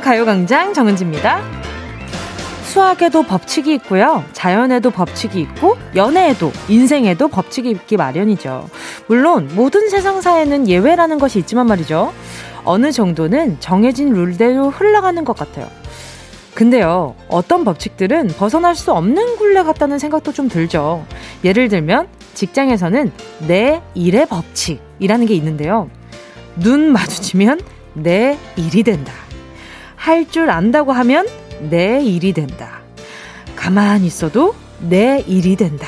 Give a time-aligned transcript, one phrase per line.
[0.00, 1.42] 가요광장 정은지입니다.
[2.64, 4.24] 수학에도 법칙이 있고요.
[4.32, 8.68] 자연에도 법칙이 있고, 연애에도, 인생에도 법칙이 있기 마련이죠.
[9.08, 12.12] 물론, 모든 세상사에는 예외라는 것이 있지만 말이죠.
[12.64, 15.68] 어느 정도는 정해진 룰대로 흘러가는 것 같아요.
[16.54, 21.04] 근데요, 어떤 법칙들은 벗어날 수 없는 굴레 같다는 생각도 좀 들죠.
[21.42, 23.10] 예를 들면, 직장에서는
[23.48, 25.90] 내 일의 법칙이라는 게 있는데요.
[26.54, 27.60] 눈 마주치면
[27.94, 29.12] 내 일이 된다.
[30.00, 31.26] 할 줄 안다고 하면
[31.68, 32.80] 내 일이 된다.
[33.54, 35.86] 가만히 있어도 내 일이 된다.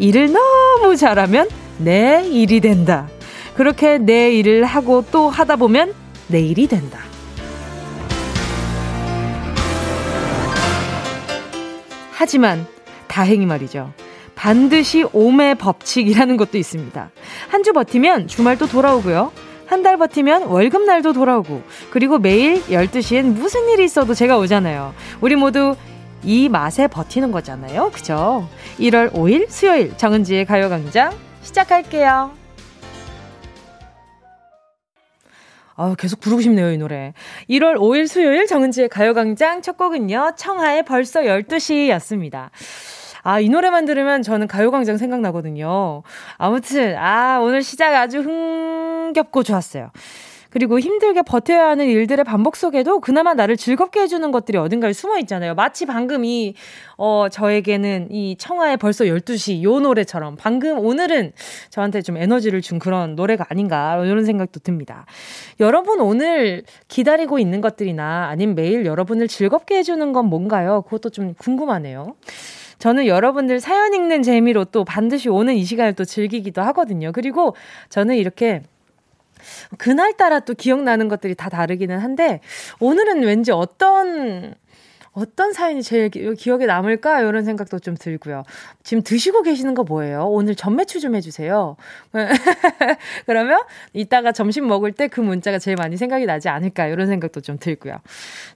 [0.00, 3.08] 일을 너무 잘하면 내 일이 된다.
[3.54, 5.94] 그렇게 내 일을 하고 또 하다 보면
[6.26, 6.98] 내 일이 된다.
[12.12, 12.66] 하지만
[13.06, 13.92] 다행히 말이죠.
[14.34, 17.10] 반드시 오매 법칙이라는 것도 있습니다.
[17.48, 19.32] 한 주 버티면 주말도 돌아오고요.
[19.68, 24.94] 한 달 버티면 월급날도 돌아오고, 그리고 매일 12시엔 무슨 일이 있어도 제가 오잖아요.
[25.20, 25.76] 우리 모두
[26.24, 27.90] 이 맛에 버티는 거잖아요.
[27.92, 28.48] 그죠?
[28.78, 32.32] 1월 5일 수요일 정은지의 가요광장 시작할게요.
[35.76, 37.12] 아, 계속 부르고 싶네요, 이 노래.
[37.48, 42.50] 1월 5일 수요일 정은지의 가요광장 첫 곡은요, 청하의 벌써 12시였습니다.
[43.28, 46.02] 아, 이 노래만 들으면 저는 가요광장 생각나거든요.
[46.38, 49.90] 아무튼, 아, 오늘 시작 아주 흥겹고 좋았어요.
[50.48, 55.54] 그리고 힘들게 버텨야 하는 일들의 반복 속에도 그나마 나를 즐겁게 해주는 것들이 어딘가에 숨어 있잖아요.
[55.54, 56.54] 마치 방금 이,
[56.96, 61.32] 어, 저에게는 이 청하의 벌써 12시 요 노래처럼 방금 오늘은
[61.68, 65.04] 저한테 좀 에너지를 준 그런 노래가 아닌가 이런 생각도 듭니다.
[65.60, 70.80] 여러분 오늘 기다리고 있는 것들이나 아니면 매일 여러분을 즐겁게 해주는 건 뭔가요?
[70.80, 72.14] 그것도 좀 궁금하네요.
[72.78, 77.12] 저는 여러분들 사연 읽는 재미로 또 반드시 오는 이 시간을 또 즐기기도 하거든요.
[77.12, 77.54] 그리고
[77.88, 78.62] 저는 이렇게
[79.78, 82.40] 그날따라 또 기억나는 것들이 다 다르기는 한데,
[82.80, 84.54] 오늘은 왠지 어떤,
[85.12, 87.20] 어떤 사연이 제일 기, 억에 남을까?
[87.20, 88.42] 이런 생각도 좀 들고요.
[88.82, 90.26] 지금 드시고 계시는 거 뭐예요?
[90.28, 91.76] 오늘 전매추 좀 해주세요.
[93.26, 93.60] 그러면
[93.92, 96.86] 이따가 점심 먹을 때 그 문자가 제일 많이 생각이 나지 않을까?
[96.86, 97.98] 이런 생각도 좀 들고요.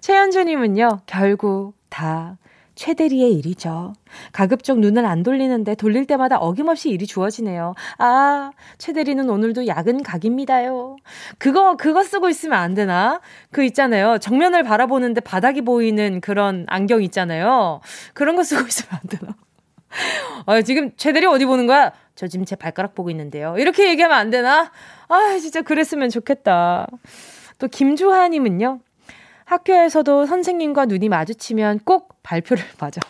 [0.00, 2.36] 최현주님은요, 결국 다
[2.74, 3.92] 최대리의 일이죠.
[4.32, 7.74] 가급적 눈을 안 돌리는데 돌릴 때마다 어김없이 일이 주어지네요.
[7.98, 10.96] 아, 최대리는 오늘도 야근 각입니다요.
[11.38, 13.20] 그거, 그거 쓰고 있으면 안 되나?
[13.50, 14.18] 그 있잖아요.
[14.18, 17.80] 정면을 바라보는데 바닥이 보이는 그런 안경 있잖아요.
[18.14, 19.36] 그런 거 쓰고 있으면 안 되나?
[20.46, 21.92] 아, 지금 최대리 어디 보는 거야?
[22.14, 23.56] 저 지금 제 발가락 보고 있는데요.
[23.58, 24.70] 이렇게 얘기하면 안 되나?
[25.08, 26.86] 아, 진짜 그랬으면 좋겠다.
[27.58, 28.80] 또 김주하님은요.
[29.52, 33.00] 학교에서도 선생님과 눈이 마주치면 꼭 발표를 맞아.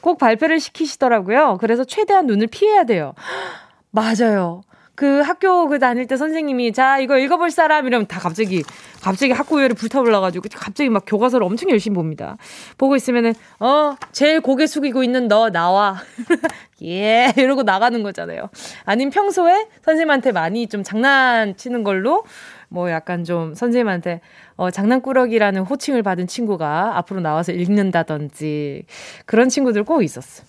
[0.00, 1.58] 꼭 발표를 시키시더라고요.
[1.60, 3.14] 그래서 최대한 눈을 피해야 돼요.
[3.90, 4.62] 맞아요.
[4.94, 8.62] 그 학교 그 다닐 때 선생님이 자 이거 읽어볼 사람 이러면 다 갑자기
[9.00, 12.36] 갑자기 학구열이 불타올라가지고 갑자기 막 교과서를 엄청 열심히 봅니다.
[12.76, 15.96] 보고 있으면은 어 제일 고개 숙이고 있는 너 나와
[16.82, 18.50] 예 이러고 나가는 거잖아요.
[18.84, 22.24] 아니면 평소에 선생님한테 많이 좀 장난치는 걸로
[22.72, 24.20] 뭐 약간 좀 선생님한테
[24.56, 28.84] 어, 장난꾸러기라는 호칭을 받은 친구가 앞으로 나와서 읽는다든지
[29.26, 30.42] 그런 친구들 꼭 있었어.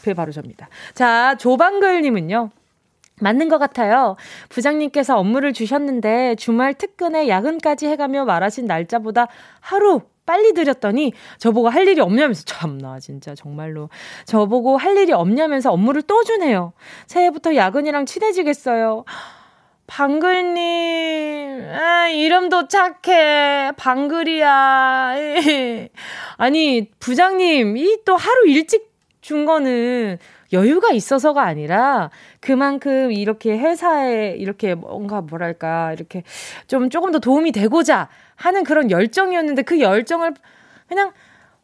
[0.00, 0.68] 그게 바로 접니다.
[0.94, 2.50] 자, 조방글님은요.
[3.22, 4.16] 맞는 것 같아요.
[4.48, 9.28] 부장님께서 업무를 주셨는데 주말 특근에 야근까지 해가며 말하신 날짜보다
[9.60, 13.90] 하루 빨리 드렸더니 저보고 할 일이 없냐면서 참나 진짜 정말로
[14.24, 16.72] 저보고 할 일이 없냐면서 업무를 또 주네요.
[17.08, 19.04] 새해부터 야근이랑 친해지겠어요.
[19.90, 23.72] 방글님, 아, 이름도 착해.
[23.76, 25.14] 방글이야.
[26.38, 28.88] 아니, 부장님, 이 또 하루 일찍
[29.20, 30.18] 준 거는
[30.52, 36.22] 여유가 있어서가 아니라 그만큼 이렇게 회사에 이렇게 뭔가 뭐랄까, 이렇게
[36.68, 40.34] 좀 조금 더 도움이 되고자 하는 그런 열정이었는데 그 열정을
[40.88, 41.10] 그냥,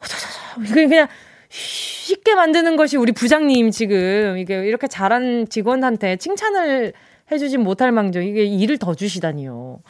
[0.74, 1.06] 그냥
[1.48, 6.92] 쉽게 만드는 것이 우리 부장님 지금 이게 이렇게 잘한 직원한테 칭찬을
[7.30, 9.80] 해주진 못할 망정 이게 일을 더 주시다니요.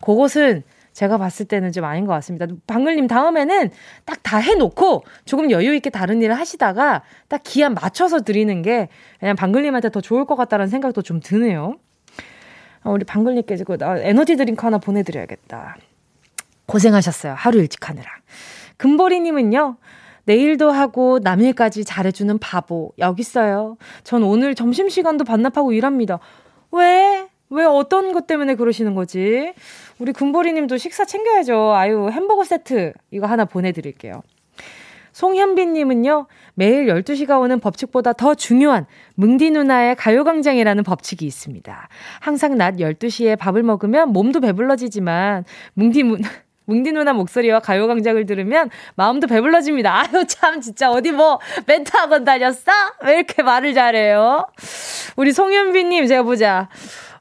[0.00, 0.62] 그것은
[0.92, 2.46] 제가 봤을 때는 좀 아닌 것 같습니다.
[2.66, 3.70] 방글님 다음에는
[4.04, 8.88] 딱 다 해놓고 조금 여유 있게 다른 일을 하시다가 딱 기한 맞춰서 드리는 게
[9.20, 11.76] 그냥 방글님한테 더 좋을 것 같다는 생각도 좀 드네요.
[12.82, 15.76] 어, 우리 방글님께 그 에너지 드링크 하나 보내드려야겠다.
[16.64, 17.34] 고생하셨어요.
[17.36, 18.08] 하루 일찍 하느라.
[18.78, 19.76] 금보리님은요.
[20.24, 23.76] 내일도 하고 남일까지 잘해주는 바보 여기 있어요.
[24.02, 26.20] 전 오늘 점심시간도 반납하고 일합니다.
[26.72, 27.28] 왜?
[27.50, 29.52] 왜 어떤 것 때문에 그러시는 거지?
[29.98, 31.74] 우리 금보리님도 식사 챙겨야죠.
[31.74, 34.22] 아유, 햄버거 세트 이거 하나 보내드릴게요.
[35.12, 38.86] 송현빈님은요, 매일 12시가 오는 법칙보다 더 중요한
[39.16, 41.88] 뭉디 누나의 가요광장이라는 법칙이 있습니다.
[42.20, 46.22] 항상 낮 12시에 밥을 먹으면 몸도 배불러지지만, 뭉디 문,
[46.64, 50.02] 뭉디 누나 목소리와 가요광장을 들으면 마음도 배불러집니다.
[50.02, 52.72] 아유, 참, 진짜 어디 뭐 멘트 학원 다녔어?
[53.04, 54.46] 왜 이렇게 말을 잘해요?
[55.16, 56.68] 우리 송현비님, 제가 보자.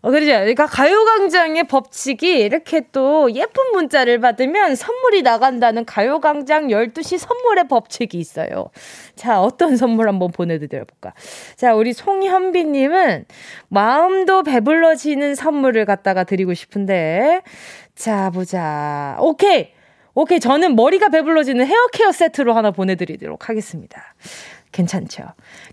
[0.04, 0.32] 어, 그러죠.
[0.32, 8.72] 그러니까 가요광장의 법칙이 이렇게 또 예쁜 문자를 받으면 선물이 나간다는 가요광장 12시 선물의 법칙이 있어요.
[9.16, 11.14] 자, 어떤 선물 한번 보내드려볼까?
[11.56, 13.26] 자, 우리 송현비님은
[13.68, 17.42] 마음도 배불러지는 선물을 갖다가 드리고 싶은데,
[17.96, 19.18] 자, 보자.
[19.20, 19.70] 오케이!
[20.14, 20.40] 오케이.
[20.40, 24.14] 저는 머리가 배불러지는 헤어 케어 세트로 하나 보내드리도록 하겠습니다.
[24.72, 25.24] 괜찮죠.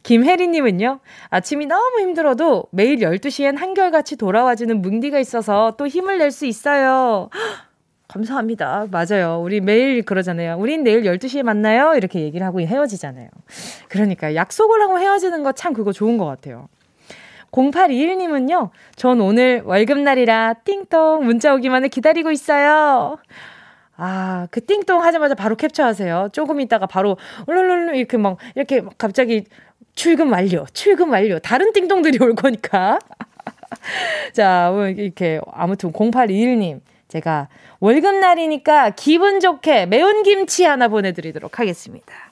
[0.03, 1.00] 김혜리님은요,
[1.31, 7.31] 아침이 너무 힘들어도 매일 12시엔 한결같이 돌아와주는 뭉디가 있어서 또 힘을 낼 수 있어요.
[8.09, 8.87] 감사합니다.
[8.91, 9.41] 맞아요.
[9.43, 10.56] 우리 매일 그러잖아요.
[10.59, 11.94] 우린 내일 12시에 만나요.
[11.94, 13.29] 이렇게 얘기를 하고 헤어지잖아요.
[13.88, 16.69] 그러니까 약속을 하고 헤어지는 거 참 그거 좋은 것 같아요.
[17.53, 23.19] 0821님은요, 전 오늘 월급날이라 띵동 문자 오기만을 기다리고 있어요.
[23.97, 26.29] 아, 그 띵동 하자마자 바로 cap처하세요.
[26.33, 27.17] 조금 있다가 바로
[27.47, 29.45] 룰룰룰 이렇게 막 이렇게 막 갑자기
[29.95, 31.39] 출금 완료, 출금 완료.
[31.41, 33.00] 다른 띵동들이 올 거니까.
[34.33, 37.49] 자, 뭐 이렇게 아무튼 0821님 제가
[37.81, 42.27] 월급날이니까 기분 좋게 매운 김치 하나 보내드리도록 하겠습니다.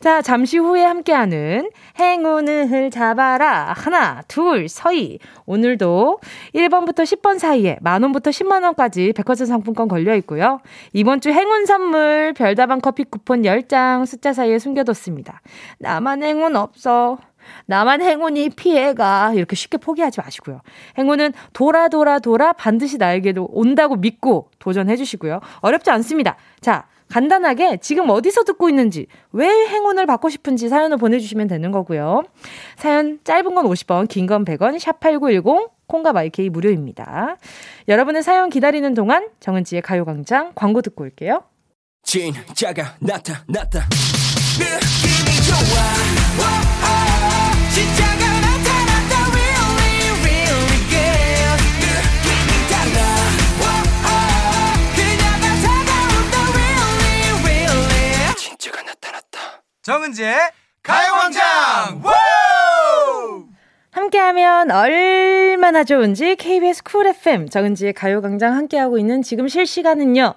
[0.00, 3.74] 자, 잠시 후에 함께하는 행운을 잡아라.
[3.76, 5.18] 하나, 둘, 서희.
[5.44, 6.20] 오늘도
[6.54, 10.60] 1번부터 10번 사이에 만원부터 10만원까지 백화점 상품권 걸려 있고요.
[10.94, 15.42] 이번 주 행운 선물 별다방 커피 쿠폰 10장 숫자 사이에 숨겨뒀습니다.
[15.78, 17.18] 나만 행운 없어.
[17.66, 20.62] 나만 행운이 피해가 이렇게 쉽게 포기하지 마시고요.
[20.96, 25.40] 행운은 돌아 돌아 돌아 반드시 나에게도 온다고 믿고 도전해 주시고요.
[25.60, 26.36] 어렵지 않습니다.
[26.62, 32.22] 자, 간단하게 지금 어디서 듣고 있는지, 왜 행운을 받고 싶은지 사연을 보내주시면 되는 거고요.
[32.76, 37.36] 사연 짧은 건 50원, 긴 건 100원, 샵8910, 콩과 마이케이 무료입니다.
[37.88, 41.42] 여러분의 사연 기다리는 동안 정은지의 가요광장 광고 듣고 올게요.
[42.04, 43.88] 진짜가 나타났다.
[44.58, 46.79] 느낌이 좋아.
[59.82, 60.36] 정은지의
[60.82, 62.02] 가요광장
[63.92, 70.34] 함께하면 얼마나 좋은지 KBS 쿨 FM 정은지의 가요광장 함께하고 있는 지금 실시간은요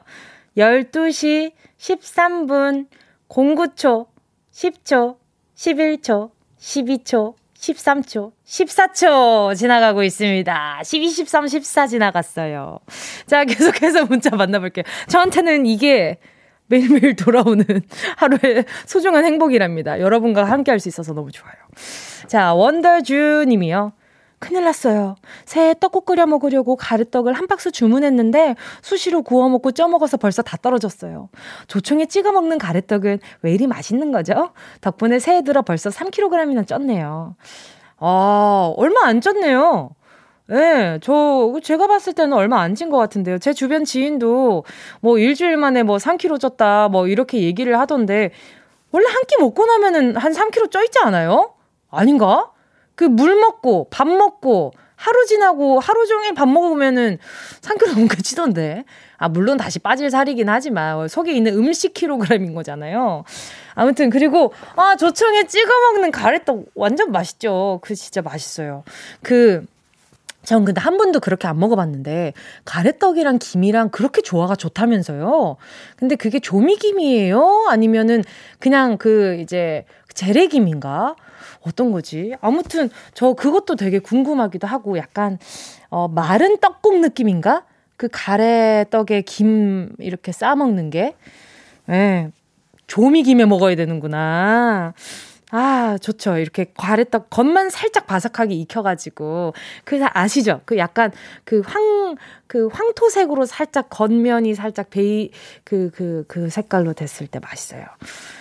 [0.57, 2.87] 12시 13분
[3.27, 4.07] 09초
[4.53, 5.17] 10초
[5.55, 10.81] 11초 12초 13초, 14초 지나가고 있습니다.
[10.83, 12.79] 12, 13, 14 지나갔어요.
[13.25, 14.83] 자, 계속해서 문자 만나볼게요.
[15.07, 16.17] 저한테는 이게
[16.67, 17.65] 매일매일 돌아오는
[18.17, 19.99] 하루의 소중한 행복이랍니다.
[19.99, 21.53] 여러분과 함께 할 수 있어서 너무 좋아요.
[22.27, 23.93] 자, 원더주 님이요.
[24.39, 25.15] 큰일 났어요.
[25.45, 30.57] 새해 떡국 끓여 먹으려고 가래떡을 한 박스 주문했는데 수시로 구워 먹고 쪄 먹어서 벌써 다
[30.61, 31.29] 떨어졌어요.
[31.67, 34.51] 조청에 찍어 먹는 가래떡은 왜 이리 맛있는 거죠?
[34.81, 37.35] 덕분에 새해 들어 벌써 3kg이나 쪘네요.
[37.99, 39.91] 아, 얼마 안 쪘네요.
[40.49, 43.37] 예, 네, 저, 제가 봤을 때는 얼마 안 찐 것 같은데요.
[43.39, 44.65] 제 주변 지인도
[45.01, 48.31] 뭐 일주일 만에 뭐 3kg 쪘다, 뭐 이렇게 얘기를 하던데,
[48.91, 51.53] 원래 한 끼 먹고 나면은 한 3kg 쪄 있지 않아요?
[51.89, 52.51] 아닌가?
[52.95, 57.17] 그 물 먹고, 밥 먹고, 하루 지나고 하루 종일 밥 먹으면은
[57.61, 58.83] 3kg 넘게 찌던데.
[59.17, 63.23] 아, 물론 다시 빠질 살이긴 하지만 속에 있는 음식 킬로그램인 거잖아요.
[63.75, 67.79] 아무튼 그리고 아, 조청에 찍어 먹는 가래떡 완전 맛있죠.
[67.81, 68.83] 그 진짜 맛있어요.
[69.21, 69.65] 그
[70.43, 72.33] 전 근데 한 번도 그렇게 안 먹어봤는데
[72.65, 75.57] 가래떡이랑 김이랑 그렇게 조화가 좋다면서요.
[75.95, 77.67] 근데 그게 조미김이에요?
[77.69, 78.23] 아니면은
[78.59, 81.15] 그냥 그 이제 재래김인가?
[81.61, 82.33] 어떤 거지?
[82.41, 85.37] 아무튼 저 그것도 되게 궁금하기도 하고 약간
[85.89, 87.63] 어 마른 떡국 느낌인가?
[87.95, 91.15] 그 가래떡에 김 이렇게 싸 먹는 게.
[91.89, 91.91] 예.
[91.91, 92.31] 네.
[92.87, 94.93] 조미김에 먹어야 되는구나.
[95.55, 96.37] 아, 좋죠.
[96.39, 99.53] 이렇게 가래떡 겉만 살짝 바삭하게 익혀가지고.
[99.83, 100.61] 그, 아시죠?
[100.65, 101.11] 그 약간
[101.43, 102.15] 그 황,
[102.47, 105.29] 그 황토색으로 살짝 겉면이 살짝 베이,
[105.63, 107.85] 그, 그, 그 색깔로 됐을 때 맛있어요.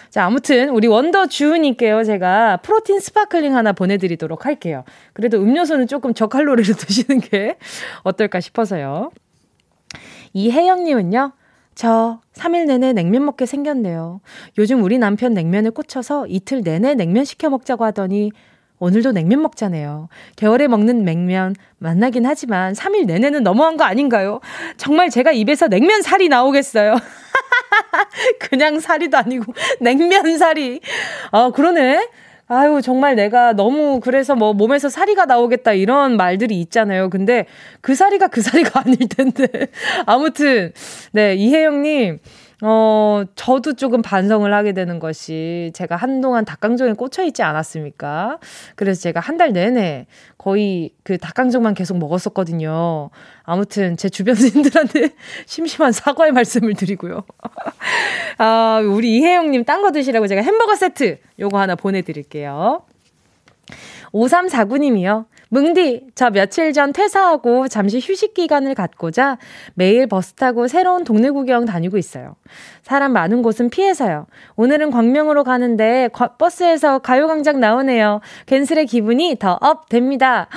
[0.09, 2.03] 자, 아무튼 우리 원더 주우님께요.
[2.05, 4.83] 제가 protein sparkling 하나 보내드리도록 할게요.
[5.13, 7.59] 그래도 음료수는 조금 저칼로리로 드시는 게
[8.05, 9.11] 어떨까 싶어서요.
[10.33, 11.33] 이혜영님은요.
[11.75, 14.21] 저 3일 내내 냉면 먹게 생겼네요.
[14.59, 18.31] 요즘 우리 남편 냉면에 꽂혀서 이틀 내내 냉면 시켜 먹자고 하더니
[18.79, 20.09] 오늘도 냉면 먹자네요.
[20.35, 24.41] 겨울에 먹는 냉면 만나긴 하지만 3일 내내는 너무한 거 아닌가요?
[24.77, 26.97] 정말 제가 입에서 냉면 살이 나오겠어요.
[28.41, 30.81] 그냥 살이도 아니고 냉면 살이.
[31.31, 32.09] 아, 그러네.
[32.53, 37.09] 아유, 정말 내가 너무 그래서 뭐 몸에서 사리가 나오겠다 이런 말들이 있잖아요.
[37.09, 37.47] 근데
[37.81, 39.49] 그 사리가 그 사리가 아닐 텐데.
[40.05, 40.73] 아무튼,
[41.13, 42.19] 네, 이혜영님,
[42.65, 48.39] 어, 저도 조금 반성을 하게 되는 것이 제가 한동안 닭강정에 꽂혀 있지 않았습니까?
[48.77, 50.07] 그래서 제가 한 달 내내
[50.39, 53.11] 거의 그 닭강정만 계속 먹었었거든요.
[53.43, 55.11] 아무튼 제 주변인들한테
[55.47, 57.25] 심심한 사과의 말씀을 드리고요.
[58.39, 62.83] 아, 우리 이혜영님 딴 거 드시라고 제가 햄버거 세트 요거 하나 보내드릴게요.
[64.13, 65.25] 5349님이요.
[65.53, 69.37] 은디, 저 며칠 전 퇴사하고 잠시 휴식 기간을 갖고자
[69.75, 72.37] 매일 버스 타고 새로운 동네 구경 다니고 있어요.
[72.81, 74.27] 사람 많은 곳은 피해서요.
[74.57, 78.23] 오늘은 광명으로 가는데 버스에서 가요광장 나오네요.
[78.47, 80.49] 괜스레 기분이 더 up 됩니다.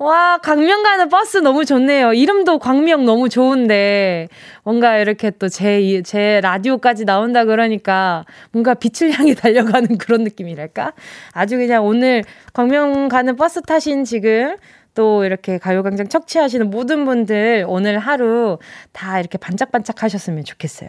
[0.00, 2.12] 와, 광명 가는 버스 너무 좋네요.
[2.12, 4.28] 이름도 광명 너무 좋은데,
[4.62, 10.92] 뭔가 이렇게 또 제, 제 라디오까지 나온다 그러니까, 뭔가 빛을 향해 달려가는 그런 느낌이랄까?
[11.32, 14.56] 아주 그냥 오늘 광명 가는 버스 타신 지금,
[14.94, 18.58] 또 이렇게 가요광장 척취하시는 모든 분들 오늘 하루
[18.92, 20.88] 다 이렇게 반짝반짝 하셨으면 좋겠어요.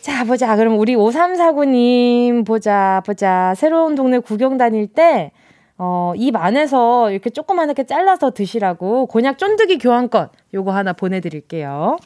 [0.00, 0.54] 자, 보자.
[0.56, 3.54] 그럼 우리 5349님 보자, 보자.
[3.56, 5.30] 새로운 동네 구경 다닐 때,
[5.76, 11.98] 어, 입 안에서 이렇게 조그만하게 잘라서 드시라고 곤약 쫀득이 교환권 요거 하나 보내드릴게요.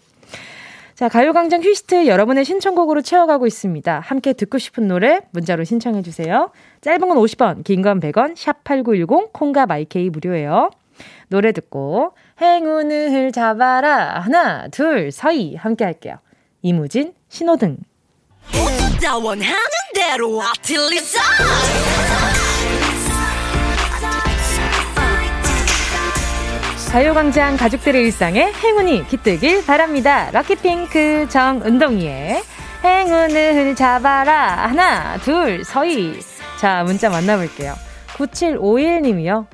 [0.95, 4.01] 자, 가요광장 휘스트 여러분의 신청곡으로 채워가고 있습니다.
[4.01, 6.51] 함께 듣고 싶은 노래 문자로 신청해주세요.
[6.81, 10.71] 짧은 건 50원, 긴 건 100원, 샵8910, 콩과 마이케이 무료예요.
[11.29, 16.17] 노래 듣고 행운을 잡아라 하나 둘 서희 함께 할게요.
[16.63, 17.77] 이무진 신호등
[26.91, 30.31] 가요광장 가족들의 일상에 행운이 깃들길 바랍니다.
[30.31, 32.43] 럭키핑크 정은동이의
[32.83, 34.69] 행운을 잡아라.
[34.69, 36.19] 하나, 둘, 서희.
[36.59, 37.75] 자, 문자 만나볼게요.
[38.17, 39.47] 9751님이요.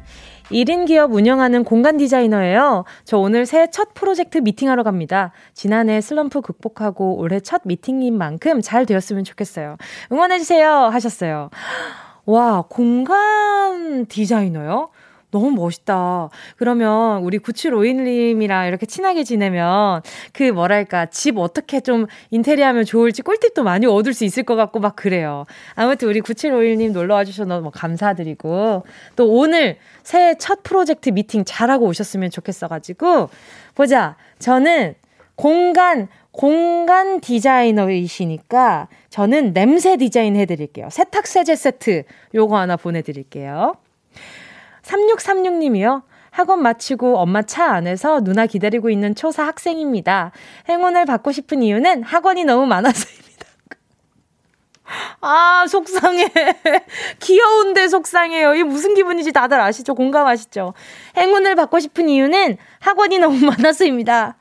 [0.52, 2.84] 1인 기업 운영하는 공간 디자이너예요.
[3.04, 5.32] 저 오늘 새첫 프로젝트 미팅하러 갑니다.
[5.54, 9.76] 지난해 슬럼프 극복하고 올해 첫 미팅인 만큼 잘 되었으면 좋겠어요.
[10.12, 10.70] 응원해주세요.
[10.70, 11.50] 하셨어요.
[12.26, 14.90] 와, 공간 디자이너요?
[15.34, 16.28] 너무 멋있다.
[16.56, 20.00] 그러면 우리 9751님이랑 이렇게 친하게 지내면
[20.32, 24.78] 그 뭐랄까 집 어떻게 좀 인테리어 하면 좋을지 꿀팁도 많이 얻을 수 있을 것 같고
[24.78, 25.44] 막 그래요.
[25.74, 28.84] 아무튼 우리 9751님 놀러 와주셔서 너무 감사드리고
[29.16, 33.28] 또 오늘 새해 첫 프로젝트 미팅 잘하고 오셨으면 좋겠어가지고
[33.74, 34.16] 보자.
[34.38, 34.94] 저는
[35.34, 40.88] 공간 공간 디자이너이시니까 저는 냄새 디자인 해드릴게요.
[40.90, 43.74] 세탁세제 세트 요거 하나 보내드릴게요.
[44.84, 46.02] 3636님이요.
[46.30, 50.32] 학원 마치고 엄마 차 안에서 누나 기다리고 있는 초사 학생입니다.
[50.68, 53.24] 행운을 받고 싶은 이유는 학원이 너무 많아서입니다.
[55.20, 56.28] 아, 속상해.
[57.20, 58.54] 귀여운데 속상해요.
[58.54, 59.94] 이게 무슨 기분인지 다들 아시죠?
[59.94, 60.74] 공감하시죠?
[61.16, 64.36] 행운을 받고 싶은 이유는 학원이 너무 많아서입니다.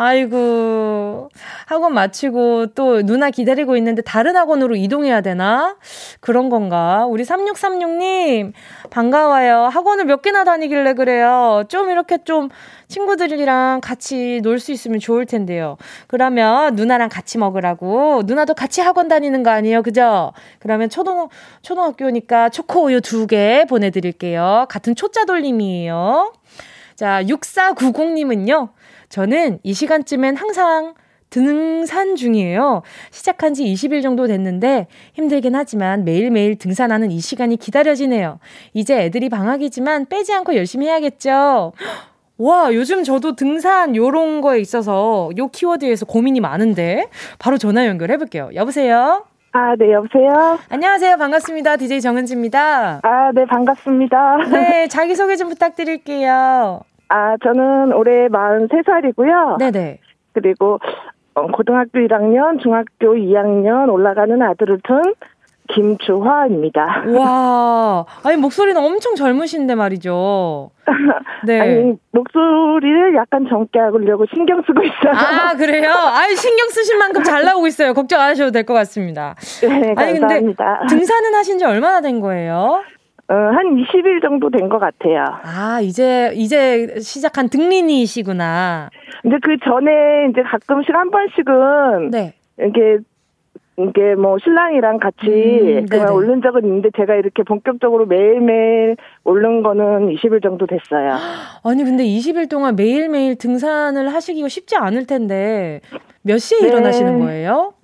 [0.00, 1.28] 아이고,
[1.66, 5.76] 학원 마치고 또 누나 기다리고 있는데 다른 학원으로 이동해야 되나?
[6.20, 7.04] 그런 건가?
[7.06, 8.52] 우리 3636님,
[8.90, 9.64] 반가워요.
[9.64, 11.64] 학원을 몇 개나 다니길래 그래요.
[11.68, 12.48] 좀 이렇게 좀
[12.86, 15.76] 친구들이랑 같이 놀 수 있으면 좋을 텐데요.
[16.06, 18.22] 그러면 누나랑 같이 먹으라고.
[18.24, 19.82] 누나도 같이 학원 다니는 거 아니에요?
[19.82, 20.32] 그죠?
[20.60, 21.28] 그러면 초등,
[21.62, 24.66] 초등학교니까 초코우유 두 개 보내드릴게요.
[24.68, 26.32] 같은 초짜 돌림이에요.
[26.94, 28.70] 자, 6490님은요.
[29.08, 30.94] 저는 이 시간쯤엔 항상
[31.30, 32.82] 등산 중이에요.
[33.10, 38.38] 시작한 지 20일 정도 됐는데 힘들긴 하지만 매일매일 등산하는 이 시간이 기다려지네요.
[38.72, 41.72] 이제 애들이 방학이지만 빼지 않고 열심히 해야겠죠.
[42.38, 48.48] 와, 요즘 저도 등산 요런 거에 있어서 요 키워드에서 고민이 많은데 바로 전화 연결해 볼게요.
[48.54, 49.24] 여보세요?
[49.52, 50.58] 아, 네, 여보세요?
[50.68, 51.16] 안녕하세요.
[51.16, 51.76] 반갑습니다.
[51.78, 53.00] DJ 정은지입니다.
[53.02, 54.36] 아, 네, 반갑습니다.
[54.52, 56.80] 네, 자기소개 좀 부탁드릴게요.
[57.08, 59.58] 아, 저는 올해 43살이고요.
[59.58, 59.98] 네네.
[60.32, 60.78] 그리고
[61.34, 65.02] 어, 고등학교 1학년, 중학교 2학년 올라가는 아들을 둔
[65.70, 67.04] 김주화입니다.
[67.14, 70.70] 와, 아니 목소리는 엄청 젊으신데 말이죠.
[71.44, 71.60] 네.
[71.60, 75.12] 아니 목소리를 약간 젊게 하려고 신경 쓰고 있어요.
[75.14, 75.90] 아 그래요?
[75.92, 77.92] 아니 신경 쓰실 만큼 잘 나오고 있어요.
[77.92, 79.34] 걱정 안 하셔도 될 것 같습니다.
[79.60, 80.02] 네, 감사합니다.
[80.02, 80.54] 아니 근데
[80.88, 82.82] 등산은 하신 지 얼마나 된 거예요?
[83.30, 85.24] 어, 한 20일 정도 된 것 같아요.
[85.42, 88.88] 아, 이제, 이제 시작한 등린이시구나.
[89.22, 92.10] 근데 그 전에 이제 가끔씩 한 번씩은.
[92.10, 92.34] 네.
[92.58, 92.98] 이렇게,
[93.78, 100.08] 이게 뭐 신랑이랑 같이 음, 그냥 오른 적은 있는데 제가 이렇게 본격적으로 매일매일 오른 거는
[100.16, 101.12] 20일 정도 됐어요.
[101.64, 105.80] 아니, 근데 20일 동안 매일매일 등산을 하시기가 쉽지 않을 텐데
[106.22, 106.68] 몇 시에 네.
[106.68, 107.74] 일어나시는 거예요?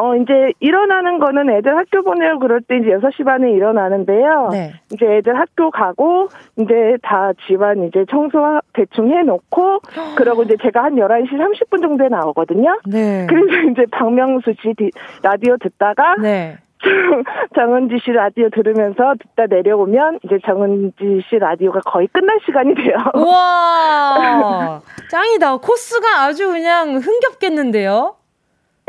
[0.00, 4.48] 어, 이제 일어나는 거는 애들 학교 보내고 그럴 때 이제 6시 반에 일어나는데요.
[4.50, 4.72] 네.
[4.90, 6.28] 이제 애들 학교 가고,
[6.58, 9.80] 이제 다 집안 이제 청소 대충 해놓고,
[10.16, 12.80] 그러고 이제 제가 한 11시 30분 정도에 나오거든요.
[12.86, 13.26] 네.
[13.28, 14.72] 그래서 이제 박명수 씨
[15.22, 16.56] 라디오 듣다가, 네.
[17.54, 22.96] 정은지 씨 라디오 들으면서 듣다 내려오면 이제 정은지 씨 라디오가 거의 끝날 시간이 돼요.
[23.26, 24.80] 와
[25.10, 25.58] 짱이다.
[25.58, 28.14] 코스가 아주 그냥 흥겹겠는데요.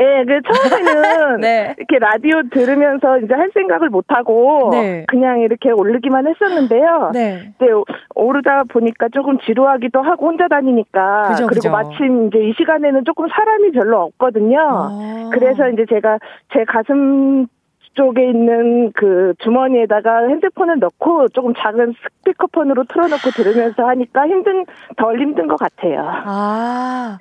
[0.02, 1.74] 네, 그 처음에는 네.
[1.76, 5.04] 이렇게 라디오 들으면서 이제 할 생각을 못 하고 네.
[5.08, 7.10] 그냥 이렇게 오르기만 했었는데요.
[7.14, 7.52] 네.
[7.58, 7.66] 네.
[8.14, 11.70] 오르다 보니까 조금 지루하기도 하고 혼자 다니니까 그죠, 그리고 그죠.
[11.70, 14.58] 마침 이제 이 시간에는 조금 사람이 별로 없거든요.
[14.60, 15.30] 아.
[15.32, 16.18] 그래서 이제 제가
[16.52, 17.46] 제 가슴
[17.94, 24.64] 쪽에 있는 그 주머니에다가 핸드폰을 넣고 조금 작은 스피커폰으로 틀어놓고 들으면서 하니까 힘든
[24.96, 26.02] 덜 힘든 것 같아요.
[26.24, 27.18] 아,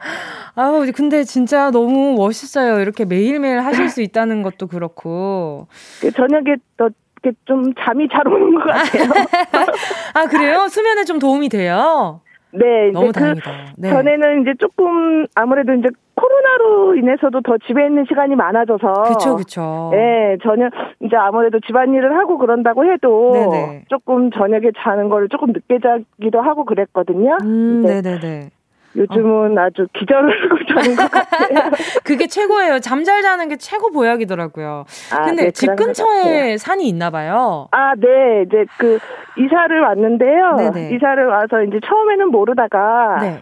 [0.56, 2.80] 아우 근데 진짜 너무 멋있어요.
[2.80, 5.68] 이렇게 매일매일 하실 수 있다는 것도 그렇고.
[6.00, 6.90] 그 저녁에 또
[7.24, 9.04] 이렇게 좀 잠이 잘 오는 것 같아요.
[10.16, 10.68] 아 그래요?
[10.68, 12.22] 수면에 좀 도움이 돼요.
[12.54, 13.52] 네, 너무 그 다행이다.
[13.78, 13.90] 네.
[13.90, 15.90] 전에는 이제 조금 아무래도 이제
[16.22, 19.90] 코로나로 인해서도 더 집에 있는 시간이 많아져서 그렇죠, 그렇죠.
[19.92, 20.70] 네, 전혀
[21.02, 23.86] 이제 아무래도 집안일을 하고 그런다고 해도 네네.
[23.90, 27.38] 조금 저녁에 자는 걸 조금 늦게 자기도 하고 그랬거든요.
[27.42, 28.50] 음, 네, 네, 네.
[28.96, 29.62] 요즘은 어.
[29.62, 31.72] 아주 기절을 하고 자는 것 같아요.
[32.04, 32.80] 그게 최고예요.
[32.80, 34.84] 잠 잘 자는 게 최고 보약이더라고요.
[35.14, 37.68] 아, 근데 네, 집 근처에 산이 있나 봐요.
[37.72, 38.44] 아, 네.
[38.46, 39.00] 이제 그
[39.38, 40.56] 이사를 왔는데요.
[40.58, 40.96] 네네.
[40.96, 43.42] 이사를 와서 이제 처음에는 모르다가 네.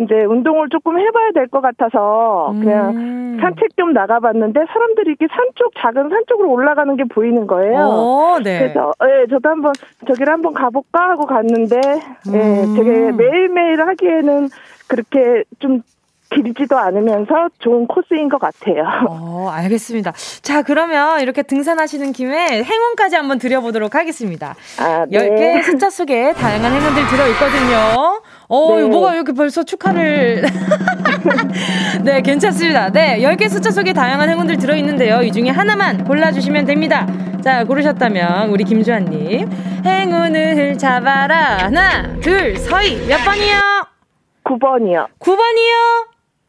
[0.00, 3.38] 이제 운동을 조금 해봐야 될 것 같아서 그냥 음.
[3.40, 7.80] 산책 좀 나가봤는데 사람들이 이렇게 산 쪽 작은 산 쪽으로 올라가는 게 보이는 거예요.
[7.86, 8.58] 오, 네.
[8.60, 9.72] 그래서 예, 저도 한번
[10.06, 12.34] 저기를 한번 가볼까 하고 갔는데 예, 음.
[12.34, 14.48] 예, 되게 매일매일 하기에는
[14.88, 15.82] 그렇게 좀
[16.32, 18.84] 길지도 않으면서 좋은 코스인 것 같아요.
[19.08, 20.12] 어, 알겠습니다.
[20.42, 24.54] 자, 그러면 이렇게 등산하시는 김에 행운까지 한번 드려보도록 하겠습니다.
[24.78, 25.18] 아, 네.
[25.18, 28.22] 10개의 숫자 속에 다양한 행운들 들어있거든요.
[28.52, 28.82] 어, 네.
[28.84, 30.42] 뭐가 이렇게 벌써 축하를.
[32.02, 32.90] 네, 괜찮습니다.
[32.90, 35.22] 네, 10개 숫자 속에 다양한 행운들 들어있는데요.
[35.22, 37.06] 이 중에 하나만 골라주시면 됩니다.
[37.44, 39.48] 자, 고르셨다면, 우리 김주환님.
[39.86, 41.58] 행운을 잡아라.
[41.58, 43.06] 하나, 둘, 서희.
[43.06, 43.56] 몇 번이요?
[44.42, 45.06] 9번이요.
[45.20, 46.06] 9번이요?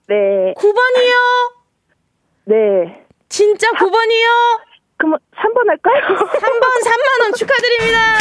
[0.09, 0.53] 네.
[0.57, 1.13] 9번이요?
[2.45, 2.55] 네.
[3.29, 4.27] 진짜 9번이요?
[4.97, 6.17] 그럼 3번 할까요?
[6.17, 8.20] 3번 3만원 축하드립니다.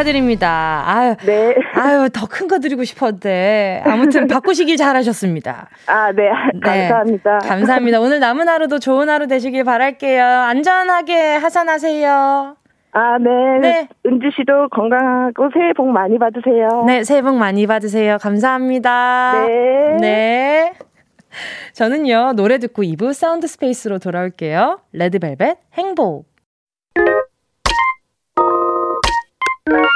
[0.00, 0.82] 축하드립니다.
[0.86, 1.54] 아유, 네.
[1.74, 3.82] 아유, 더 큰 거 드리고 싶었는데.
[3.86, 5.68] 아무튼 바꾸시길 잘하셨습니다.
[5.86, 6.24] 아, 네.
[6.54, 6.88] 네.
[6.88, 7.38] 감사합니다.
[7.38, 8.00] 감사합니다.
[8.00, 10.24] 오늘 남은 하루도 좋은 하루 되시길 바랄게요.
[10.24, 12.56] 안전하게 하산하세요.
[12.92, 13.58] 아, 네.
[13.60, 13.88] 네.
[14.06, 16.84] 은지 씨도 건강하고 새해 복 많이 받으세요.
[16.86, 18.18] 네, 새해 복 많이 받으세요.
[18.20, 19.44] 감사합니다.
[19.46, 19.96] 네.
[20.00, 20.72] 네.
[21.74, 24.80] 저는요, 노래 듣고 2부 sound space로 돌아올게요.
[24.92, 26.24] 레드벨벳 행복.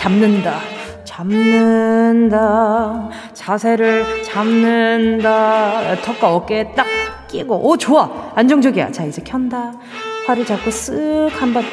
[0.00, 0.60] 잡는다.
[1.04, 2.40] 잡는다.
[3.34, 5.94] 자세를 잡는다.
[5.96, 6.86] 턱과 어깨에 딱
[7.28, 7.68] 끼고.
[7.68, 8.32] 오, 좋아.
[8.34, 8.92] 안정적이야.
[8.92, 9.74] 자, 이제 켠다.
[10.26, 11.64] 활을 잡고 쓱 한번.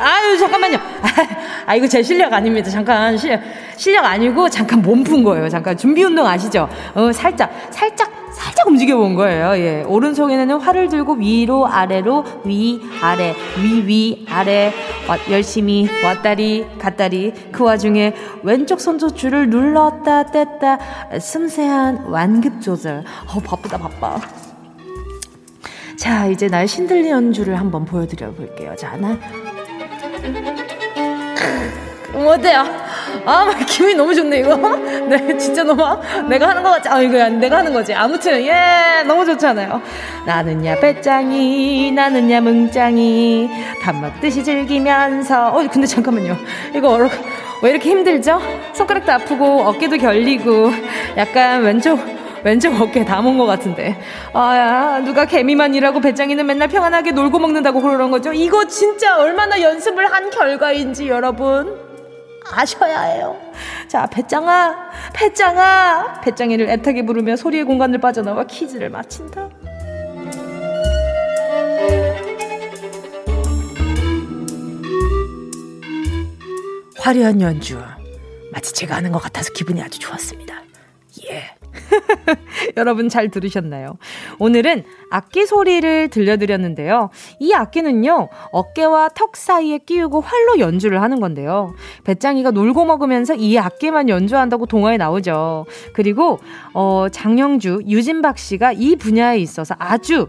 [0.00, 0.78] 아유, 잠깐만요.
[1.66, 2.70] 아, 이거 제 실력 아닙니다.
[2.70, 3.16] 잠깐.
[3.16, 3.40] 실력,
[3.76, 5.48] 실력 아니고, 잠깐 몸 푼 거예요.
[5.48, 5.76] 잠깐.
[5.76, 6.68] 준비 운동 아시죠?
[6.94, 9.52] 어, 살짝, 살짝 살짝 움직여 본 거예요.
[9.62, 9.82] 예.
[9.86, 14.72] 오른손에는 활을 들고 위로 아래로 위 아래 위 위 아래
[15.08, 23.04] 와, 열심히 왔다리 갔다리 그 와중에 왼쪽 손도 줄을 눌렀다 뗐다 섬세한 완급 조절.
[23.34, 24.18] 어 바쁘다 바빠.
[25.98, 28.74] 자 이제 날 신들리 연주를 한번 보여드려 볼게요.
[28.78, 29.18] 자 하나
[32.20, 32.64] 뭐 어때요?
[33.24, 34.56] 아, 기분이 너무 좋네, 이거.
[35.08, 35.82] 네, 진짜 너무,
[36.28, 36.88] 내가 하는 거 같지?
[36.88, 37.94] 아, 이거 내가 하는 거지.
[37.94, 39.80] 아무튼, 예, 너무 좋잖아요.
[40.26, 43.48] 나는야, 배짱이, 나는야, 뭉짱이,
[43.82, 45.48] 밥 먹듯이 즐기면서.
[45.48, 46.36] 어, 근데 잠깐만요.
[46.74, 47.08] 이거
[47.62, 48.40] 왜 이렇게 힘들죠?
[48.74, 50.70] 손가락도 아프고, 어깨도 결리고,
[51.16, 52.00] 약간 왼쪽,
[52.42, 53.96] 왼쪽 어깨 담은 것 같은데.
[54.32, 58.32] 아, 누가 개미만 일하고 배짱이는 맨날 평안하게 놀고 먹는다고 그러는 거죠?
[58.32, 61.89] 이거 진짜 얼마나 연습을 한 결과인지 여러분
[62.52, 63.36] 아셔야 해요.
[63.88, 66.20] 자, 배짱아, 배짱아.
[66.22, 69.48] 배짱이를 애타게 부르며 소리의 공간을 빠져나와 퀴즈를 마친다.
[76.98, 77.80] 화려한 연주.
[78.52, 80.62] 마치 제가 하는 것 같아서 기분이 아주 좋았습니다.
[81.24, 81.59] 예.
[82.76, 83.96] 여러분 잘 들으셨나요?
[84.38, 87.10] 오늘은 악기 소리를 들려드렸는데요.
[87.38, 91.74] 이 악기는요, 어깨와 턱 사이에 끼우고 활로 연주를 하는 건데요.
[92.04, 95.66] 배짱이가 놀고 먹으면서 이 악기만 연주한다고 동화에 나오죠.
[95.92, 96.38] 그리고,
[96.74, 100.28] 어, 장영주, 유진박 씨가 이 분야에 있어서 아주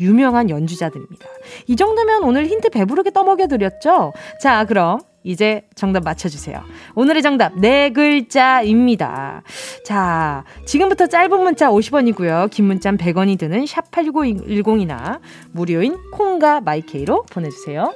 [0.00, 1.26] 유명한 연주자들입니다.
[1.66, 4.12] 이 정도면 오늘 힌트 배부르게 떠먹여드렸죠?
[4.40, 6.62] 자, 그럼 이제 정답 맞춰주세요.
[6.94, 9.42] 오늘의 정답 네 글자입니다.
[9.84, 12.50] 자, 지금부터 짧은 문자 50원이고요.
[12.50, 15.20] 긴 문자 100원이 드는 샵 8910이나
[15.52, 17.92] 무료인 콩과 마이케이로 보내주세요.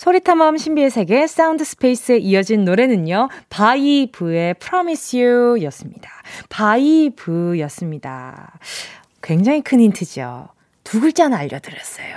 [0.00, 3.28] 소리탐험 신비의 세계 sound space에 이어진 노래는요.
[3.50, 6.10] 바이브의 Promise You 였습니다.
[6.48, 8.58] 바이브 였습니다.
[9.30, 10.48] 굉장히 큰 힌트죠.
[10.82, 12.16] 두 글자는 알려드렸어요.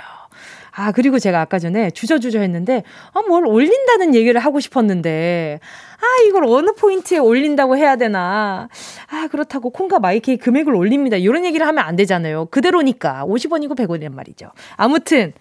[0.72, 6.42] 아, 그리고 제가 아까 전에 주저주저 했는데, 아, 뭘 올린다는 얘기를 하고 싶었는데, 아, 이걸
[6.44, 8.68] 어느 포인트에 올린다고 해야 되나.
[9.06, 11.16] 아, 그렇다고 콩과 마이케이 금액을 올립니다.
[11.16, 12.46] 이런 얘기를 하면 안 되잖아요.
[12.46, 13.24] 그대로니까.
[13.26, 14.50] 50원이고 100원이란 말이죠.
[14.76, 15.34] 아무튼,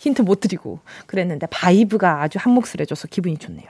[0.00, 3.68] 힌트 못 드리고 그랬는데, 바이브가 아주 한 몫을 해줘서 기분이 좋네요.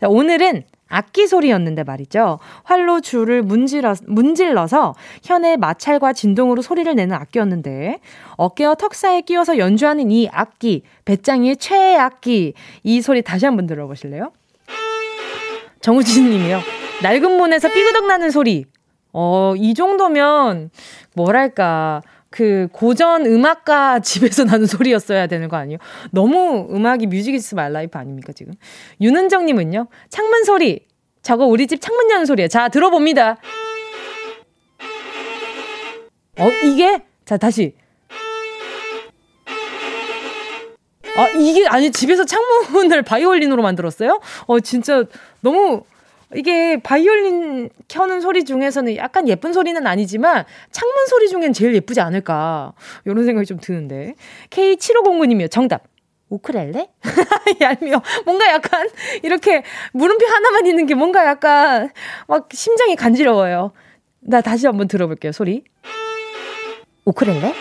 [0.00, 2.38] 자, 오늘은 악기 소리였는데 말이죠.
[2.64, 7.98] 활로 줄을 문질러, 문질러서 현의 마찰과 진동으로 소리를 내는 악기였는데
[8.36, 12.52] 어깨와 턱 사이에 끼워서 연주하는 이 악기, 베짱이의 최애 악기.
[12.82, 14.32] 이 소리 다시 한번 들어보실래요?
[15.80, 16.60] 정우진 님이요.
[17.02, 18.66] 낡은 문에서 삐그덕 나는 소리.
[19.14, 20.70] 어, 이 정도면
[21.14, 25.78] 뭐랄까 그 고전 음악가 집에서 나는 소리였어야 되는 거 아니에요?
[26.10, 28.54] 너무 음악이 music is my life 아닙니까, 지금?
[29.00, 29.86] 윤은정 님은요.
[30.08, 30.86] 창문 소리.
[31.22, 32.48] 저거 우리 집 창문 여는 소리예요.
[32.48, 33.36] 자, 들어봅니다.
[36.38, 37.74] 어, 이게 자, 다시.
[41.14, 44.20] 아, 이게 아니 집에서 창문을 바이올린으로 만들었어요?
[44.46, 45.04] 어, 진짜
[45.40, 45.84] 너무
[46.34, 52.72] 이게 바이올린 켜는 소리 중에서는 약간 예쁜 소리는 아니지만 창문 소리 중엔 제일 예쁘지 않을까.
[53.04, 54.14] 이런 생각이 좀 드는데.
[54.50, 55.50] K7509님이요.
[55.50, 55.84] 정답.
[56.28, 56.88] 우크렐레?
[57.60, 58.02] 얄미워.
[58.24, 58.88] 뭔가 약간
[59.22, 61.90] 이렇게 물음표 하나만 있는 게 뭔가 약간
[62.26, 63.72] 막 심장이 간지러워요.
[64.20, 65.32] 나 다시 한번 들어볼게요.
[65.32, 65.64] 소리.
[67.04, 67.52] 우크렐레?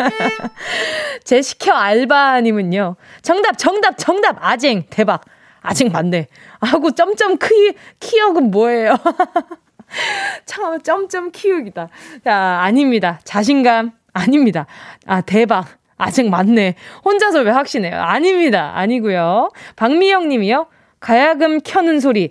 [1.24, 2.96] 제 시켜 알바님은요.
[3.22, 4.38] 정답, 정답, 정답.
[4.40, 4.84] 아쟁.
[4.88, 5.22] 대박.
[5.62, 6.26] 아직 맞네.
[6.60, 8.96] 하고 점점 키, 키역은 뭐예요?
[10.46, 11.88] 참, 점점 키우기다.
[12.24, 13.20] 자, 아닙니다.
[13.24, 14.66] 자신감, 아닙니다.
[15.06, 15.66] 아, 대박.
[15.96, 16.76] 아직 맞네.
[17.04, 18.00] 혼자서 왜 확신해요?
[18.00, 18.72] 아닙니다.
[18.74, 19.50] 아니고요.
[19.76, 20.66] 박미영 님이요.
[20.98, 22.30] 가야금 켜는 소리.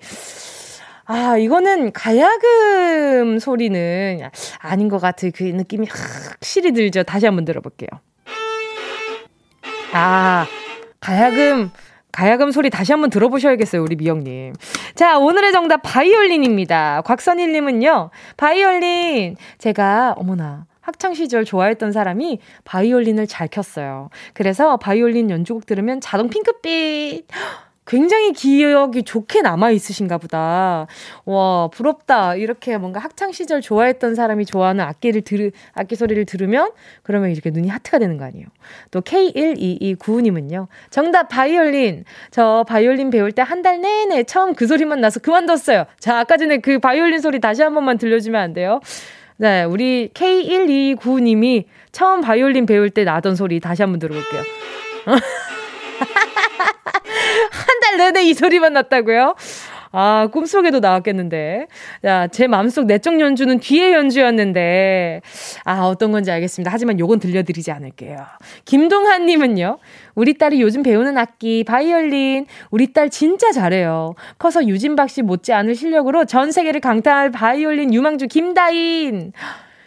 [1.06, 7.04] 아, 이거는 가야금 소리는 아닌 것 같은 그 느낌이 확실히 들죠.
[7.04, 7.90] 다시 한번 들어볼게요.
[9.92, 10.46] 아,
[11.00, 11.72] 가야금
[12.12, 14.54] 가야금 소리 다시 한번 들어보셔야겠어요, 우리 미영님.
[14.96, 17.02] 자, 오늘의 정답 바이올린입니다.
[17.06, 19.36] 곽선일님은요, 바이올린.
[19.58, 20.66] 제가, 어머나.
[20.82, 24.10] 학창시절 좋아했던 사람이 바이올린을 잘 켰어요.
[24.34, 27.28] 그래서 바이올린 연주곡 들으면 자동 핑크빛.
[27.90, 30.86] 굉장히 기억이 좋게 남아 있으신가 보다.
[31.26, 32.36] 와, 부럽다.
[32.36, 36.72] 이렇게 뭔가 학창 시절 좋아했던 사람이 좋아하는 악기를 들으 악기 소리를 들으면
[37.02, 38.46] 그러면 이렇게 눈이 하트가 되는 거 아니에요.
[38.92, 40.68] 또 K1229 님은요.
[40.92, 42.06] 정답 바이올린.
[42.32, 45.86] 저 바이올린 배울 때 한 달 내내 처음 그 소리만 나서 그만뒀어요.
[46.00, 48.80] 자, 아까 전에 그 바이올린 소리 다시 한 번만 들려주면 안 돼요?
[49.38, 54.44] 네, 우리 K1229님이 처음 바이올린 배울 때 나던 소리 다시 한번 들어볼게요.
[58.00, 59.36] 내내 이 소리만 났다고요?
[59.92, 61.68] 아, 꿈속에도 나왔겠는데.
[62.04, 65.22] 자, 제 마음속 내적 연주는 뒤에 연주였는데.
[65.66, 66.72] 아, 어떤 건지 알겠습니다.
[66.72, 68.18] 하지만 요건 들려드리지 않을게요.
[68.66, 69.80] 김동환님은요,
[70.16, 72.46] 우리 딸이 요즘 배우는 악기, 바이올린.
[72.70, 74.14] 우리 딸 진짜 잘해요.
[74.38, 79.34] 커서 유진박 씨 못지않을 실력으로 전 세계를 강타할 바이올린 유망주 김다인.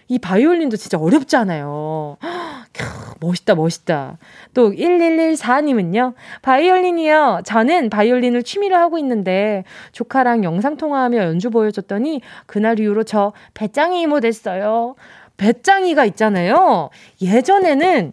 [0.09, 2.17] 이 바이올린도 진짜 어렵잖아요.
[3.21, 4.19] 멋있다, 멋있다.
[4.55, 6.15] 또 1114님은요.
[6.43, 7.43] 바이올린이요.
[7.45, 14.97] 저는 바이올린을 취미로 하고 있는데 조카랑 영상통화하며 연주 보여줬더니 그날 이후로 저 배짱이 이모 됐어요.
[15.37, 16.91] 배짱이가 있잖아요.
[17.21, 18.12] 예전에는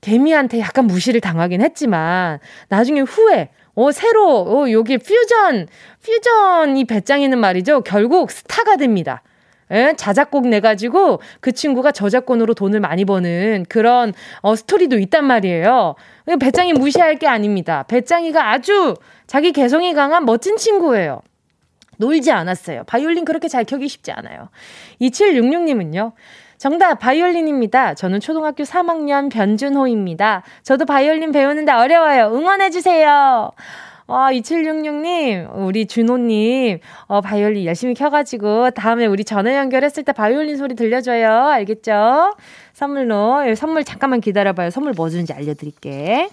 [0.00, 5.68] 개미한테 약간 무시를 당하긴 했지만 나중에 후에 어, 새로, 어, 여기 퓨전,
[6.02, 7.82] 퓨전이 배짱이는 말이죠.
[7.82, 9.22] 결국 스타가 됩니다.
[9.72, 9.94] 예?
[9.96, 15.94] 자작곡 내가지고 그 친구가 저작권으로 돈을 많이 버는 그런 어, 스토리도 있단 말이에요.
[16.40, 17.84] 배짱이 무시할 게 아닙니다.
[17.84, 18.94] 배짱이가 아주
[19.26, 21.22] 자기 개성이 강한 멋진 친구예요.
[21.98, 22.84] 놀지 않았어요.
[22.84, 24.48] 바이올린 그렇게 잘 켜기 쉽지 않아요.
[25.00, 26.12] 2766님은요.
[26.58, 27.94] 정답, 바이올린입니다.
[27.94, 30.42] 저는 초등학교 3학년 변준호입니다.
[30.62, 32.30] 저도 바이올린 배우는데 어려워요.
[32.34, 33.50] 응원해 주세요.
[34.08, 40.76] 와, 2766님, 우리 준호님, 어, 바이올린 열심히 켜가지고, 다음에 우리 전화 연결했을 때 바이올린 소리
[40.76, 41.28] 들려줘요.
[41.28, 42.36] 알겠죠?
[42.72, 44.70] 선물로, 예, 선물 잠깐만 기다려봐요.
[44.70, 46.28] 선물 뭐 주는지 알려드릴게.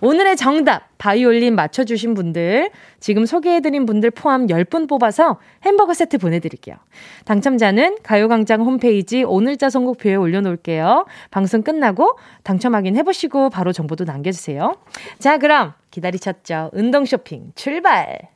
[0.00, 6.76] 오늘의 정답, 바이올린 맞춰주신 분들, 지금 소개해드린 분들 포함 10분 뽑아서 햄버거 세트 보내드릴게요.
[7.24, 11.06] 당첨자는 가요광장 홈페이지 오늘자 선곡표에 올려놓을게요.
[11.30, 14.76] 방송 끝나고 당첨 확인해보시고 바로 정보도 남겨주세요.
[15.18, 16.70] 자, 그럼 기다리셨죠?
[16.72, 18.28] 운동 쇼핑 출발!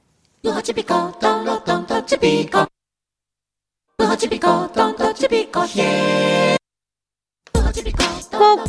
[8.39, 8.65] 꼭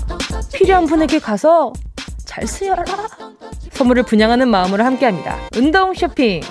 [0.54, 1.74] 필요한 분에게 가서
[2.30, 2.84] 잘 쓰여라.
[3.72, 5.36] 선물을 분양하는 마음으로 함께합니다.
[5.58, 6.42] 운동 쇼핑.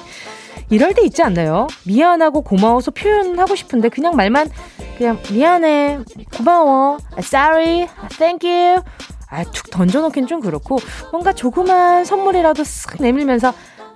[0.71, 1.69] 이럴 때 있지 않나요?
[1.87, 4.51] 미안하고 고마워서 표현하고 싶은데 그냥 말만
[4.99, 6.01] 그냥 미안해,
[6.37, 7.87] 고마워, sorry,
[8.19, 8.83] thank you
[9.31, 10.79] 아, 툭 던져놓긴 좀 그렇고,
[11.13, 13.53] 뭔가 조그만 선물이라도 쓱 내밀면서,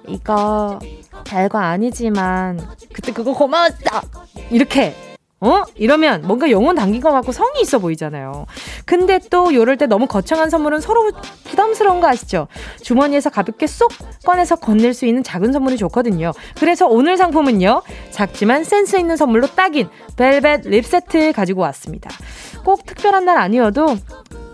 [0.06, 0.78] 이거,
[1.24, 2.60] 별거 아니지만,
[2.92, 4.02] 그때 그거 고마웠다!
[4.50, 4.94] 이렇게,
[5.42, 5.64] 어?
[5.74, 8.46] 이러면 뭔가 영혼 담긴 것 같고 성이 있어 보이잖아요.
[8.86, 11.10] 근데 또 요럴 때 너무 거창한 선물은 서로
[11.44, 12.46] 부담스러운 거 아시죠?
[12.80, 13.90] 주머니에서 가볍게 쏙
[14.24, 16.30] 꺼내서 건넬 수 있는 작은 선물이 좋거든요.
[16.60, 17.82] 그래서 오늘 상품은요.
[18.10, 22.08] 작지만 센스 있는 선물로 딱인 벨벳 립 세트 가지고 왔습니다.
[22.64, 23.96] 꼭 특별한 날 아니어도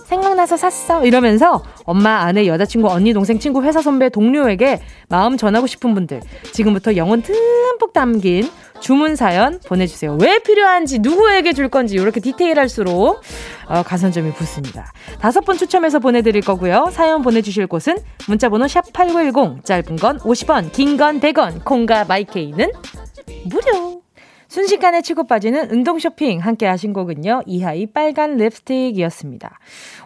[0.07, 1.05] 생각나서 샀어.
[1.05, 6.23] 이러면서 엄마, 아내, 여자친구, 언니, 동생, 친구, 회사 선배, 동료에게 마음 전하고 싶은 분들
[6.53, 8.49] 지금부터 영혼 듬뿍 담긴
[8.81, 10.17] 주문 사연 보내주세요.
[10.21, 13.21] 왜 필요한지, 누구에게 줄 건지 이렇게 디테일할수록
[13.69, 14.93] 어, 가산점이 붙습니다.
[15.21, 16.89] 다섯 분 추첨해서 보내드릴 거고요.
[16.93, 17.97] 사연 보내주실 곳은
[18.29, 22.71] 문자번호 샵8910 짧은 건 50원, 긴 건 100원, 콩과 마이케이는
[23.47, 24.03] 무료.
[24.49, 27.43] 순식간에 치고 빠지는 운동 쇼핑 함께 하신 곡은요.
[27.45, 29.59] 이하이 빨간 립스틱이었습니다.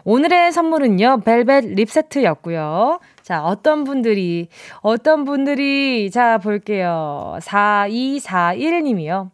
[0.03, 1.21] 오늘의 선물은요.
[1.23, 2.99] 벨벳 립 세트였고요.
[3.23, 4.49] 자, 어떤 분들이
[4.81, 7.37] 어떤 분들이 자 볼게요.
[7.41, 9.31] 4241님이요.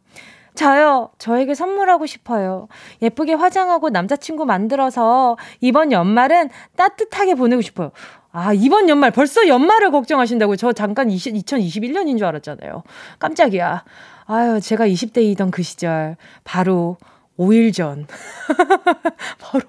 [0.54, 2.68] 저요, 저에게 선물하고 싶어요.
[3.02, 7.92] 예쁘게 화장하고 남자친구 만들어서 이번 연말은 따뜻하게 보내고 싶어요.
[8.32, 10.58] 아, 이번 연말 벌써 연말을 걱정하신다고요?
[10.58, 12.84] 저 잠깐 20, 2021년인 줄 알았잖아요.
[13.18, 13.84] 깜짝이야.
[14.26, 16.98] 아유, 제가 20대이던 그 시절, 바로
[17.40, 18.06] 5일 전.
[19.40, 19.64] 바로,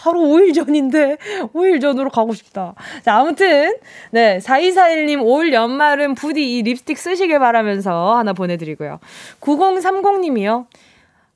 [0.00, 1.18] 바로 5일 전인데,
[1.54, 2.74] 5일 전으로 가고 싶다.
[3.04, 3.76] 자, 아무튼,
[4.10, 8.98] 네, 4241님 올 연말은 부디 이 립스틱 쓰시길 바라면서 하나 보내 드리고요.
[9.40, 10.66] 9030 님이요.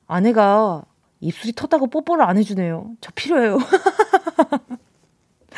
[0.07, 0.83] 아내가
[1.19, 2.91] 입술이 텄다고 뽀뽀를 안 해주네요.
[3.01, 3.59] 저 필요해요.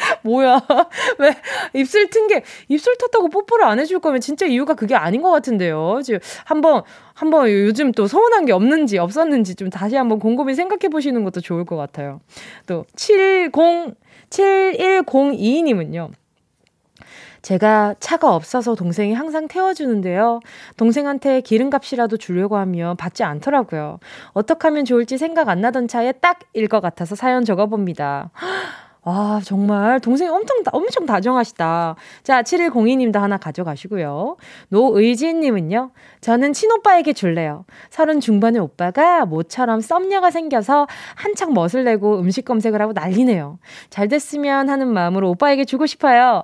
[0.23, 0.61] 뭐야.
[1.19, 1.35] 왜
[1.73, 6.01] 입술 튼 게 입술 텄다고 뽀뽀를 안 해줄 거면 진짜 이유가 그게 아닌 것 같은데요.
[6.03, 11.23] 지금 한번 한번 요즘 또 서운한 게 없는지 없었는지 좀 다시 한번 곰곰이 생각해 보시는
[11.23, 12.19] 것도 좋을 것 같아요.
[12.65, 13.51] 또 70,
[14.29, 16.11] 7102님은요.
[17.41, 20.41] 제가 차가 없어서 동생이 항상 태워주는데요.
[20.75, 23.99] 동생한테 기름값이라도 주려고 하면 받지 않더라고요.
[24.33, 28.31] 어떻게 하면 좋을지 생각 안 나던 차에 딱일 것 같아서 사연 적어봅니다.
[29.09, 31.95] 아, 정말 동생이 엄청, 엄청 다정하시다.
[32.23, 34.35] 자, 7102님도 하나 가져가시고요.
[34.67, 37.63] 노의진 님은요, 저는 친오빠에게 줄래요.
[37.89, 43.59] 서른 중반의 오빠가 모처럼 썸녀가 생겨서 한창 멋을 내고 음식 검색을 하고 난리네요.
[43.89, 46.43] 잘 됐으면 하는 마음으로 오빠에게 주고 싶어요.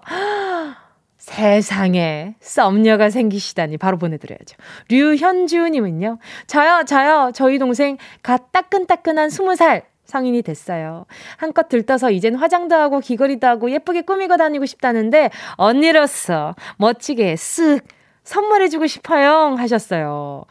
[1.18, 4.56] 세상에 썸녀가 생기시다니 바로 보내드려야죠.
[4.90, 6.18] 류현주님은요.
[6.48, 11.06] 저요 저요 저희 동생 갓 따끈따끈한 스무 살 성인이 됐어요.
[11.38, 17.82] 한껏 들떠서 이젠 화장도 하고 귀걸이도 하고 예쁘게 꾸미고 다니고 싶다는데 언니로서 멋지게 쓱
[18.24, 20.46] 선물해주고 싶어요 하셨어요.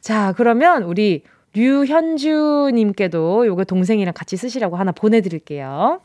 [0.00, 6.00] 자 그러면 우리 류현주님께도 요거 동생이랑 같이 쓰시라고 하나 보내드릴게요.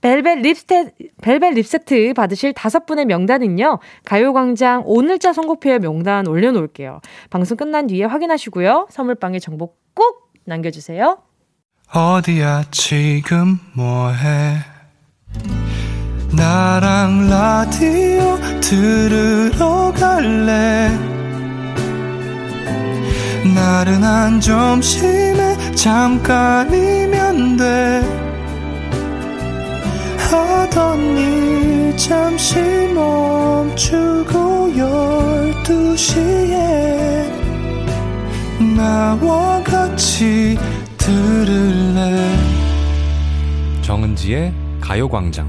[0.00, 7.00] 벨벳 립스테, 벨벳 립세트 받으실 다섯 분의 명단은요, 가요광장 오늘자 선곡표에 명단 올려놓을게요.
[7.30, 8.86] 방송 끝난 뒤에 확인하시고요.
[8.90, 11.27] 선물방에 정보 꼭 남겨주세요.
[11.90, 14.58] 어디야 지금 뭐해?
[16.30, 20.90] 나랑 라디오 들으러 갈래?
[23.54, 28.02] 나른한 점심에 잠깐이면 돼.
[30.30, 32.56] 하던 일 잠시
[32.94, 37.32] 멈추고 열두 시에
[38.76, 40.58] 나와 같이
[41.08, 42.36] 들을래
[43.82, 45.48] 정은지의 가요광장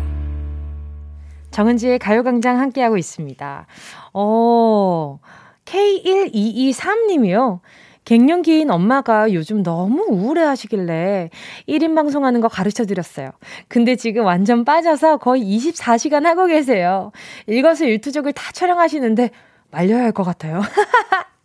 [1.51, 3.65] 정은지의 가요광장 함께하고 있습니다.
[4.13, 5.19] 어,
[5.65, 7.59] K1223님이요.
[8.05, 11.29] 갱년기인 엄마가 요즘 너무 우울해 하시길래
[11.67, 13.31] 1인 방송하는 거 가르쳐 드렸어요.
[13.67, 17.11] 근데 지금 완전 빠져서 거의 24시간 하고 계세요.
[17.47, 19.31] 일거수 일투족을 다 촬영하시는데
[19.71, 20.61] 말려야 할 것 같아요.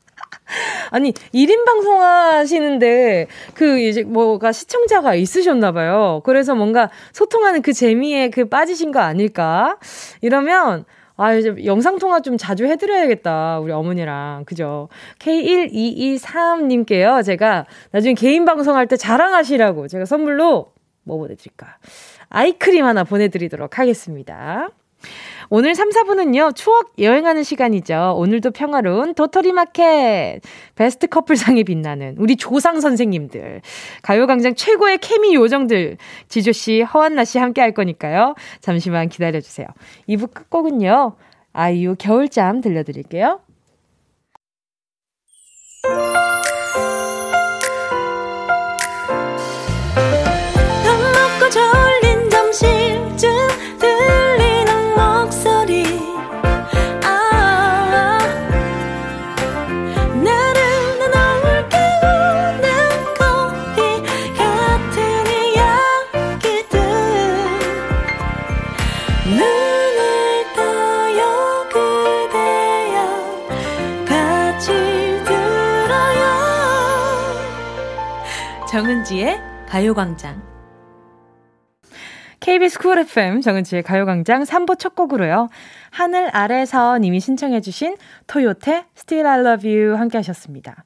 [0.94, 6.22] 아니, 1인 방송 하시는데, 그, 이제 뭐가 시청자가 있으셨나 봐요.
[6.24, 9.76] 그래서 뭔가 소통하는 그 재미에 그 빠지신 거 아닐까?
[10.20, 10.84] 이러면,
[11.16, 13.58] 아, 이제 영상통화 좀 자주 해드려야겠다.
[13.58, 14.44] 우리 어머니랑.
[14.44, 14.88] 그죠?
[15.18, 17.24] K1223님께요.
[17.24, 21.78] 제가 나중에 개인 방송할 때 자랑하시라고 제가 선물로 뭐 보내드릴까?
[22.28, 24.68] 아이크림 하나 보내드리도록 하겠습니다.
[25.50, 28.14] 오늘 3, 4분은요, 추억 여행하는 시간이죠.
[28.16, 30.40] 오늘도 평화로운 도토리 마켓.
[30.74, 33.60] 베스트 커플상에 빛나는 우리 조상 선생님들.
[34.02, 35.98] 가요광장 최고의 케미 요정들.
[36.28, 38.34] 지조씨, 허한나씨 함께 할 거니까요.
[38.60, 39.66] 잠시만 기다려주세요.
[40.08, 41.16] 2부 끝곡은요,
[41.52, 43.40] 아이유 겨울잠 들려드릴게요.
[79.14, 80.42] 정은지의 가요광장.
[82.40, 85.48] KBS 쿨 FM 정은지의 가요광장 3부 첫 곡으로요.
[85.90, 87.96] 하늘 아래서 님이 신청해주신
[88.26, 90.84] 토요테 Still I Love You 함께 하셨습니다.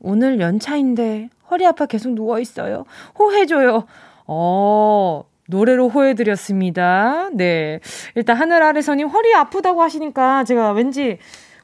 [0.00, 2.84] 오늘 연차인데 허리 아파 계속 누워있어요.
[3.18, 3.84] 호해줘요.
[4.26, 7.28] 어, 노래로 호해드렸습니다.
[7.34, 7.80] 네.
[8.14, 11.18] 일단 하늘 아래서님 허리 아프다고 하시니까 제가 왠지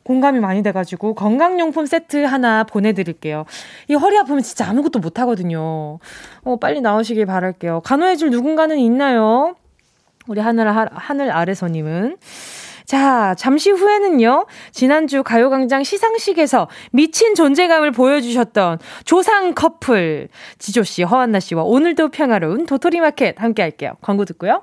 [0.05, 3.45] 공감이 많이 돼가지고 건강용품 세트 하나 보내드릴게요.
[3.89, 5.99] 이 허리 아프면 진짜 아무것도 못하거든요.
[6.45, 7.81] 어, 빨리 나오시길 바랄게요.
[7.81, 9.57] 간호해줄 누군가는 있나요?
[10.27, 12.19] 우리 하늘, 하늘 아래서님은.
[12.85, 22.67] 자, 잠시 후에는요, 지난주 가요광장 시상식에서 미친 존재감을 보여주셨던 조상 커플, 지조씨, 허한나씨와 오늘도 평화로운
[22.67, 23.95] 도토리마켓 함께 할게요.
[24.03, 24.63] 광고 듣고요.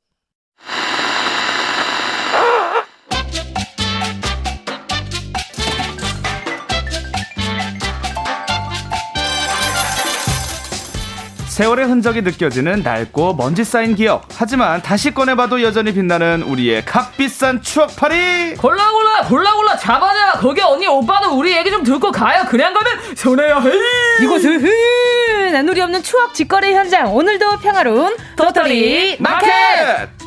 [11.61, 14.27] 세월의 흔적이 느껴지는 낡고 먼지 쌓인 기억.
[14.35, 18.55] 하지만 다시 꺼내봐도 여전히 빛나는 우리의 값비싼 추억팔이.
[18.55, 20.39] 골라 골라 골라 골라 잡아내.
[20.39, 22.45] 거기 언니 오빠는 우리 얘기 좀 듣고 가요.
[22.49, 23.59] 그냥 가면 손해야.
[23.59, 24.23] 헤이.
[24.23, 27.13] 이곳은 나누리 없는 추억 직거래 현장.
[27.15, 29.47] 오늘도 평화로운 도토리 마켓.
[29.47, 30.20] 마켓.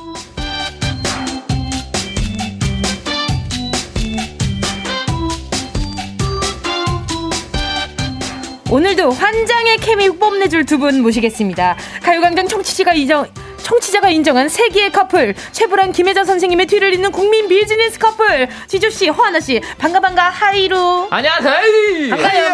[8.75, 11.77] 오늘도 환장의 케미 뽐내줄 두 분 모시겠습니다.
[12.03, 13.25] 가요광장 청취자가 인정,
[13.69, 18.47] 청취자가 인정한 세기의 커플 최불암 김혜자 선생님의 뒤를 잇는 국민 비즈니스 커플.
[18.69, 21.09] 지조씨 허안나씨 반가 반가 하이루.
[21.11, 21.55] 안녕하세요.
[22.11, 22.45] 반가요.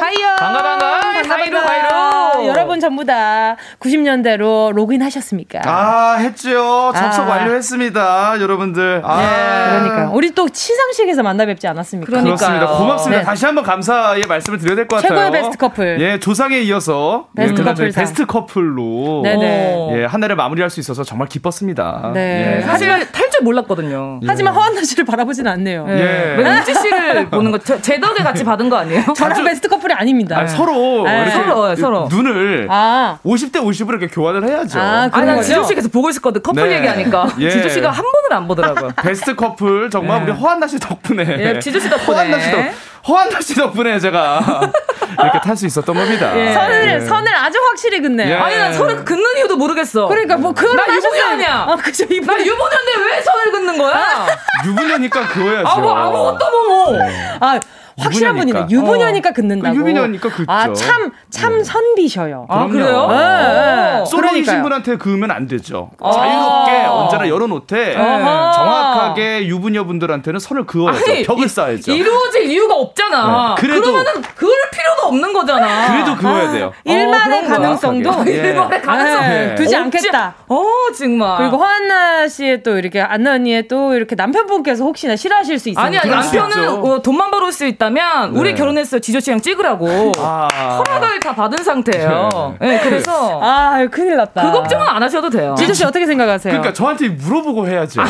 [0.00, 0.36] 하이요.
[0.38, 1.00] 반가 반가.
[1.00, 2.48] 반가 하이루 하이루.
[2.48, 5.60] 여러분 전부 다 90년대로 로그인 하셨습니까?
[5.64, 7.28] 아 했죠 접속 아.
[7.28, 9.02] 완료했습니다 여러분들.
[9.04, 9.16] 아.
[9.20, 9.88] 네.
[9.88, 12.10] 그러니까 우리 또 시상식에서 만나 뵙지 않았습니까?
[12.10, 12.36] 그러니까요.
[12.36, 12.66] 그렇습니다.
[12.76, 13.20] 고맙습니다.
[13.20, 13.24] 네.
[13.24, 15.08] 다시 한번 감사의 말씀을 드려야 될 것 같아요.
[15.18, 16.00] 최고의 베스트 커플.
[16.00, 19.22] 예 조상에 이어서 베스트 예, 커플 베스트 커플로.
[19.22, 19.88] 네네.
[20.00, 22.10] 예, 한 해를 마무리할 수 있어서 정말 기뻤습니다.
[22.14, 22.56] 네.
[22.58, 22.62] 예.
[22.62, 24.20] 사실 탈 줄 몰랐거든요.
[24.26, 25.86] 하지만 허안나 씨를 바라보진 않네요.
[25.88, 26.36] 예.
[26.38, 27.58] 왜 은지 씨를 보는 거?
[27.58, 29.04] 저, 제 덕에 같이 받은 거 아니에요?
[29.16, 30.38] 저랑 베스트 커플이 아닙니다.
[30.38, 31.16] 아니, 서로 네.
[31.22, 32.08] 이렇게 서로, 서로.
[32.10, 33.18] 눈을 아.
[33.24, 34.80] 50대 50으로 이렇게 교환을 해야죠.
[34.80, 35.42] 아, 아니, 난?
[35.42, 36.42] 지조 씨 계속 보고 있었거든.
[36.42, 36.76] 커플 네.
[36.76, 37.28] 얘기하니까.
[37.38, 37.50] 예.
[37.50, 38.90] 지조 씨가 한 번을 안 보더라고요.
[39.02, 41.24] 베스트 커플 정말 우리 허안나 씨 덕분에.
[41.38, 42.16] 예, 지조 씨 덕분에.
[42.16, 42.58] 허안나 씨 덕,
[43.06, 44.40] 허한나 씨 덕분에 제가
[45.22, 46.36] 이렇게 탈 수 있었던 겁니다.
[46.38, 46.52] 예.
[46.54, 47.00] 선을 예.
[47.00, 48.28] 선을 아주 확실히 긋네요.
[48.30, 48.34] 예.
[48.34, 50.08] 아니, 난 선을 긋는 이유도 모르겠어.
[50.08, 51.32] 그러니까 뭐 그걸 나 하셨어요.
[51.32, 51.66] 유부녀냐?
[51.68, 52.46] 아, 그죠 나.
[52.46, 54.26] 유부녀인데 왜 선을 긋는 거야?
[54.66, 55.68] 유부녀니까 그거야죠.
[55.68, 56.92] 아, 뭐 아무것도 뭐.
[56.92, 56.98] 뭐.
[57.40, 57.60] 아
[57.98, 58.36] 확실한.
[58.36, 58.66] 분이네.
[58.70, 59.72] 유부녀니까 긋는다고.
[59.74, 60.50] 그 유부녀니까 긋죠.
[60.52, 62.46] 아 참참 참 선비셔요.
[62.48, 62.72] 아, 그럼요.
[62.72, 63.08] 그래요?
[63.10, 64.04] 예, 예.
[64.06, 64.62] 솔로이신 그러니까요.
[64.62, 65.90] 분한테 그으면 안 되죠.
[66.02, 67.94] 자유롭게 언제나 열어놓되.
[67.94, 71.04] 정확하게 유부녀분들한테는 선을 그어야죠.
[71.24, 71.92] 벽을 쌓아야죠.
[71.92, 73.54] 이루어질 이유가 없잖아.
[73.56, 73.60] 네.
[73.60, 75.92] 그래도- 그러면은 그럴 필요도 없는 거잖아.
[75.92, 76.72] 그래도 그어야 돼요.
[76.84, 77.58] 일만의 그런 거야.
[77.58, 78.32] 가능성도 예.
[78.32, 79.24] 일본의 가능성.
[79.24, 80.34] 예, 두지 않겠다.
[80.48, 80.64] 어,
[80.96, 81.38] 정말.
[81.38, 85.92] 그리고 허한나 씨의 또 이렇게 안나 언니의 또 이렇게 남편분께서 혹시나 싫어하실 수 있어요.
[86.00, 86.68] 수 남편은.
[86.68, 88.40] 어, 돈만 벌을 수 있다 면 네.
[88.40, 89.00] 우리 결혼했어요.
[89.00, 90.12] 지조 씨랑 찍으라고.
[90.18, 90.48] 아.
[90.86, 92.56] 허락을 다 받은 상태예요.
[92.60, 94.42] 네, 그래서 아 큰일 났다.
[94.42, 95.54] 그 걱정은 안 하셔도 돼요.
[95.56, 96.52] 지조 씨 어떻게 생각하세요?
[96.52, 98.02] 그러니까 저한테 물어보고 해야죠.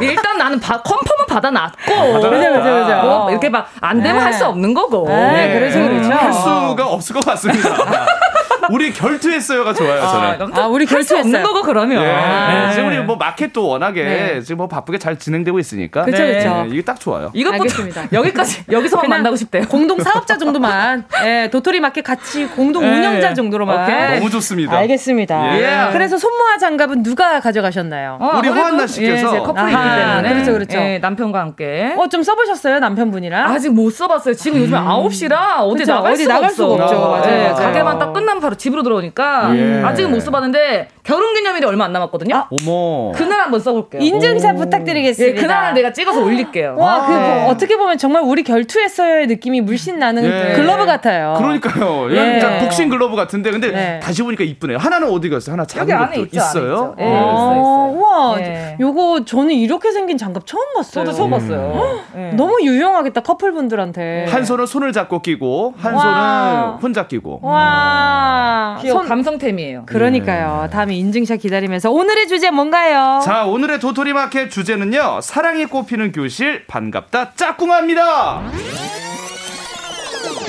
[0.00, 1.94] 일단 나는 바, 컨펌은 받아놨고.
[1.94, 2.30] 받아놨다.
[2.30, 3.00] 그죠, 그죠, 그죠.
[3.02, 4.22] 뭐 이렇게 막 안 되면 네.
[4.24, 5.08] 할수 없는 거고.
[5.08, 6.10] 네, 그래서 그렇죠.
[6.12, 7.68] 할 수가 없을 것 같습니다.
[8.70, 10.52] 우리 결투했어요가 좋아요, 저는.
[10.58, 11.42] 아, 우리 할수 없는 결투했어요.
[11.54, 12.02] 거고 그러면.
[12.04, 12.10] 예.
[12.10, 12.66] 아.
[12.68, 14.40] 네, 지금 우리 뭐 마켓도 워낙에 네.
[14.42, 16.04] 지금 뭐 바쁘게 잘 진행되고 있으니까.
[16.04, 16.66] 그쵸, 네, 그쵸.
[16.70, 17.30] 이게 딱 좋아요.
[17.34, 18.04] 이것부터 알겠습니다.
[18.12, 19.64] 여기까지 여기서만 만나고 싶대요.
[19.68, 22.88] 공동 사업자 정도만, 예, 도토리 마켓 같이 공동 예.
[22.88, 23.82] 운영자 정도로만.
[23.84, 24.18] 오케이.
[24.18, 24.76] 너무 좋습니다.
[24.78, 25.58] 알겠습니다.
[25.58, 25.92] 예.
[25.92, 28.18] 그래서 손모아 장갑은 누가 가져가셨나요?
[28.20, 29.28] 어, 우리 허한나 씨께서.
[29.28, 30.78] 예, 제 커플이기 때문에 그렇죠, 그렇죠.
[30.78, 33.50] 예, 남편과 함께 어, 좀 써보셨어요, 남편분이랑?
[33.50, 34.34] 아직 못 써봤어요.
[34.34, 36.70] 지금 요즘에 9시라 어디 그쵸, 나갈 어디 수가 나갈 없어.
[36.70, 37.00] 수가 없죠.
[37.00, 37.54] 맞아요, 예, 맞아요.
[37.56, 39.82] 가게만 딱 끝나면 바로 집으로 들어오니까 예.
[39.82, 42.46] 아직은 못 써봤는데 결혼기념일이 얼마 안 남았거든요.
[42.50, 43.10] 어머.
[43.12, 44.00] 그날 한번 써볼게요.
[44.00, 44.58] 인증샷 오.
[44.58, 45.36] 부탁드리겠습니다.
[45.36, 46.76] 예, 그날 내가 찍어서 올릴게요.
[46.78, 47.18] 와, 그, 네.
[47.42, 50.52] 뭐 어떻게 보면 정말 우리 결투했어요의 느낌이 물씬 나는 예.
[50.54, 51.34] 글러브 같아요.
[51.38, 52.12] 그러니까요.
[52.12, 52.38] 예.
[52.38, 54.00] 약간 복싱 글러브 같은데 근데 네.
[54.00, 54.78] 다시 보니까 이쁘네요.
[54.78, 55.54] 하나는 어디 갔어요?
[55.54, 56.72] 하나 작은 여기 안에 것도 있죠, 안에 있어요.
[56.72, 56.94] 있죠.
[57.00, 57.04] 예.
[57.04, 57.08] 어.
[57.08, 57.92] 있어요, 있어요.
[57.98, 58.76] 우와, 예.
[58.78, 61.04] 요거 저는 이렇게 생긴 장갑 처음 봤어요.
[61.04, 62.00] 저도 처음 봤어요.
[62.16, 62.30] 예.
[62.36, 64.26] 너무 유용하겠다 커플분들한테.
[64.28, 66.00] 한 손은 손을 잡고 끼고 한 와.
[66.02, 67.40] 손은 혼자 끼고.
[67.42, 69.82] 와, 귀여워 손- 감성템이에요.
[69.86, 70.68] 그러니까요.
[70.70, 73.20] 다음 에 인증샷 기다리면서 오늘의 주제 뭔가요?
[73.24, 75.20] 자, 오늘의 도토리 마켓 주제는요.
[75.22, 78.42] 사랑이 꽃피는 교실 반갑다 짝꿍합니다.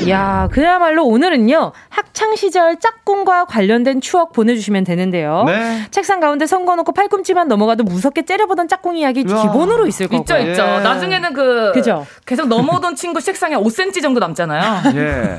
[0.10, 1.72] 야, 그야말로 오늘은요.
[1.90, 5.44] 학창 시절 짝꿍과 관련된 추억 보내 주시면 되는데요.
[5.46, 5.84] 네.
[5.92, 9.42] 책상 가운데 선거놓고 팔꿈치만 넘어가도 무섭게 째려보던 짝꿍 이야기 우와.
[9.44, 10.22] 기본으로 있을 거고.
[10.24, 10.62] 있죠, 있죠.
[10.64, 10.80] 예.
[10.80, 12.06] 나중에는 그 그죠?
[12.26, 14.82] 계속 넘어오던 친구 책상에 5cm 정도 남잖아요.
[14.96, 15.38] 예.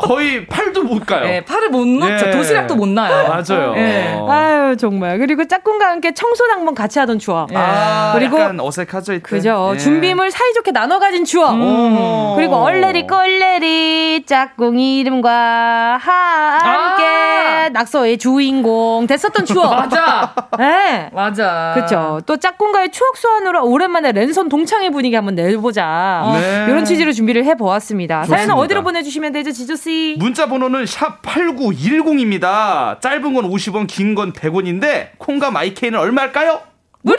[0.00, 1.26] 거의 팔도 못 가요.
[1.26, 2.26] 예, 팔을 못 놓죠.
[2.28, 2.30] 예.
[2.32, 3.28] 도시락도 못 놔요.
[3.28, 3.74] 맞아요.
[3.76, 4.18] 예.
[4.28, 5.18] 아유, 정말.
[5.18, 7.52] 그리고 짝꿍과 함께 청소도 한번 같이 하던 추억.
[7.52, 7.56] 예.
[7.56, 9.22] 아, 그리고- 약간 어색하죠, 이때.
[9.22, 9.72] 그죠.
[9.74, 9.78] 예.
[9.78, 11.54] 준비물 사이좋게 나눠 가진 추억.
[11.54, 12.34] 오.
[12.36, 17.68] 그리고 얼레리 꼴레리 짝꿍 이름과 함께 아.
[17.72, 19.70] 낙서의 주인공 됐었던 추억.
[19.74, 20.34] 맞아.
[20.58, 21.10] 네.
[21.12, 21.72] 맞아.
[21.74, 22.20] 그렇죠.
[22.26, 26.22] 또 짝꿍과의 추억 소환으로 오랜만에 랜선 동창회 분위기 한번 내보자.
[26.34, 26.66] 네.
[26.68, 28.24] 이런 취지로 준비를 해보았습니다.
[28.24, 28.54] 사연은 좋습니다.
[28.56, 30.16] 어디로 보내주시면 되죠, 지조 씨?
[30.18, 33.00] 문자 번호는 샵 8910입니다.
[33.00, 36.60] 짧은 건 50원, 긴 건 100원인데 콩과 마이케이는 얼마일까요?
[37.04, 37.18] 무료.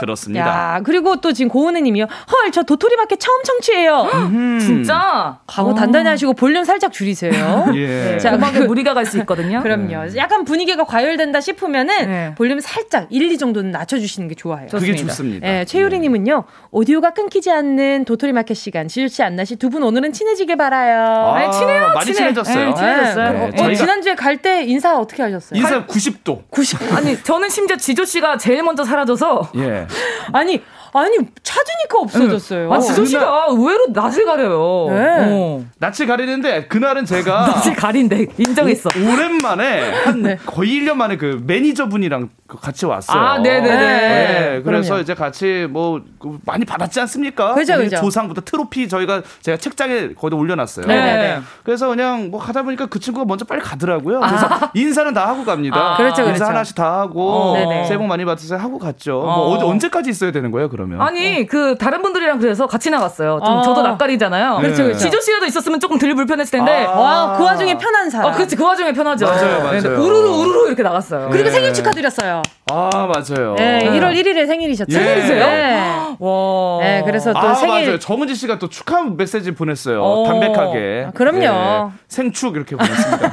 [0.00, 0.46] 그렇습니다.
[0.46, 2.04] 야 그리고 또 지금 고은혜님이요.
[2.04, 4.02] 헐, 저 도토리 마켓 처음 청취해요.
[4.14, 4.58] 음.
[4.60, 7.66] 진짜 각오 단단히 하시고 볼륨 살짝 줄이세요.
[7.76, 8.18] 예.
[8.18, 9.62] 자, 음악에 그- 무리가 갈 수 있거든요.
[9.62, 10.16] 그럼요.
[10.16, 12.34] 약간 분위기가 과열된다 싶으면은 네.
[12.36, 14.66] 볼륨 살짝 1, 2 정도는 낮춰주시는 게 좋아요.
[14.70, 15.08] 그게 좋습니다.
[15.08, 15.48] 좋습니다.
[15.60, 18.88] 예, 최유리님은요, 오디오가 끊기지 않는 도토리 마켓 시간.
[18.88, 21.00] 지조씨, 안나씨 두 분 오늘은 친해지길 바라요.
[21.02, 22.16] 아, 아니, 친해요, 많이 친해.
[22.18, 22.64] 친해졌어요.
[22.68, 23.32] 네, 친해졌어요.
[23.32, 25.58] 네, 어, 저희가 지난주에 갈 때 인사 어떻게 하셨어요?
[25.60, 26.42] 인사 90도.
[26.50, 26.92] 90.
[26.96, 29.86] 아니 저는 심지어 지조 씨가 제일 먼저 사라져 서 예.
[30.32, 30.62] 아니,
[30.94, 32.72] 아니, 찾으니까 없어졌어요.
[32.72, 34.88] 아 지조 씨가 의외로 낯을 가려요.
[34.90, 35.06] 네.
[35.30, 35.64] 어.
[35.78, 38.90] 낯을 가리는데 그날은 제가 낯을 가린데 인정했어.
[38.90, 40.38] 오, 랜만에 한 네.
[40.44, 43.18] 거의 1년 만에 그 매니저분이랑 그 같이 왔어요.
[43.18, 43.76] 아, 네네네.
[43.76, 45.02] 네, 그래서 그럼요.
[45.02, 47.54] 이제 같이 뭐그 많이 받았지 않습니까?
[47.54, 47.96] 그죠, 그죠.
[47.96, 50.86] 조상부터 트로피 저희가 제가 책장에 거기다 올려놨어요.
[50.86, 51.40] 네네네.
[51.64, 54.20] 그래서 그냥 뭐 가다 보니까 그 친구가 먼저 빨리 가더라고요.
[54.20, 55.94] 그래서 인사는 다 하고 갑니다.
[55.94, 56.44] 아, 그렇죠, 인사 그렇죠.
[56.44, 57.54] 하나씩 다 하고 어.
[57.54, 57.84] 네네.
[57.86, 59.20] 새해 복 많이 받으세요 하고 갔죠.
[59.20, 59.50] 뭐 어.
[59.54, 61.00] 어디 언제까지 있어야 되는 거예요, 그 러면?
[61.00, 63.40] 아니 그 다른 분들이랑 그래서 같이 나갔어요.
[63.44, 63.62] 좀 어.
[63.62, 64.58] 저도 낯가리잖아요.
[64.60, 64.98] 그렇죠, 그렇죠.
[64.98, 66.84] 지조 씨라도 있었으면 조금 덜 불편했을 텐데.
[66.86, 66.90] 아.
[66.90, 68.30] 와, 그 와중에 편한 사람.
[68.30, 69.26] 어, 그렇지 그 와중에 편하죠.
[69.26, 69.70] 맞아요, 맞아요.
[69.72, 69.88] 네, 네.
[69.88, 71.28] 우르르 우르르 이렇게 나갔어요.
[71.30, 71.50] 그리고 네.
[71.50, 72.42] 생일 축하드렸어요.
[72.72, 73.54] 아, 맞아요.
[73.56, 74.90] 네, 1월 1일에 생일이셨죠.
[74.98, 75.02] 예.
[75.04, 75.46] 생일이세요?
[75.46, 76.16] 네.
[76.18, 76.78] 와.
[76.80, 77.84] 네, 그래서 또 아, 생일.
[77.86, 77.98] 맞아요.
[77.98, 80.00] 정은지 씨가 또 축하 메시지 보냈어요.
[80.02, 80.26] 오.
[80.26, 81.04] 담백하게.
[81.08, 81.40] 아, 그럼요.
[81.40, 81.90] 네.
[82.08, 83.32] 생축 이렇게 보냈습니다.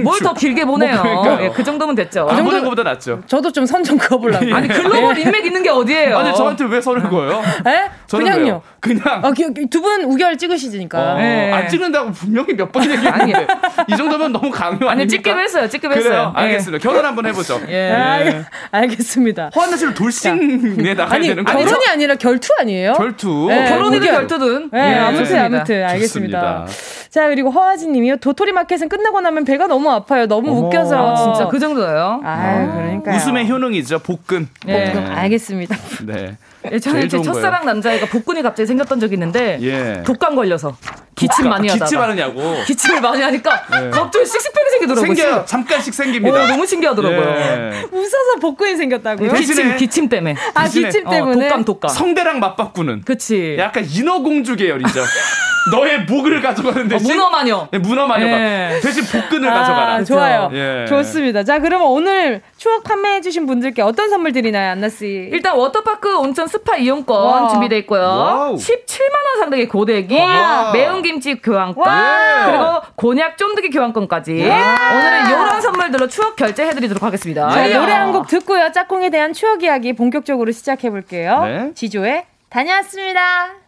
[0.02, 1.02] 뭘 더 길게 보내요.
[1.02, 2.26] 뭐 예, 그 정도면 됐죠.
[2.28, 3.20] 그 정도 보다 낫죠.
[3.26, 4.54] 저도 좀 선 좀 그어보려고.
[4.54, 6.18] 아니, 글로벌 인맥 있는 게 어디예요?
[6.18, 7.42] 아니, 저한테 왜 선을 그어요?
[7.66, 7.90] 에?
[8.10, 8.62] 그냥요.
[8.80, 9.02] 그냥.
[9.24, 9.32] 아,
[9.70, 11.12] 두 분 우결 찍으시니까.
[11.14, 11.52] 어, 네.
[11.52, 13.46] 안 찍는다고 분명히 몇 번 얘기했는데.
[13.88, 14.88] 이 정도면 너무 강요?
[14.88, 15.68] 아니, 찍기로 했어요.
[15.68, 16.32] 찍기로 했어요.
[16.34, 16.82] 알겠습니다.
[16.82, 17.60] 결혼 한번 해보죠.
[17.68, 17.90] 예.
[17.92, 19.50] 아, 알겠습니다.
[19.54, 21.92] 허한나 씨를 돌싱에 나가야 아니, 되는 거 결혼이 저...
[21.92, 22.92] 아니라 결투 아니에요?
[22.94, 23.46] 결투.
[23.48, 24.70] 네, 결혼이든 결투든.
[24.72, 25.44] 네, 네, 아무튼 좋습니다.
[25.46, 26.64] 아무튼 알겠습니다.
[26.66, 27.10] 좋습니다.
[27.10, 28.16] 자 그리고 허아진 님이요.
[28.18, 30.26] 도토리 마켓은 끝나고 나면 배가 너무 아파요.
[30.26, 30.60] 너무 어머.
[30.68, 31.12] 웃겨서.
[31.12, 32.20] 아, 진짜 그 정도예요?
[32.24, 33.98] 아, 그러니까 웃음의 효능이죠.
[34.00, 34.48] 복근.
[34.64, 34.92] 네.
[34.92, 35.10] 복근.
[35.12, 35.76] 알겠습니다.
[36.06, 36.36] 네.
[36.70, 40.02] 예, 저는 제 첫사랑 남자애가 복근이 갑자기 생겼던 적이 있는데 예.
[40.04, 40.76] 독감 걸려서
[41.14, 43.90] 기침 많이 하다가 기침 하느냐고 기침을 많이 하니까 예.
[43.90, 45.14] 갑자기 식스팩이 생기더라고요.
[45.14, 45.44] 생겨요.
[45.46, 46.44] 잠깐씩 생깁니다.
[46.44, 47.20] 오, 너무 신기하더라고요.
[47.20, 47.88] 예.
[47.92, 49.32] 웃어서 복근이 생겼다고요?
[49.32, 50.36] 기침 기침 때문에.
[50.54, 51.46] 아 기침 때문에.
[51.46, 51.88] 어, 독감 독감.
[51.90, 53.02] 성대랑 맞바꾸는.
[53.04, 53.56] 그치.
[53.58, 55.00] 약간 인어공주 계열이죠.
[55.72, 57.68] 너의 목을 가져가는 대신 어, 문어마녀.
[57.70, 58.80] 네, 문어마녀가 예.
[58.80, 60.04] 대신 복근을 아, 가져가라.
[60.04, 60.50] 좋아요.
[60.54, 60.86] 예.
[60.88, 61.44] 좋습니다.
[61.44, 65.28] 자, 그러면 오늘 추억 판매해 주신 분들께 어떤 선물 드리나요, 안나 씨?
[65.30, 67.48] 일단 워터파크 온천 스파 이용권 와.
[67.48, 68.00] 준비돼 있고요.
[68.02, 68.54] 와우.
[68.56, 70.72] 17만 원 상당의 고데기, 와.
[70.72, 72.46] 매운 김치 교환권, 와.
[72.46, 74.32] 그리고 곤약 쫀득이 교환권까지.
[74.32, 77.48] 오늘은 이런 선물들로 추억 결제해 드리도록 하겠습니다.
[77.50, 78.72] 자, 노래 한 곡 듣고요.
[78.72, 81.44] 짝꿍에 대한 추억 이야기 본격적으로 시작해 볼게요.
[81.44, 81.70] 네.
[81.74, 83.59] 지조의 다녀왔습니다.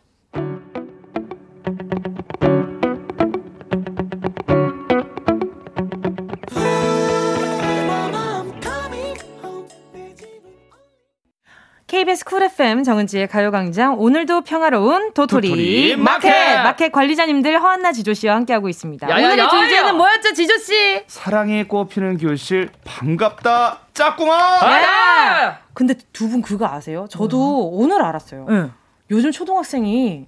[12.03, 16.29] KBS 쿨 FM 정은지의 가요광장 오늘도 평화로운 도토리, 도토리 마켓.
[16.31, 19.09] 마켓 마켓 관리자님들 허안나 지조 씨와 함께하고 있습니다.
[19.09, 21.03] 야야야, 오늘의 주제는 뭐였죠, 지조 씨?
[21.07, 24.35] 사랑이 꽃피는 교실 반갑다 짝꿍아.
[24.83, 25.61] 야!
[25.75, 27.07] 근데 두 분 그거 아세요?
[27.09, 27.81] 저도 음.
[27.81, 28.47] 오늘 알았어요.
[28.49, 28.65] 네.
[29.13, 30.27] 요즘 초등학생이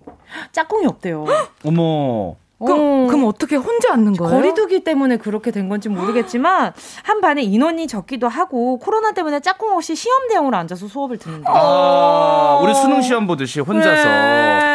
[0.53, 1.25] 짝꿍이 없대요.
[1.67, 2.37] 어머.
[2.65, 3.07] 그럼, 어.
[3.09, 4.35] 그럼 어떻게 혼자 앉는 거예요?
[4.35, 6.73] 거리두기 때문에 그렇게 된 건지 모르겠지만
[7.05, 11.51] 한 반에 인원이 적기도 하고 코로나 때문에 짝꿍 없이 시험 대형으로 앉아서 수업을 듣는다.
[11.55, 14.05] 아, 우리 수능 시험 보듯이 혼자서.
[14.05, 14.74] 네.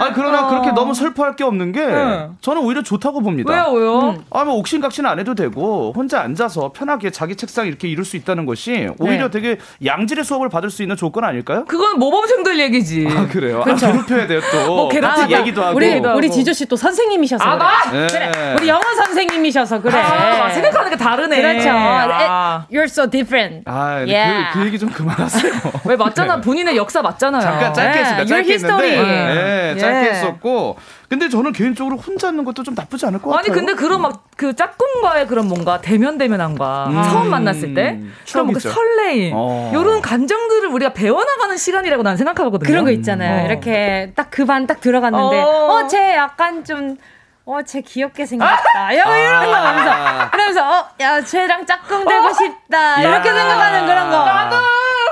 [0.00, 0.48] 아 그러나 어.
[0.50, 2.28] 그렇게 너무 슬퍼할 게 없는 게 네.
[2.42, 3.50] 저는 오히려 좋다고 봅니다.
[3.50, 3.98] 왜요, 왜요?
[4.10, 4.24] 음.
[4.30, 8.88] 아뭐 옥신각신 안 해도 되고 혼자 앉아서 편하게 자기 책상 이렇게 이룰 수 있다는 것이
[8.98, 9.30] 오히려 네.
[9.30, 11.64] 되게 양질의 수업을 받을 수 있는 조건 아닐까요?
[11.66, 13.08] 그건 모범생들 얘기지.
[13.10, 13.62] 아 그래요?
[13.62, 13.86] 그렇죠.
[13.86, 14.66] 아, 괴롭혀야 돼요 또.
[14.66, 15.76] 뭐 같은 얘기도 하고.
[15.76, 17.44] 우리 우리 지조 씨 또 선생님이셔서.
[17.44, 18.06] 아, 그래.
[18.06, 18.30] 네.
[18.32, 18.54] 그래.
[18.58, 19.94] 우리 영어 선생님이셔서 그래.
[19.98, 21.40] 아, 생각하는 게 다르네.
[21.40, 21.70] 그렇죠.
[21.72, 22.66] 아.
[22.70, 23.62] You're so different.
[23.66, 24.52] 아, yeah.
[24.52, 25.52] 그, 그, 얘기 좀 그만하세요.
[25.84, 26.36] 왜 맞잖아.
[26.36, 26.40] 네.
[26.42, 27.40] 본인의 역사 맞잖아요.
[27.42, 28.24] 잠깐 짧게 했습니다.
[28.26, 28.96] 짧게 했는데.
[28.96, 30.10] 네, 짧게 예.
[30.12, 30.76] 했었고
[31.08, 33.38] 근데 저는 개인적으로 혼자 있는 것도 좀 나쁘지 않을 것 같아요.
[33.38, 37.98] 아니 근데 그런 막 그 짝꿍과의 그런 뭔가 대면 대면함과 음, 처음 만났을 때
[38.30, 39.70] 그런 뭔가 설레임 어.
[39.72, 42.68] 이런 감정들을 우리가 배워나가는 시간이라고 난 생각하거든요.
[42.68, 43.44] 그런 거 있잖아요.
[43.44, 43.46] 어.
[43.46, 46.98] 이렇게 딱 그 반 딱 들어갔는데 어쟤 어, 약간 좀
[47.46, 48.92] 어, 쟤 귀엽게 생겼다.
[48.92, 50.30] 이런, 아~ 이런 거 하면서.
[50.32, 53.00] 그러면서, 어, 야, 쟤랑 짝꿍 되고 싶다.
[53.00, 54.24] 이렇게 생각하는 그런 거.
[54.24, 54.56] 나도!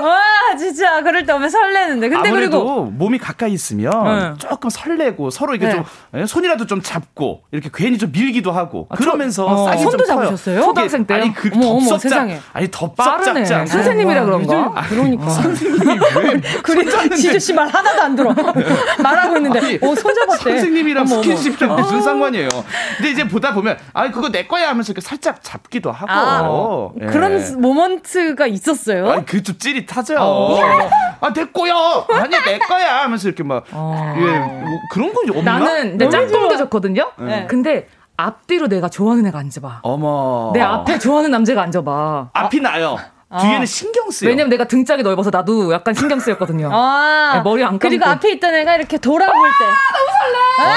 [0.07, 1.03] 와, 진짜.
[1.03, 2.09] 그럴 때 오면 설레는데.
[2.09, 2.85] 근데 그리고.
[2.85, 4.35] 몸이 가까이 있으면 응.
[4.39, 5.73] 조금 설레고 서로 이게 네.
[5.73, 5.85] 좀,
[6.17, 8.87] 예, 손이라도 좀 잡고, 이렇게 괜히 좀 밀기도 하고.
[8.91, 10.61] 아, 그러면서 어, 싹이 손도 좀 잡으셨어요?
[10.63, 11.15] 초등학생 때?
[11.15, 11.51] 아니, 그
[11.99, 12.39] 세상에.
[12.53, 13.67] 아니, 덥석 잡지 않고.
[13.71, 14.73] 선생님이라 그런가?
[14.75, 15.29] 아, 그러니까.
[15.31, 16.41] 선생님이 왜?
[16.63, 18.35] 그래, 지주 씨 말 하나도 안 들어.
[19.03, 19.79] 말하고 있는데.
[19.83, 20.51] 어, 손잡았대.
[20.51, 22.49] 선생님이랑 스킨십이랑 무슨 상관이에요?
[22.97, 27.07] 근데 이제 보다 보면 아 그거 내 거야 하면서 이렇게 살짝 잡기도 하고 아, 예.
[27.07, 29.11] 그런 모먼트가 있었어요.
[29.11, 30.17] 아, 그좀 찌릿 하죠.
[30.19, 30.59] 어.
[31.21, 31.75] 아내 거야
[32.11, 34.15] 아니 내 거야 하면서 이렇게 막 어.
[34.17, 35.59] 예, 뭐 그런 건 없나?
[35.59, 37.13] 나는 내 짝꿍도 좋거든요.
[37.19, 37.47] 네.
[37.49, 39.81] 근데 앞뒤로 내가 좋아하는 애가 앉아봐.
[39.83, 40.51] 어머.
[40.55, 42.31] 내 앞에 좋아하는 남자가 앉아봐.
[42.33, 42.99] 앞이 나요.
[43.31, 43.39] 아.
[43.39, 44.29] 뒤에는 신경 쓰여.
[44.29, 46.71] 왜냐면 내가 등짝이 넓어서 나도 약간 신경 쓰였거든요.
[46.73, 47.89] 아, 네, 머리 안 감고.
[47.89, 49.65] 그리고 앞에 있던 애가 이렇게 돌아볼 때.
[49.65, 50.39] 아, 너무 설레.
[50.61, 50.73] 아,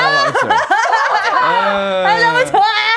[1.45, 2.59] 아, 너무 좋아.
[2.59, 2.96] 돌아보지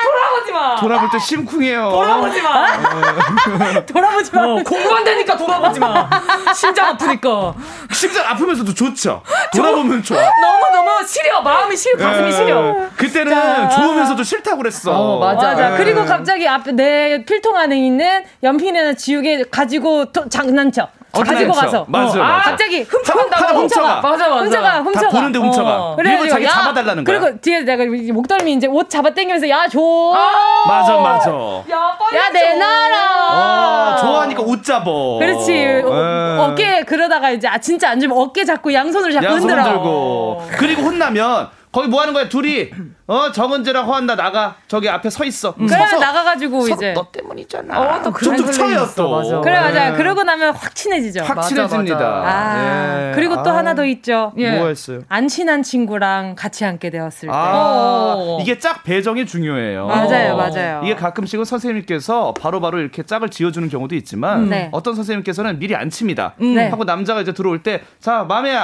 [0.61, 0.75] 마.
[0.75, 1.89] 돌아볼 때 심쿵해요.
[1.89, 2.67] 돌아보지 마.
[3.85, 4.43] 돌아보지 마.
[4.43, 6.09] 어, 공부안 되니까 돌아보지 마.
[6.55, 7.53] 심장 아프니까.
[7.91, 9.21] 심장 아프면서도 좋죠.
[9.55, 10.19] 돌아보면 좋아.
[10.19, 11.41] 너무 너무 시려.
[11.41, 11.97] 마음이 시려.
[11.97, 12.31] 가슴이 예.
[12.31, 12.75] 시려.
[12.95, 14.91] 그때는 자, 좋으면서도 싫다고 그랬어.
[14.91, 15.47] 어, 맞아.
[15.47, 15.77] 맞아.
[15.77, 20.87] 그리고 갑자기 앞에 내 필통 안에 있는 연필이나 지우개 가지고 도, 장난쳐.
[21.13, 21.85] 어, 가지고 가서.
[21.87, 22.23] 맞아, 어.
[22.23, 23.59] 아, 갑자기 훔쳐간다고.
[23.59, 24.01] 훔쳐가.
[24.01, 24.43] 맞아, 맞아.
[24.43, 25.07] 훔쳐가, 훔쳐가.
[25.07, 25.81] 다 보는데 훔쳐가.
[25.81, 25.95] 어.
[25.97, 27.19] 그리고 자기 야, 잡아달라는 거야.
[27.19, 27.83] 그리고 뒤에 내가
[28.13, 29.79] 목덜미 이제 옷 잡아당기면서 야, 줘.
[29.79, 31.29] 아~ 맞아, 맞아.
[31.69, 33.27] 야, 빨리 야, 내놔라.
[33.31, 35.17] 어, 좋아하니까 옷 잡어.
[35.19, 35.81] 그렇지.
[35.85, 36.37] 어, 네.
[36.39, 39.63] 어깨 그러다가 이제 아, 진짜 안 주면 어깨 잡고 양손을 잡고 양손 흔들어.
[39.63, 40.43] 들고.
[40.57, 42.27] 그리고 혼나면 거기 뭐 하는 거야?
[42.27, 42.69] 둘이
[43.07, 45.53] 어 정은지랑 허한나 나가 저기 앞에 서 있어.
[45.55, 47.79] 그래 서서, 나가가지고 이제 너 때문이잖아.
[47.79, 49.09] 어, 또 툭툭 쳐요 또.
[49.09, 49.39] 맞아.
[49.41, 49.93] 그래 맞아.
[49.93, 51.23] 그러고 나면 확 친해지죠.
[51.23, 52.23] 확 친해집니다.
[52.25, 53.11] 아, 예.
[53.15, 53.57] 그리고 또 아.
[53.57, 54.33] 하나 더 있죠.
[54.37, 54.57] 예.
[54.57, 55.03] 뭐였어요?
[55.07, 57.33] 안 친한 친구랑 같이 앉게 되었을 때.
[57.33, 59.87] 아, 이게 짝 배정이 중요해요.
[59.87, 60.81] 맞아요, 맞아요.
[60.83, 64.69] 이게 가끔씩은 선생님께서 바로바로 바로 이렇게 짝을 지어주는 경우도 있지만 네.
[64.71, 66.33] 어떤 선생님께서는 미리 안 칩니다.
[66.37, 66.69] 네.
[66.69, 68.57] 하고 남자가 이제 들어올 때 자 마음에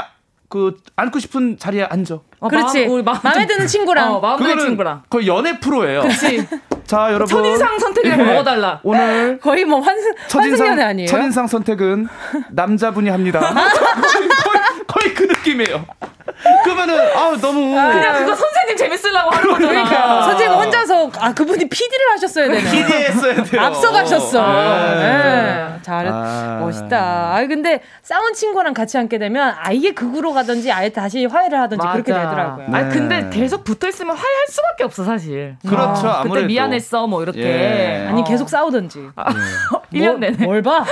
[0.49, 2.19] 그 앉고 싶은 자리에 앉아.
[2.39, 2.87] 어, 그렇지.
[2.87, 4.13] 마음, 마음 에 드는 친구랑.
[4.13, 5.03] 어, 마음에 드는 친구랑.
[5.09, 6.01] 거의 연애 프로예요.
[6.01, 6.47] 그렇지.
[6.85, 7.27] 자, 여러분.
[7.27, 8.23] 첫인상 선택을 네.
[8.23, 8.79] 먹어달라.
[8.83, 9.39] 오늘.
[9.43, 11.07] 거의 뭐 환승, 첫인상, 환승연애 아니에요?
[11.07, 12.07] 첫인상 선택은
[12.51, 13.39] 남자분이 합니다.
[13.51, 15.85] 거의, 거의, 거의 그 느낌이에요.
[16.63, 19.67] 그러면은 아 너무 아, 그냥 그거 선생님 재밌으려고 하는 거잖아.
[19.71, 20.23] 그러니까.
[20.23, 22.71] 선생님 혼자서 아 그분이 PD를 하셨어야 되네.
[22.71, 23.61] PD 했어야 돼요.
[23.61, 24.43] 앞서가셨어.
[24.43, 25.79] 아, 네.
[25.81, 26.11] 잘했.
[26.13, 26.59] 아.
[26.61, 27.35] 멋있다.
[27.35, 31.93] 아 근데 싸운 친구랑 같이 앉게 되면 아예 극으로 가든지 아예 다시 화해를 하든지 맞아.
[31.93, 32.67] 그렇게 되더라고요.
[32.69, 32.77] 네.
[32.77, 35.55] 아 근데 계속 붙어 있으면 화해할 수밖에 없어 사실.
[35.67, 36.07] 그렇죠.
[36.07, 37.41] 아, 그때 미안했어 뭐 이렇게.
[37.41, 38.07] 예.
[38.09, 39.09] 아니 계속 싸우든지.
[39.15, 39.25] 아,
[39.93, 40.45] 1년 내내.
[40.45, 40.83] 뭘 봐?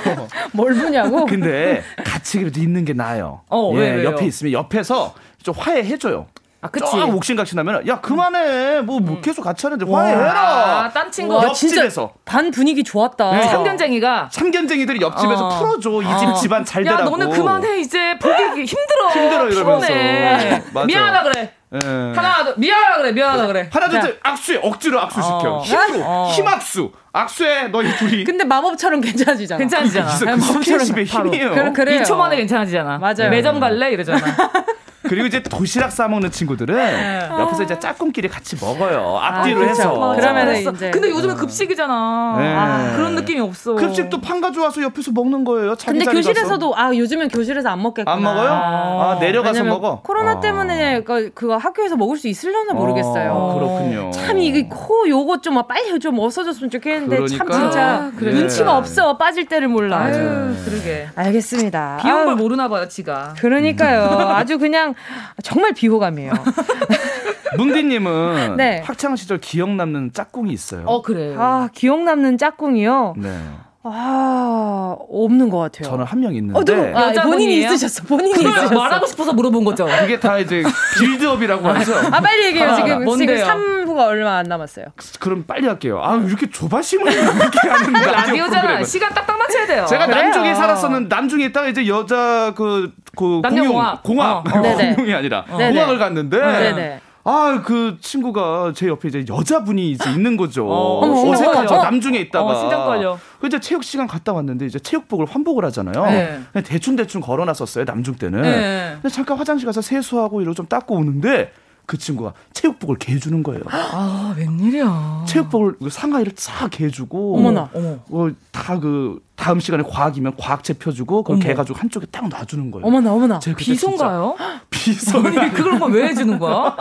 [0.52, 1.24] 뭘 보냐고?
[1.26, 3.40] 근데 같이 그래도 있는 게 나아요.
[3.48, 5.14] 어, 예, 왜, 옆에 있으면 옆에 서
[5.44, 6.26] 좀 화해해줘요.
[6.64, 6.90] 아, 그치.
[6.90, 9.20] 쫙 옥신각신하면 야 그만해 뭐, 뭐 음.
[9.20, 10.84] 계속 같이 하는데 화해해라.
[10.84, 13.32] 아, 딴 친구 옆집에서 반 분위기 좋았다.
[13.32, 13.42] 네.
[13.42, 15.58] 참견쟁이가 참견쟁이들이 옆집에서 어.
[15.58, 16.34] 풀어줘 이집 어.
[16.34, 17.02] 집안 잘 되라고.
[17.02, 19.10] 야 너는 그만해 이제 보기 힘들어.
[19.12, 20.86] 힘들어 이러면서.
[20.86, 21.52] 미안하다 그래.
[21.68, 21.80] 네.
[22.14, 23.68] 하나 더 미안하다 그래 미안하다 그래.
[23.70, 25.60] 하나 둘 악수해 억지로 악수시켜 어.
[25.62, 26.30] 힘으로 어.
[26.34, 26.92] 힘악수.
[27.12, 28.24] 악수해 너희 둘이.
[28.24, 29.58] 근데 마법처럼 괜찮아지잖아.
[29.58, 30.18] 괜찮아지잖아.
[30.18, 31.50] 그 마법처럼 힘이에요.
[31.50, 32.00] 그래, 그래요.
[32.00, 32.96] 2초 만에 괜찮아지잖아.
[32.98, 33.28] 맞아요.
[33.28, 34.18] 매점 갈래 이러잖아.
[35.14, 37.28] 그리고 이제 도시락 싸 먹는 친구들은 네.
[37.30, 39.18] 옆에서 이제 짝꿍끼리 같이 먹어요.
[39.22, 40.14] 앞뒤로 아, 해서.
[40.16, 40.90] 그러면 이제.
[40.90, 42.36] 근데 요즘은 급식이잖아.
[42.38, 42.54] 네.
[42.54, 43.74] 아, 그런 느낌이 없어.
[43.74, 45.76] 급식도 판 가져와서 옆에서 먹는 거예요.
[45.86, 46.88] 근데 교실에서도 가서.
[46.88, 48.12] 아 요즘엔 교실에서 안 먹겠구나.
[48.16, 48.48] 안 먹어요?
[48.50, 50.00] 아, 내려가서 먹어.
[50.02, 50.40] 코로나 아.
[50.40, 53.32] 때문에 그, 그거 학교에서 먹을 수 있으려나 모르겠어요.
[53.32, 54.10] 아, 그렇군요.
[54.10, 57.38] 참 이게 코 요거 좀 빨리 좀 없어졌으면 좋겠는데 그러니까.
[57.38, 58.32] 참 진짜 아, 그래.
[58.32, 59.98] 눈치가 없어 빠질 때를 몰라.
[59.98, 61.06] 아유, 그러게.
[61.14, 61.98] 알겠습니다.
[62.02, 63.34] 걸 모르나 봐요, 지가.
[63.38, 64.18] 그러니까요.
[64.34, 64.94] 아주 그냥
[65.42, 66.32] 정말 비호감이에요.
[67.56, 68.82] 뭉디님은 네.
[68.84, 70.84] 학창 시절 기억 남는 짝꿍이 있어요.
[70.86, 71.34] 어 그래.
[71.38, 73.14] 아 기억 남는 짝꿍이요.
[73.18, 73.38] 네.
[73.86, 75.90] 아 없는 것 같아요.
[75.90, 76.98] 저는 한 명 있는데 어, 누구?
[76.98, 78.04] 아, 본인이 있으셨어.
[78.04, 78.74] 본인이 있으셨어.
[78.74, 79.84] 말하고 싶어서 물어본 거죠.
[80.00, 80.62] 그게 다 이제
[80.98, 81.94] 빌드업이라고 하죠.
[82.10, 82.70] 아 빨리 얘기해요.
[82.70, 83.36] 아, 지금 뭔데요?
[83.36, 83.50] 지금
[83.84, 84.86] 3부가 얼마 안 남았어요.
[85.20, 86.00] 그럼 빨리 할게요.
[86.02, 88.82] 아 이렇게 조바심을 이렇게 하는 라디오잖아.
[88.84, 89.84] 시간 딱딱 맞춰야 돼요.
[89.86, 90.22] 제가 그래요?
[90.22, 93.68] 남중에 살았었는 남중에 있다가 이제 여자 그, 그 공용
[94.02, 94.44] 공학 어.
[94.96, 95.56] 공용이 아니라 어.
[95.56, 96.38] 공학을 갔는데.
[96.38, 97.00] 네네.
[97.26, 100.68] 아, 그 친구가 제 옆에 이제 여자분이 이제 있는 거죠.
[100.68, 101.76] 어, 어색하죠.
[101.76, 102.44] 남중에 있다가.
[102.44, 103.18] 어, 심장.
[103.40, 106.04] 그 이제 체육 시간 갔다 왔는데 이제 체육복을 환복을 하잖아요.
[106.04, 106.62] 네.
[106.62, 108.42] 대충 대충 걸어놨었어요 남중 때는.
[108.42, 108.90] 네.
[109.00, 111.50] 근데 잠깐 화장실 가서 세수하고 이러고 좀 닦고 오는데
[111.86, 113.62] 그 친구가 체육복을 개주는 거예요.
[113.70, 115.24] 아, 웬일이야.
[115.26, 117.38] 체육복을 그 상하이를 싹 개주고.
[117.38, 117.70] 어머나.
[118.10, 122.86] 어, 다그 다음 시간에 과학이면 과학책 펴주고 그걸 개가지고 한쪽에 딱 놔주는 거예요.
[122.86, 123.40] 어머나 어머나.
[123.40, 124.36] 비서인가요?
[124.70, 125.18] 비서.
[125.18, 126.76] 아니 그걸 왜 해주는 거야?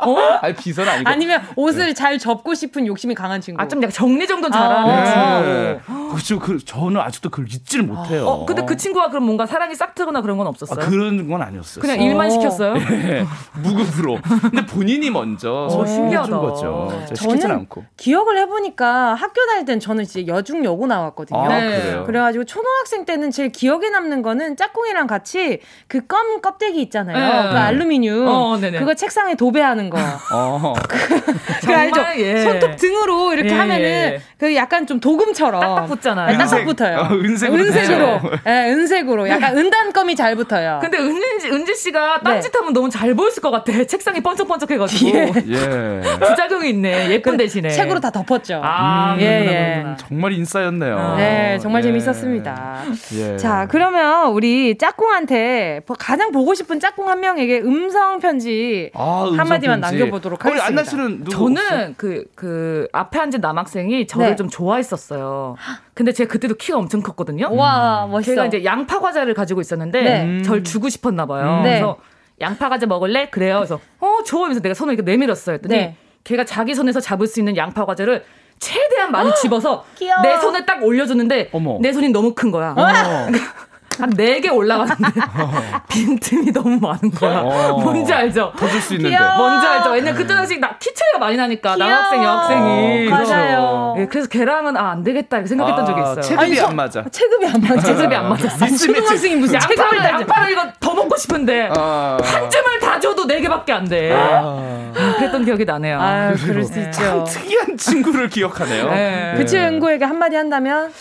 [0.00, 0.16] 어?
[0.40, 1.10] 아니 비서는 아니고.
[1.10, 1.94] 아니면 옷을 네.
[1.94, 3.60] 잘 접고 싶은 욕심이 강한 친구.
[3.60, 5.80] 아좀 약간 정리 정돈 잘하는 아~ 네.
[5.84, 6.08] 친구.
[6.10, 6.38] 그렇죠.
[6.38, 8.26] 그 저는 아직도 그걸 잊지를 못해요.
[8.26, 10.84] 어, 근데 그 친구가 그럼 뭔가 사랑이 싹트거나 그런 건 없었어요?
[10.84, 11.82] 아, 그런 건 아니었어요.
[11.82, 12.74] 그냥 일만 시켰어요?
[12.74, 13.26] 네.
[13.62, 14.18] 무급으로.
[14.42, 16.38] 근데 본인이 먼저 어, 신기하다.
[16.38, 17.04] 거죠.
[17.14, 17.84] 시키진 않고.
[17.96, 21.38] 기억을 해보니까 학교 다닐 땐 저는 이제 여중 여고 나왔거든요.
[21.38, 21.80] 아, 네.
[21.80, 21.95] 그래요?
[22.04, 27.16] 그래가지고 초등학생 때는 제일 기억에 남는 거는 짝꿍이랑 같이 그 껌 껍데기 있잖아요.
[27.16, 27.50] 네.
[27.50, 28.26] 그 알루미늄.
[28.28, 29.98] 어, 그거 책상에 도배하는 거.
[30.32, 30.72] 어.
[31.66, 32.00] 그 알죠?
[32.18, 32.42] 예.
[32.42, 33.54] 손톱 등으로 이렇게 예.
[33.54, 36.38] 하면은 그 약간 좀 도금처럼 딱딱 붙잖아요.
[36.38, 36.98] 딱딱 붙어요.
[36.98, 37.62] 어, 은색으로.
[37.62, 38.20] 은색으로.
[38.46, 39.28] 예, 네, 은색으로.
[39.28, 40.78] 약간 은단껌이 잘 붙어요.
[40.80, 42.72] 근데 은지 은지 씨가 딴짓하면 네.
[42.74, 43.72] 너무 잘 보였을 것 같아.
[43.84, 45.18] 책상이 번쩍번쩍해가지고.
[45.18, 45.32] 예.
[45.48, 46.00] 예.
[46.20, 47.10] 부작용이 있네.
[47.10, 47.70] 예쁜 대신에.
[47.70, 48.60] 책으로 다 덮었죠.
[48.62, 49.84] 아, 음, 예, 예.
[49.96, 51.14] 정말 인싸였네요.
[51.16, 51.85] 네, 정말 예.
[51.86, 52.82] 재밌었습니다.
[53.14, 53.36] 예.
[53.36, 60.44] 자, 그러면 우리 짝꿍한테 가장 보고 싶은 짝꿍 한 명에게 음성 편지 아, 한마디만 남겨보도록
[60.44, 60.66] 하겠습니다.
[60.66, 64.36] 안나 씨는 저는 그그 그 앞에 앉은 남학생이 저를 네.
[64.36, 65.56] 좀 좋아했었어요.
[65.94, 67.48] 근데 제가 그때도 키가 엄청 컸거든요.
[67.54, 68.32] 와, 멋있어.
[68.32, 70.42] 제가 이제 양파 과자를 가지고 있었는데 네.
[70.42, 71.58] 절 주고 싶었나 봐요.
[71.58, 71.62] 음.
[71.62, 71.70] 네.
[71.70, 71.96] 그래서
[72.40, 73.30] 양파 과자 먹을래?
[73.30, 73.56] 그래요.
[73.56, 74.42] 그래서 어, 좋아.
[74.44, 75.54] 하면서 내가 손을 이렇게 내밀었어요.
[75.54, 75.96] 했더니 네.
[76.24, 78.24] 걔가 자기 손에서 잡을 수 있는 양파 과자를
[78.58, 79.84] 최대한 많이 집어서
[80.22, 81.78] 내 손에 딱 올려줬는데 어머.
[81.80, 82.74] 내 손이 너무 큰 거야.
[83.98, 85.04] 한 4개 올라가는데
[85.88, 87.40] 빈틈이 너무 많은 거야.
[87.40, 87.78] 어.
[87.78, 88.52] 뭔지 알죠?
[88.58, 89.16] 터질 수 있는데.
[89.16, 89.36] 귀여워.
[89.38, 89.90] 뭔지 알죠?
[89.90, 93.08] 왜냐면 그때 당시 나, 키 차이가 많이 나니까 남학생, 여학생이.
[93.08, 93.94] 어, 맞아요.
[93.96, 96.20] 네, 그래서 걔랑은 아, 안 되겠다 이렇게 생각했던 아, 적이 있어요.
[96.20, 97.04] 체급이 아니, 안 맞아.
[97.10, 97.80] 체급이 안 맞아.
[97.82, 98.66] 체급이 안 맞았어.
[98.66, 102.18] 초등학생이 무슨 체급을 양파를 이거 더 먹고 싶은데 아.
[102.22, 104.12] 한 줌을 다 줘도 4 개밖에 안 돼.
[104.12, 104.92] 아.
[105.18, 105.98] 그랬던 기억이 나네요.
[106.00, 107.24] 아, 그럴 수 있죠.
[107.28, 108.90] 특이한 친구를 기억하네요.
[108.90, 109.34] 네.
[109.36, 110.92] 그 친구에게 한마디 한다면?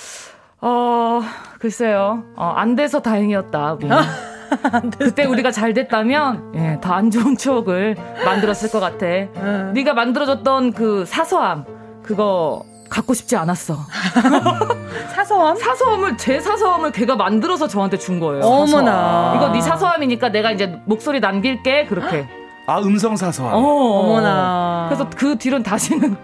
[0.68, 1.22] 어,
[1.60, 2.24] 글쎄요.
[2.36, 3.78] 어, 안 돼서 다행이었다.
[3.80, 3.90] 뭐.
[4.98, 7.96] 그때 우리가 잘 됐다면 예, 더안 좋은 추억을
[8.26, 9.06] 만들었을 것 같아.
[9.06, 9.72] 음.
[9.76, 11.66] 네가 만들어줬던 그 사서함
[12.02, 13.76] 그거 갖고 싶지 않았어.
[15.14, 15.56] 사서함?
[15.56, 18.44] 사서함을 제 사서함을 걔가 만들어서 저한테 준 거예요.
[18.44, 19.34] 어머나.
[19.36, 22.28] 이거 네 사서함이니까 내가 이제 목소리 남길게 그렇게.
[22.68, 23.54] 아 음성 사서함.
[23.54, 24.86] 어, 어머나.
[24.90, 26.18] 그래서 그 뒤로는 다시는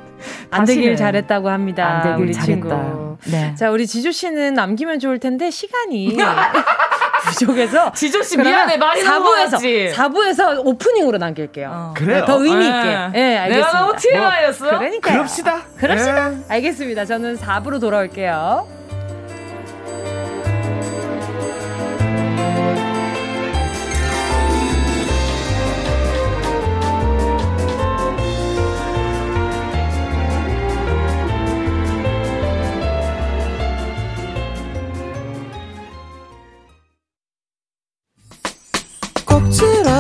[0.51, 1.85] 안 되길 잘했다고 합니다.
[1.87, 2.45] 안 되길 우리 잘했다.
[2.45, 3.17] 친구.
[3.25, 3.53] 네.
[3.55, 6.17] 자, 우리 지조 씨는 남기면 좋을 텐데 시간이
[7.27, 11.69] 부족해서 지조 씨 미안해 말이 4부에서 4부에서 오프닝으로 남길게요.
[11.71, 11.93] 어.
[11.95, 12.25] 그래요?
[12.25, 12.87] 더 의미 있게.
[13.13, 13.79] 예, 네, 알겠습니다.
[13.85, 14.65] 내가 TMI였어.
[14.65, 15.11] 뭐, 그러니까.
[15.11, 15.61] 그럽시다.
[15.77, 16.29] 그럽시다.
[16.29, 16.37] 네.
[16.49, 17.05] 알겠습니다.
[17.05, 18.80] 저는 4부로 돌아올게요.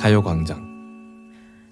[0.00, 0.70] 가요광장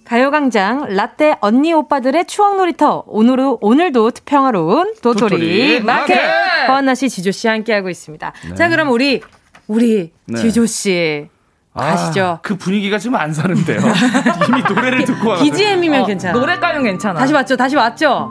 [0.05, 6.21] 가요광장 라떼 언니 오빠들의 추억 놀이터 오늘도 오늘도 평화로운 도토리, 도토리 마켓
[6.69, 8.33] 허한나 씨 지조 씨 함께하고 있습니다.
[8.51, 8.55] 네.
[8.55, 9.23] 자 그럼 우리
[9.67, 10.41] 우리 네.
[10.41, 11.29] 지조 씨
[11.75, 12.25] 가시죠.
[12.25, 13.79] 아, 그 분위기가 지금 안 사는데요.
[14.49, 16.39] 이미 노래를 듣고 와서 BGM이면 어, 괜찮아.
[16.39, 17.21] 노래가면 괜찮아.
[17.21, 17.57] 다시 왔죠.
[17.57, 18.31] 다시 왔죠.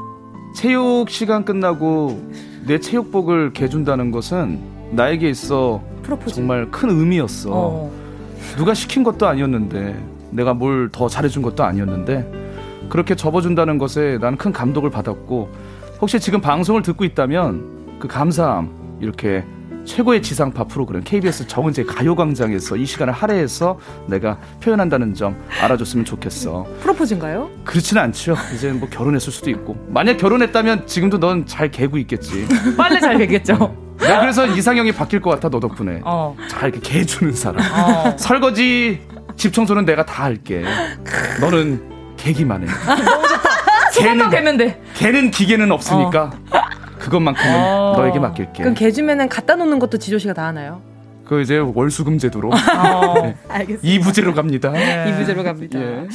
[0.55, 2.21] 체육 시간 끝나고
[2.67, 4.59] 내 체육복을 개준다는 것은
[4.91, 6.35] 나에게 있어 프로포즈.
[6.35, 7.49] 정말 큰 의미였어.
[7.51, 8.06] 어.
[8.57, 9.95] 누가 시킨 것도 아니었는데
[10.31, 15.49] 내가 뭘 더 잘해준 것도 아니었는데 그렇게 접어준다는 것에 나는 큰 감동을 받았고
[16.01, 19.43] 혹시 지금 방송을 듣고 있다면 그 감사함 이렇게
[19.85, 26.65] 최고의 지상파 프로그램 KBS 정은재 가요광장에서 이 시간을 할애해서 내가 표현한다는 점 알아줬으면 좋겠어.
[26.81, 27.49] 프로포즈인가요?
[27.63, 28.35] 그렇지는 않죠.
[28.53, 32.45] 이제 뭐 결혼했을 수도 있고 만약 결혼했다면 지금도 넌 잘 개고 있겠지.
[32.75, 33.86] 빨리 잘 개겠죠.
[33.99, 36.01] 내가 그래서 이상형이 바뀔 것 같아 너 덕분에.
[36.03, 36.35] 어.
[36.49, 37.59] 잘 이렇게 개 주는 사람.
[37.59, 38.15] 어.
[38.17, 39.01] 설거지,
[39.35, 40.63] 집 청소는 내가 다 할게.
[41.41, 42.67] 너는 개기만 해.
[42.67, 43.49] 너무 좋다.
[43.93, 44.57] 걔는 개면
[44.95, 46.59] 걔는 기계는 없으니까 어.
[46.99, 47.93] 그것만큼은 어.
[47.97, 48.61] 너에게 맡길게.
[48.63, 50.81] 그럼 개 주면은 갖다 놓는 것도 지조 씨가 다 하나요?
[51.27, 53.35] 그 이제 월수금 제도로 어, 네.
[53.49, 53.87] 알겠습니다.
[53.87, 54.69] 이부제로 갑니다.
[54.69, 55.09] 네.
[55.09, 55.77] 이부제로 갑니다.
[55.77, 56.07] 예.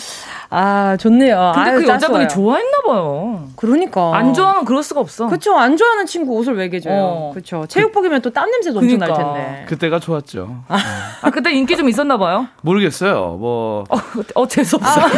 [0.49, 1.53] 아 좋네요.
[1.55, 3.49] 근데 아유, 그 여자분이 좋아했나 봐요.
[3.57, 5.27] 그러니까 안 좋아하면 그럴 수가 없어.
[5.27, 5.55] 그렇죠.
[5.57, 6.95] 안 좋아하는 친구 옷을 왜 개줘요?
[6.95, 7.31] 어.
[7.33, 7.67] 그렇죠.
[7.69, 9.07] 체육복이면 또땀 냄새도 그러니까.
[9.07, 9.65] 엄청 날 텐데.
[9.69, 10.65] 그때가 좋았죠.
[10.69, 10.79] 아,
[11.21, 12.47] 아 그때 인기 좀 있었나 봐요.
[12.63, 13.37] 모르겠어요.
[13.39, 13.97] 뭐 어,
[14.35, 15.01] 어 재수 없어.
[15.01, 15.09] 아.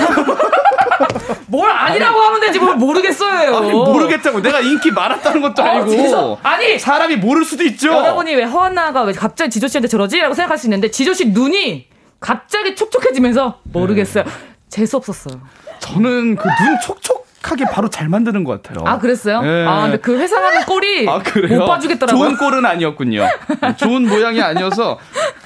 [1.47, 3.57] 뭘 아니라고 아니, 하면 되지 뭘 모르겠어요.
[3.57, 4.41] 아니, 모르겠다고.
[4.43, 5.91] 내가 인기 많았다는 것도 어, 아니고.
[5.91, 6.37] 죄송.
[6.43, 7.93] 아니 사람이 모를 수도 있죠.
[7.93, 11.89] 여러분이 왜 허한나가 왜 갑자기 지조 씨한테 저러지?라고 생각할 수 있는데 지조 씨 눈이
[12.21, 14.25] 갑자기 촉촉해지면서 모르겠어요.
[14.25, 14.31] 네.
[14.69, 15.41] 재수 없었어요.
[15.81, 18.87] 저는 그 눈 촉촉 하게 바로 잘 만드는 것 같아요.
[18.87, 19.43] 아 그랬어요?
[19.43, 19.67] 네.
[19.67, 21.21] 아 근데 그 회사 가는 꼴이 아,
[21.59, 22.25] 못 봐주겠더라고요.
[22.29, 23.29] 좋은 꼴은 아니었군요.
[23.77, 24.99] 좋은 모양이 아니어서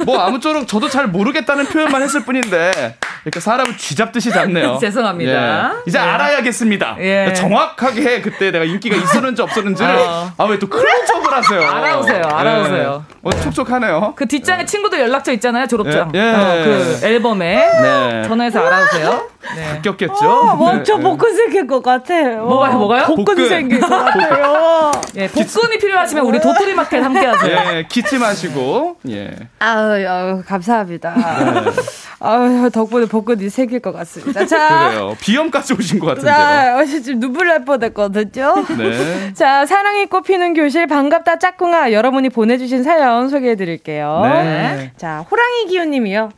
[0.06, 2.96] 뭐 아무쪼록 저도 잘 모르겠다는 표현만 했을 뿐인데
[3.28, 4.78] 이렇게 사람을 쥐잡듯이 잡네요.
[4.80, 5.32] 죄송합니다.
[5.32, 5.80] 예.
[5.86, 6.04] 이제 네.
[6.04, 6.96] 알아야겠습니다.
[7.00, 7.32] 예.
[7.34, 10.32] 정확하게 그때 내가 인기가 있었는지 없었는지를 어.
[10.38, 11.60] 아왜 또 클로즈업을 하세요?
[11.60, 12.22] 알아오세요.
[12.24, 13.04] 알아오세요.
[13.06, 13.18] 예.
[13.22, 14.14] 어, 촉촉하네요.
[14.16, 15.66] 그 뒷장에 친구들 연락처 있잖아요.
[15.66, 16.10] 졸업장.
[16.14, 16.20] 예.
[16.20, 18.22] 어, 그 앨범에 네.
[18.26, 19.28] 전화해서 알아오세요.
[19.54, 19.74] 네.
[19.74, 20.14] 바뀌었겠죠.
[20.26, 21.02] 어, 먼저 네.
[21.02, 22.44] 복근 생길 것 같아요.
[22.44, 23.06] 뭐가요, 뭐가요?
[23.06, 23.48] 복근, 복근.
[23.48, 24.90] 생길 것 같아요.
[25.16, 27.56] 예, 복근이 필요하시면 우리 도토리 마켓 함께 하세요.
[27.74, 29.34] 예, 기침 마시고, 예.
[29.58, 31.14] 아유, 아유 감사합니다.
[31.14, 31.70] 네.
[32.20, 34.44] 아유, 덕분에 복근이 생길 것 같습니다.
[34.46, 34.90] 자.
[34.90, 35.16] 그래요.
[35.20, 36.34] 비염까지 오신 것 같은데요.
[36.34, 38.66] 자, 지금 눈물 날 뻔했거든요.
[38.76, 39.32] 네.
[39.34, 44.20] 자, 사랑이 꽃피는 교실 반갑다 짝꿍아 여러분이 보내주신 사연 소개해드릴게요.
[44.24, 44.92] 네.
[44.96, 46.30] 자, 호랑이 기훈님이요.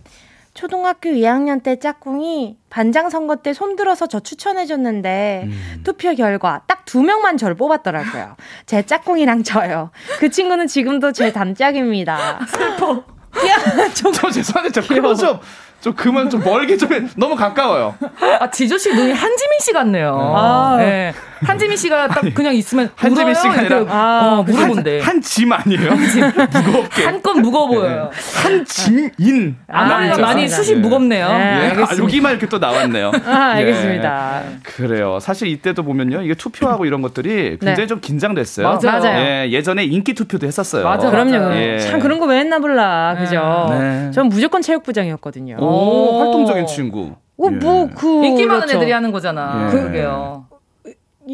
[0.52, 5.80] 초등학교 2학년 때 짝꿍이 반장 선거 때 손들어서 저 추천해줬는데 음.
[5.84, 8.34] 투표 결과 딱 두 명만 저를 뽑았더라고요.
[8.66, 9.92] 제 짝꿍이랑 저요.
[10.18, 12.40] 그 친구는 지금도 제 단짝입니다.
[12.48, 13.04] 슬퍼.
[13.46, 14.12] 야, 좀.
[14.12, 15.38] 저 죄송한데, 저 클로 좀.
[15.80, 17.02] 좀 그만 좀 멀게 좀 해.
[17.16, 17.94] 너무 가까워요.
[18.40, 20.34] 아, 지조 씨 눈이 한지민 씨 같네요.
[20.36, 20.76] 아.
[20.78, 21.14] 네.
[21.42, 25.00] 한지민 씨가 딱 그냥 있으면 한지민 씨가 아니라 아, 무서운데.
[25.00, 25.90] 한, 짐 아니에요?
[25.90, 26.24] 한짐
[26.66, 27.04] 무겁게.
[27.04, 28.10] 한 건 무거워 보여요.
[28.12, 28.42] 네.
[28.42, 29.56] 한짐인.
[29.68, 30.20] 아, 남자.
[30.22, 30.80] 많이 숱이 네.
[30.80, 31.28] 무겁네요.
[31.28, 31.82] 네, 네.
[31.82, 33.12] 아, 여기만 이렇게 또 나왔네요.
[33.26, 34.42] 아, 알겠습니다.
[34.48, 34.56] 네.
[34.62, 35.18] 그래요.
[35.20, 36.22] 사실 이때도 보면요.
[36.22, 38.78] 이게 투표하고 이런 것들이 굉장히 좀 긴장됐어요.
[38.82, 39.18] 맞아요.
[39.18, 40.84] 예, 예전에 인기 투표도 했었어요.
[40.84, 41.54] 맞아, 그럼요.
[41.56, 41.78] 예.
[41.80, 43.16] 참 그런 거 왜 했나 몰라.
[43.18, 43.68] 그죠?
[44.14, 45.56] 전 무조건 체육부장이었거든요.
[45.58, 47.00] 오, 활동적인 친구.
[47.10, 47.56] 어, 뭐, 예.
[47.56, 48.24] 뭐, 그.
[48.24, 48.76] 인기 많은 그렇죠.
[48.76, 49.66] 애들이 하는 거잖아.
[49.66, 49.70] 예.
[49.76, 50.44] 그러게요.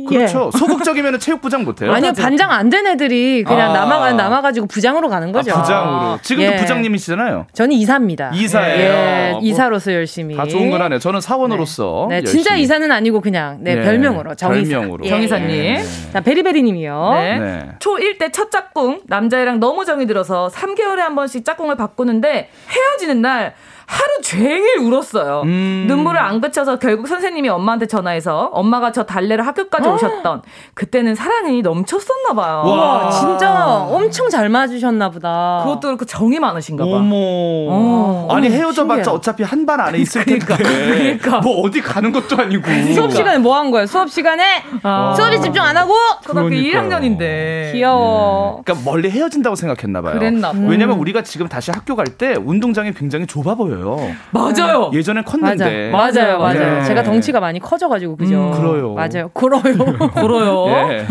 [0.05, 0.51] 그렇죠.
[0.53, 0.59] 예.
[0.59, 1.93] 소극적이면 체육부장 못해요.
[1.93, 3.75] 아니요, 반장 안 된 애들이 그냥 아.
[3.75, 5.53] 남아 남아가지고 부장으로 가는 거죠.
[5.55, 6.19] 아, 부장으로.
[6.23, 6.57] 지금도 예.
[6.57, 7.47] 부장님이시잖아요.
[7.53, 8.31] 저는 이사입니다.
[8.35, 8.81] 이사예요.
[8.93, 10.37] 예, 뭐 이사로서 열심히.
[10.37, 10.99] 다 좋은 건 하네요.
[10.99, 12.07] 저는 사원으로서.
[12.11, 13.83] 네, 네 진짜 이사는 아니고 그냥 네, 네.
[13.83, 14.71] 별명으로 정이사.
[14.79, 15.05] 별명으로.
[15.05, 15.09] 예.
[15.11, 15.47] 정이사님.
[15.49, 15.83] 네.
[16.13, 17.11] 자, 베리베리님이요.
[17.15, 17.39] 네.
[17.39, 17.69] 네.
[17.79, 23.55] 초1 때 첫 짝꿍 남자애랑 너무 정이 들어서 3개월에 한 번씩 짝꿍을 바꾸는데 헤어지는 날.
[23.87, 25.43] 하루 종일 울었어요.
[25.45, 25.85] 음.
[25.87, 29.95] 눈물을 안 그쳐서 결국 선생님이 엄마한테 전화해서 엄마가 저 달래러 학교까지 어?
[29.95, 30.43] 오셨던
[30.75, 32.63] 그때는 사랑이 넘쳤었나 봐요.
[32.67, 35.61] 와, 진짜 엄청 잘 맞으셨나 보다.
[35.65, 36.91] 그것도 그렇고 정이 많으신가 봐.
[36.91, 37.15] 어머.
[37.17, 38.29] 어.
[38.31, 41.19] 아니 헤어져봤자 어차피 한반 안에 있을 그러니까, 텐데.
[41.19, 41.41] 그러니까.
[41.41, 42.69] 뭐 어디 가는 것도 아니고.
[42.95, 43.87] 수업 시간에 뭐 한 거예요?
[43.87, 45.15] 수업 시간에 아.
[45.17, 45.95] 수업에 집중 안 하고
[46.27, 47.73] 고등학교 1학년인데.
[47.73, 48.57] 귀여워.
[48.59, 48.63] 네.
[48.65, 50.15] 그러니까 멀리 헤어진다고 생각했나 봐요.
[50.15, 50.59] 그랬나 봐.
[50.61, 53.76] 왜냐면 우리가 지금 다시 학교 갈 때 운동장이 굉장히 좁아 보여요.
[53.83, 54.15] 보여요.
[54.31, 54.91] 맞아요.
[54.93, 55.91] 예전엔 컸는데.
[55.91, 56.39] 맞아요, 맞아요.
[56.39, 56.75] 맞아요.
[56.81, 56.85] 네.
[56.85, 58.35] 제가 덩치가 많이 커져가지고 그죠.
[58.35, 58.95] 음, 그래요.
[58.95, 59.29] 맞아요.
[59.33, 60.11] 그래요.
[60.15, 60.67] 그래요.
[60.93, 61.07] 예.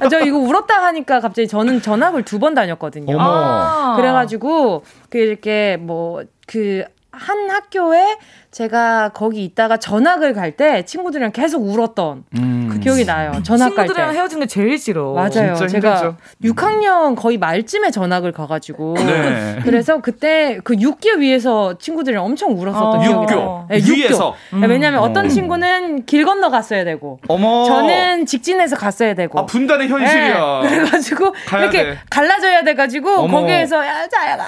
[0.00, 3.16] 아, 저 이거 울었다 하니까 갑자기 저는 전학을 두 번 다녔거든요.
[3.20, 6.84] 아~ 그래가지고 그 이렇게 뭐 그
[7.14, 8.16] 한 학교에
[8.52, 12.68] 제가 거기 있다가 전학을 갈 때 친구들이랑 계속 울었던 음.
[12.70, 13.32] 그 기억이 나요.
[13.42, 13.94] 전학 갈 때.
[13.94, 15.14] 친구들이랑 헤어진 게 제일 싫어.
[15.14, 15.54] 맞아요.
[15.66, 19.58] 제가 6학년 거의 말쯤에 전학을 가가지고 네.
[19.64, 23.00] 그래서 그때 그 육교 위에서 친구들이랑 엄청 울었었던 어.
[23.00, 23.66] 기억이 나요.
[23.70, 24.34] 네, 위에서.
[24.52, 24.62] 음.
[24.68, 27.64] 왜냐하면 어떤 친구는 길 건너 갔어야 되고, 어머.
[27.64, 29.38] 저는 직진해서 갔어야 되고.
[29.38, 30.60] 아 분단의 현실이야.
[30.64, 30.68] 네.
[30.68, 31.98] 그래가지고 이렇게 돼.
[32.10, 33.40] 갈라져야 돼가지고 어머.
[33.40, 34.38] 거기에서 야, 잘,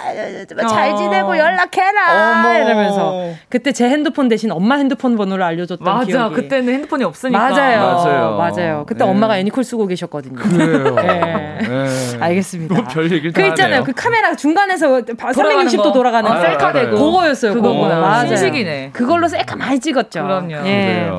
[0.69, 0.97] 잘 어.
[0.97, 2.59] 지내고 연락해라 어머.
[2.59, 6.05] 이러면서 그때 제 핸드폰 대신 엄마 핸드폰 번호를 알려줬던 맞아.
[6.07, 6.35] 기억이.
[6.35, 7.39] 그때는 핸드폰이 없으니까.
[7.39, 7.81] 맞아요.
[7.81, 8.37] 맞아요.
[8.37, 8.85] 맞아요.
[8.87, 9.11] 그때 네.
[9.11, 10.35] 엄마가 애니콜 쓰고 계셨거든요.
[10.35, 10.95] 그래요.
[10.97, 11.59] 네.
[11.67, 12.19] 네.
[12.21, 12.75] 알겠습니다.
[12.75, 13.65] 뭐별 얘기를 그 있잖아요.
[13.77, 13.85] 하네요.
[13.85, 17.55] 그 카메라 중간에서 360도 돌아가는 아, 셀카 되고 그거였어요.
[17.55, 18.01] 그거구나.
[18.01, 18.29] 맞아요.
[18.29, 18.91] 신식이네.
[18.93, 20.23] 그걸로 셀카 많이 찍었죠.
[20.23, 20.67] 그럼요.
[20.67, 21.11] 예.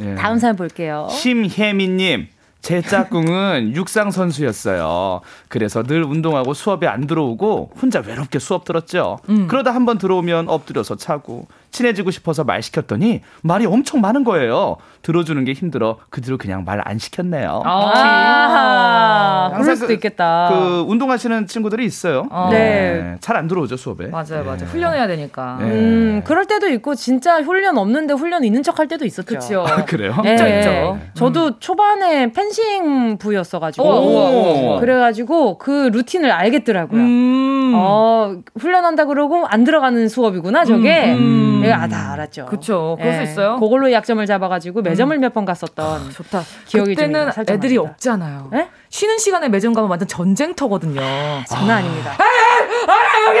[0.00, 0.14] 예.
[0.14, 1.08] 다음 사연 볼게요.
[1.10, 2.28] 심혜민님.
[2.60, 5.20] 제 짝꿍은 육상 선수였어요.
[5.48, 9.18] 그래서 늘 운동하고 수업에 안 들어오고 혼자 외롭게 수업 들었죠.
[9.28, 9.46] 음.
[9.46, 14.76] 그러다 한번 들어오면 엎드려서 차고 친해지고 싶어서 말 시켰더니 말이 엄청 많은 거예요.
[15.02, 17.62] 들어주는 게 힘들어 그 뒤로 그냥 말 안 시켰네요.
[17.66, 20.48] 아, 그럴 수도 그, 있겠다.
[20.50, 22.26] 그 운동하시는 친구들이 있어요.
[22.30, 22.48] 어.
[22.50, 22.58] 네.
[22.58, 23.16] 네.
[23.20, 24.06] 잘 안 들어오죠 수업에.
[24.08, 24.58] 맞아요, 맞아요.
[24.58, 24.64] 네.
[24.64, 25.58] 훈련해야 되니까.
[25.60, 25.66] 네.
[25.66, 29.26] 음, 그럴 때도 있고 진짜 훈련 없는데 훈련 있는 척 할 때도 있었죠.
[29.26, 29.64] 그렇죠.
[29.66, 30.14] 아, 그래요?
[30.22, 30.32] 네.
[30.34, 30.98] 있죠, 있죠.
[31.14, 31.52] 저도 음.
[31.60, 37.00] 초반에 펜싱 부였어가지고 그래가지고 그 루틴을 알겠더라고요.
[37.00, 37.72] 음.
[37.74, 41.12] 어, 훈련한다 그러고 안 들어가는 수업이구나 저게.
[41.14, 41.60] 음.
[41.62, 42.46] 내가 아, 다 알았죠.
[42.46, 42.96] 그렇죠.
[43.00, 43.56] 그럴 수 있어요.
[43.56, 45.20] 그걸로 약점을 잡아가지고 매점을 음.
[45.20, 46.42] 몇번 갔었던 아, 좋다.
[46.66, 47.80] 기억이 그때는 애들이 납니다.
[47.92, 48.48] 없잖아요.
[48.52, 48.70] 네?
[48.90, 51.00] 쉬는 시간에 매점 가면 완전 전쟁터거든요.
[51.46, 51.76] 장난 아.
[51.78, 52.16] 아닙니다.
[52.18, 53.40] 아, 여기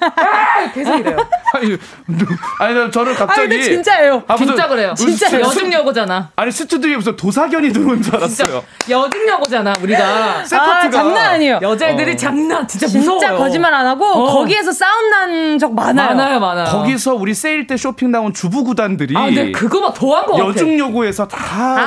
[0.00, 0.72] 야!
[0.72, 1.16] 계속 이래요.
[1.54, 1.78] 아니,
[2.58, 4.22] 아니 저는 갑자기 아니, 진짜예요.
[4.26, 4.94] 아, 진짜 그래요.
[4.96, 6.30] 진짜 여중 여고잖아.
[6.36, 8.62] 아니 스튜디오에 무슨 도사견이 들어온 줄 알았어요.
[8.90, 10.04] 여중 여고잖아 우리가.
[10.04, 11.58] 아, 장난 아니에요.
[11.62, 12.16] 여자애들이 어.
[12.16, 13.20] 장난 진짜 무서워요.
[13.20, 14.32] 진짜 거짓말 안 하고 어.
[14.32, 16.08] 거기에서 싸움 난 적 많아요.
[16.14, 16.64] 많아요, 많아요.
[16.66, 20.44] 거기서 우리 세일 때 쇼핑 나온 주부 구단들이 아, 네, 그거만 더한 거 같아.
[20.48, 21.36] 여중 여고에서 다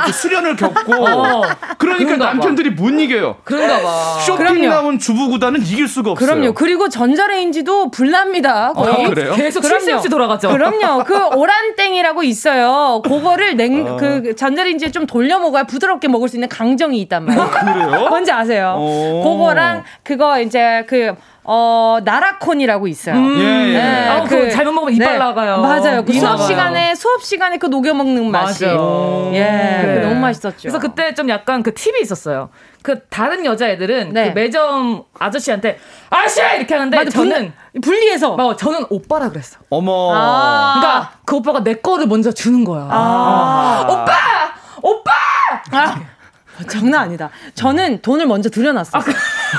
[0.01, 0.03] 아.
[0.05, 1.41] 그 수련을 겪고 어.
[1.77, 3.37] 그러니까 남편들이 못 이겨요.
[3.43, 4.19] 그런가 봐.
[4.21, 4.67] 쇼핑 그럼요.
[4.69, 6.27] 나온 주부 구단은 이길 수가 없어요.
[6.29, 6.53] 그럼요.
[6.53, 8.73] 그리고 전자레인지도 불납니다.
[8.73, 9.05] 거의.
[9.05, 9.33] 아, 그래요?
[9.35, 10.49] 계속 쉴새 없이 돌아가죠.
[10.49, 11.05] 그럼요.
[11.05, 13.01] 그 오란땡이라고 있어요.
[13.05, 13.95] 그거를 냉, 어.
[13.95, 17.49] 그 전자레인지에 좀 돌려 먹어야 부드럽게 먹을 수 있는 강정이 있단 말이에요.
[17.49, 18.09] 그래요?
[18.09, 18.75] 뭔지 아세요?
[18.77, 19.23] 오.
[19.23, 21.13] 그거랑 그거 이제 그
[21.45, 23.15] 어, 나라콘이라고 있어요.
[23.15, 23.37] 음.
[23.39, 23.73] 예, 예.
[23.77, 25.17] 네, 아, 그 잘못 먹으면 이빨 네.
[25.19, 25.61] 나가요.
[25.61, 26.03] 맞아요.
[26.03, 28.65] 그 수업 시간에 수업 시간에 그 녹여 먹는 맛이.
[28.65, 29.29] 맞아요.
[29.33, 29.39] 예.
[29.39, 29.99] 네.
[30.01, 30.57] 너무 맛있었죠.
[30.61, 32.49] 그래서 그때 좀 약간 그 팁이 있었어요.
[32.85, 34.29] 그 다른 여자애들은 네.
[34.29, 35.79] 그 매점 아저씨한테
[36.11, 39.57] 아씨 이렇게 하는데 맞아, 저는 분리해서 어, 저는 오빠라 그랬어.
[39.71, 40.13] 어머.
[40.13, 42.87] 아~ 그러니까 그 오빠가 내 거를 먼저 주는 거야.
[42.91, 44.13] 아~ 오빠,
[44.83, 45.11] 오빠.
[45.71, 45.99] 아.
[46.69, 47.31] 장난 아니다.
[47.55, 49.01] 저는 돈을 먼저 들여놨어요.
[49.01, 49.11] 아, 그...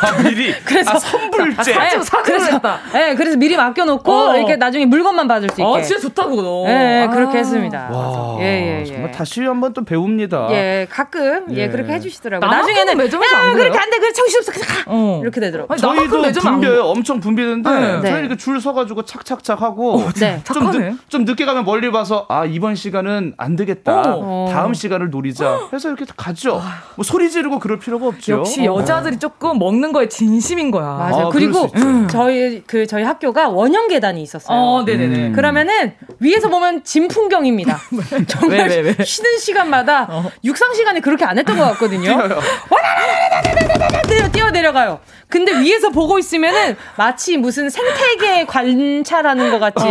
[0.02, 0.54] 아, 미리.
[0.64, 1.74] 그래서 아, 선불제.
[1.74, 2.60] 아, 네, 그래서
[2.92, 4.36] 네, 그래서 미리 맡겨놓고 어.
[4.36, 5.64] 이렇게 나중에 물건만 받을 수 있게.
[5.64, 6.64] 아, 진짜 좋다 그거.
[6.66, 7.10] 네, 아.
[7.10, 7.88] 그렇게 했습니다.
[7.90, 8.84] 와, 예, 예, 예.
[8.84, 10.48] 정말 다시 한번 또 배웁니다.
[10.50, 12.50] 예, 가끔 예, 예 그렇게 해주시더라고요.
[12.50, 14.84] 나중에는 매점에서 야, 그렇게 안 돼, 그래 정신 없어, 그냥 가.
[14.86, 15.20] 어.
[15.22, 15.72] 이렇게 되더라고.
[15.72, 16.82] 요 저희도 분비해요.
[16.84, 18.10] 엄청 분비는데 네.
[18.10, 20.42] 저희 이렇게 줄 서가지고 착착착 하고 어, 네.
[20.44, 24.02] 좀, 늦, 좀 늦게 가면 멀리 봐서 아 이번 시간은 안 되겠다.
[24.06, 24.48] 어.
[24.52, 25.68] 다음 시간을 노리자.
[25.72, 26.62] 해서 이렇게 가죠.
[26.96, 28.34] 뭐 소리 지르고 그럴 필요가 없죠.
[28.34, 30.84] 역시 여자들이 조금 먹는 거에 진심인 거야.
[30.84, 31.26] 맞아요.
[31.26, 31.68] 아, 그리고
[32.08, 34.56] 저희 그 저희 학교가 원형 계단이 있었어요.
[34.56, 35.26] 어, 네네네.
[35.28, 35.32] 음.
[35.32, 37.78] 그러면은 위에서 보면 진 풍경입니다.
[38.28, 39.04] 정말 왜, 왜, 왜?
[39.04, 40.30] 쉬는 시간마다 어.
[40.44, 42.16] 육상 시간에 그렇게 안 했던 것 같거든요.
[44.32, 45.00] 뛰어 내려가요.
[45.28, 49.84] 근데 위에서 보고 있으면은 마치 무슨 생태계 관찰하는 것 같이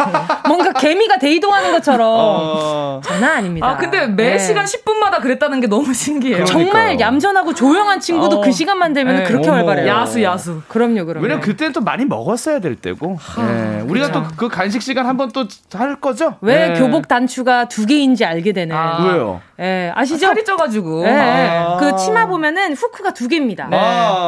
[0.46, 3.00] 뭔가 개미가 대이동하는 것처럼 어...
[3.04, 3.66] 장난 아닙니다.
[3.66, 4.38] 아 근데 매 네.
[4.38, 6.44] 시간 10분마다 그랬다는 게 너무 신기해요.
[6.44, 8.40] 정말 얌전하고 조용한 친구도 어...
[8.42, 9.22] 그 시간만 되면 네.
[9.24, 9.86] 그렇게 활발해요.
[9.88, 10.62] 야수 야수.
[10.68, 11.22] 그럼요, 그럼요.
[11.22, 13.18] 왜냐면 그때는 또 많이 먹었어야 될 때고.
[13.38, 13.80] 네.
[13.86, 16.36] 우리가 또 그 간식 시간 한 번 또 할 거죠?
[16.40, 16.78] 왜 네.
[16.78, 18.74] 교복 단추가 두 개인지 알게 되는.
[18.76, 19.04] 아.
[19.04, 19.40] 왜요?
[19.60, 20.26] 예, 아시죠?
[20.26, 21.06] 아, 살이 쪄가지고.
[21.06, 21.76] 예, 아.
[21.78, 23.68] 그 치마 보면은 후크가 두 개입니다.
[23.70, 23.78] 네.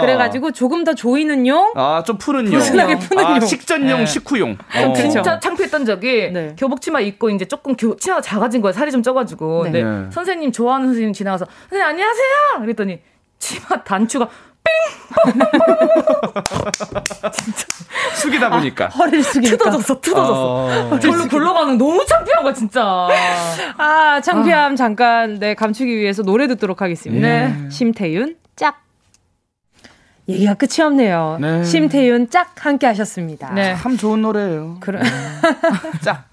[0.00, 1.72] 그래가지고 조금 더 조이는 용.
[1.76, 2.61] 아, 좀 푸는 용.
[2.61, 3.40] 푸근하게 푸는 아, 용.
[3.40, 4.07] 식전용, 네.
[4.07, 4.57] 식후용.
[4.76, 4.92] 어.
[4.94, 6.57] 진짜 창피했던 적이 네.
[6.59, 8.72] 교복 치마 입고 이제 조금 교, 치마가 작아진 거예요.
[8.72, 9.68] 살이 좀 쪄가지고.
[9.70, 9.82] 네.
[9.82, 10.07] 네.
[10.11, 12.61] 선생님 좋아하는 선생님 지나가서 선생님 안녕하세요.
[12.61, 13.00] 그랬더니
[13.38, 14.28] 치마 단추가
[14.64, 14.72] 삥!
[17.32, 17.66] 진짜.
[18.14, 18.86] 숙이다 보니까.
[18.86, 19.57] 아, 허리를 숙이니까.
[19.57, 20.88] 뜯어졌어, 뜯어졌어.
[20.90, 20.98] 어...
[20.98, 23.09] 절로 굴러가는 너무 창피한 거야, 진짜.
[23.76, 24.76] 아, 창피함 아.
[24.76, 27.26] 잠깐, 네, 감추기 위해서 노래 듣도록 하겠습니다.
[27.26, 27.68] 네.
[27.70, 28.84] 심태윤, 짝.
[30.28, 31.38] 얘기가 끝이 없네요.
[31.40, 31.64] 네.
[31.64, 33.52] 심태윤 짝 함께 하셨습니다.
[33.52, 33.76] 네.
[33.76, 34.78] 참 좋은 노래예요.
[34.80, 35.08] 그럼 네.
[36.00, 36.24] 짝.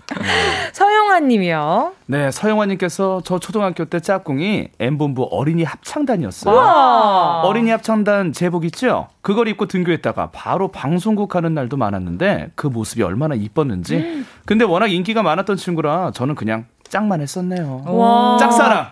[0.73, 1.93] 서영환 님이요.
[2.07, 6.53] 네, 서영환 님께서 저 초등학교 때 짝꿍이 M본부 어린이 합창단이었어요.
[6.53, 7.41] 우와.
[7.43, 9.07] 어린이 합창단 제복 있죠?
[9.21, 13.95] 그걸 입고 등교했다가 바로 방송국 가는 날도 많았는데 그 모습이 얼마나 이뻤는지.
[13.97, 14.27] 음.
[14.45, 17.83] 근데 워낙 인기가 많았던 친구라 저는 그냥 짝만 했었네요.
[17.87, 18.37] 와.
[18.39, 18.87] 짝사랑.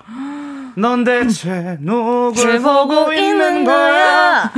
[0.78, 4.52] 넌 대체 누굴 보고 있는 거야?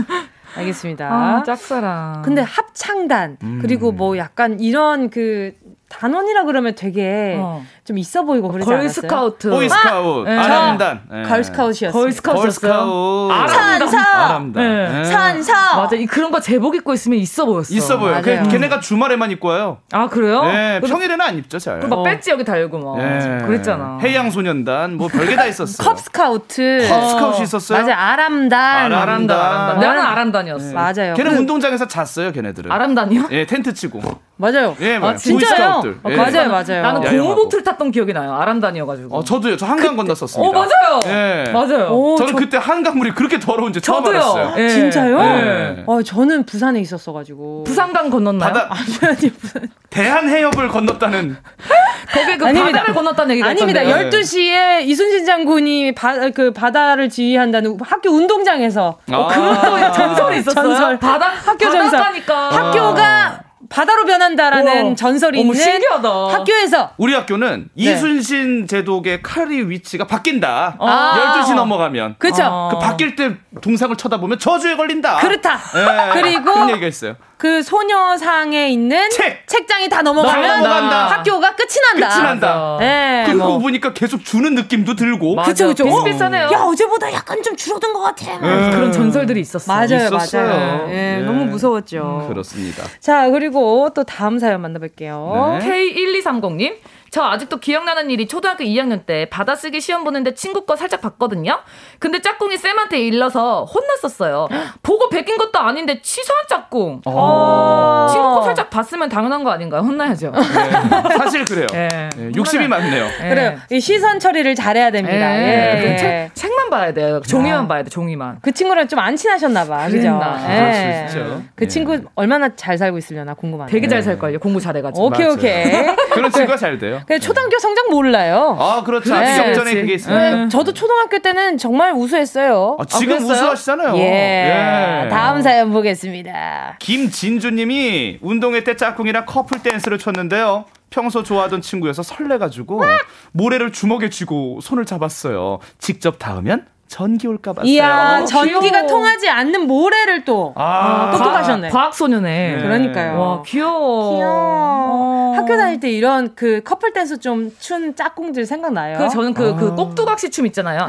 [0.55, 1.07] 알겠습니다.
[1.07, 2.21] 아, 짝사랑.
[2.23, 3.59] 근데 합창단 음.
[3.61, 5.53] 그리고 뭐 약간 이런 그
[5.89, 7.63] 단원이라 그러면 되게 어.
[7.91, 9.49] 좀 있어 보이고 그러지 걸스카우트.
[9.49, 10.29] 보이스카우트.
[10.29, 10.37] 아, 네.
[10.37, 11.01] 아람단.
[11.11, 11.23] 네.
[11.23, 12.01] 걸스카우트였어요.
[12.01, 13.29] 걸스카우트였어요.
[13.49, 13.97] 산서.
[13.97, 14.53] 아람단.
[14.53, 15.03] 네.
[15.03, 15.53] 산서.
[15.75, 15.97] 맞아.
[15.97, 17.73] 이 그런 거 제복 입고 있으면 있어 보였어.
[17.75, 18.21] 있어 보여.
[18.21, 19.79] 그, 걔네가 주말에만 입고 와요.
[19.91, 20.43] 아, 그래요?
[20.43, 20.79] 네.
[20.79, 21.79] 평일에는 안 입죠, 잘.
[21.79, 22.97] 막 배지 여기 달고 막.
[22.97, 23.43] 네.
[23.45, 23.99] 그랬잖아.
[24.01, 25.85] 해양 소년단 뭐 별게 다 있었어요.
[25.85, 26.87] 컵스카우트.
[26.89, 27.79] 컵스카우트 있었어요?
[27.79, 27.93] 맞아.
[27.93, 28.93] 아람단.
[28.93, 29.37] 아람단.
[29.37, 29.79] 아람단.
[29.81, 30.67] 나는 아람단이었어.
[30.67, 30.73] 네.
[30.73, 31.13] 맞아요.
[31.15, 31.37] 걔는 그...
[31.39, 32.71] 운동장에서 잤어요, 걔네들은.
[32.71, 33.27] 아람단이요?
[33.31, 34.01] 예, 텐트 치고.
[34.37, 34.75] 맞아요.
[34.79, 35.13] 예, 맞아요.
[35.13, 35.83] 아, 진짜요?
[36.09, 36.15] 예.
[36.15, 36.81] 맞아요, 맞아요.
[36.81, 38.35] 나는 고무보트를 탔던 기억이 나요.
[38.35, 39.17] 아람단이어가지고.
[39.17, 39.57] 어, 저도요.
[39.57, 40.39] 저 한강 그 건넜었습니다.
[40.39, 40.99] 어, 맞아요.
[41.07, 41.51] 예.
[41.51, 41.87] 맞아요.
[41.91, 42.37] 오, 저는 저...
[42.37, 44.21] 그때 한강물이 그렇게 더러운지 처음 저도요.
[44.21, 44.63] 알았어요.
[44.63, 44.69] 예.
[44.69, 45.19] 진짜요?
[45.19, 45.83] 예.
[45.87, 47.63] 어, 저는 부산에 있었어가지고.
[47.63, 48.53] 부산강 건넜나요?
[48.53, 48.67] 바다...
[48.69, 49.67] 아니, 아니, 부산.
[49.89, 51.37] 대한해협을 건넜다는.
[52.13, 52.79] 거기 그 아닙니다.
[52.79, 53.81] 바다를 건넜다는 얘기가 아닙니다.
[53.81, 54.09] 있던데요.
[54.09, 58.99] 12시에 이순신 장군이 바, 그 바다를 지휘한다는 학교 운동장에서.
[59.11, 60.63] 아~ 어, 그것도 전설이 있었어요.
[60.63, 60.99] 전설.
[60.99, 61.99] 바다, 학교 전설.
[62.01, 64.95] 학교가 바다로 변한다라는 우와.
[64.95, 66.09] 전설이 어머, 있는 신기하다.
[66.09, 67.83] 학교에서 우리 학교는 네.
[67.83, 70.77] 이순신 제독의 칼이 위치가 바뀐다.
[70.79, 71.41] 아.
[71.43, 72.15] 12시 넘어가면.
[72.17, 72.43] 그렇죠.
[72.43, 72.69] 아.
[72.71, 75.17] 그 바뀔 때 동상을 쳐다보면 저주에 걸린다.
[75.19, 75.57] 그렇다.
[75.57, 76.21] 네.
[76.21, 77.15] 그리고 그런 얘기가 있어요.
[77.41, 81.07] 그 소녀상에 있는 책 책장이 다 넘어가면 넘어간다.
[81.07, 82.09] 학교가 끝이 난다.
[82.09, 82.77] 끝이 난다.
[82.79, 83.23] 네.
[83.25, 83.57] 그리고 뭐.
[83.57, 85.37] 보니까 계속 주는 느낌도 들고.
[85.37, 85.85] 그렇죠, 그렇죠.
[85.85, 86.49] 비슷비슷하네요.
[86.53, 88.37] 야 어제보다 약간 좀 줄어든 것 같아.
[88.37, 88.69] 네.
[88.69, 89.75] 그런 전설들이 있었어요.
[89.75, 90.43] 맞아요, 있었어요.
[90.47, 90.85] 맞아요.
[90.85, 91.21] 네, 네.
[91.23, 92.25] 너무 무서웠죠.
[92.25, 92.83] 음, 그렇습니다.
[92.99, 95.57] 자 그리고 또 다음 사연 만나볼게요.
[95.63, 96.75] K1230님.
[97.11, 101.59] 저 아직도 기억나는 일이 초등학교 2학년 때 받아쓰기 시험 보는데 친구 거 살짝 봤거든요.
[101.99, 104.47] 근데 짝꿍이 쌤한테 일러서 혼났었어요.
[104.81, 107.01] 보고 베낀 것도 아닌데 취소한 짝꿍.
[107.05, 109.81] 아~ 친구 거 살짝 봤으면 당연한 거 아닌가요?
[109.81, 110.31] 혼나야죠.
[110.31, 111.67] 네, 사실 그래요.
[111.73, 111.89] 네.
[112.15, 113.05] 네, 욕심이 많네요.
[113.19, 113.29] 네.
[113.29, 113.57] 그래요.
[113.69, 115.37] 이 시선 처리를 잘해야 됩니다.
[115.37, 115.97] 예.
[115.97, 117.19] 책, 책만 봐야 돼요.
[117.27, 117.67] 종이만 아.
[117.67, 117.89] 봐야 돼.
[117.89, 118.39] 종이만.
[118.41, 119.87] 그 친구랑 좀 안 친하셨나 봐.
[119.87, 120.21] 그죠?
[120.47, 121.07] 예.
[121.55, 123.69] 그 친구 얼마나 잘 살고 있으려나 궁금하네요.
[123.69, 124.39] 되게 잘살 거예요.
[124.39, 125.07] 공부 잘해가지고.
[125.07, 125.37] 오케이 맞아요.
[125.37, 125.95] 오케이.
[126.13, 127.00] 그런 친구가 잘 돼요.
[127.07, 128.57] 그 초등학교 성적 몰라요.
[128.59, 129.17] 아, 그렇죠.
[129.17, 129.37] 네.
[129.49, 130.17] 역전에 그게 있어요.
[130.43, 130.49] 네.
[130.49, 132.77] 저도 초등학교 때는 정말 우수했어요.
[132.79, 133.97] 아, 지금 아, 우수하시잖아요.
[133.97, 135.05] 예.
[135.05, 135.09] 예.
[135.09, 136.77] 다음 사연 보겠습니다.
[136.79, 140.65] 김진주님이 운동회 때 짝꿍이랑 커플 댄스를 췄는데요.
[140.89, 142.83] 평소 좋아하던 친구여서 설레가지고
[143.31, 145.59] 모래를 주먹에 쥐고 손을 잡았어요.
[145.79, 147.71] 직접 닿으면 전기 올까 봤어요.
[147.71, 151.69] 이야, 전기가 통하지 않는 모래를 또 아, 똑똑하셨네.
[151.69, 152.55] 과학 소녀네.
[152.57, 152.61] 네.
[152.61, 153.17] 그러니까요.
[153.19, 154.15] 와, 귀여워.
[154.17, 154.31] 귀여워.
[154.33, 155.33] 어.
[155.37, 158.97] 학교 다닐 때 이런 그 커플 댄스 좀 춘 짝꿍들 생각나요?
[158.97, 160.85] 그 저는 그, 그 꼭두각시 춤 있잖아요.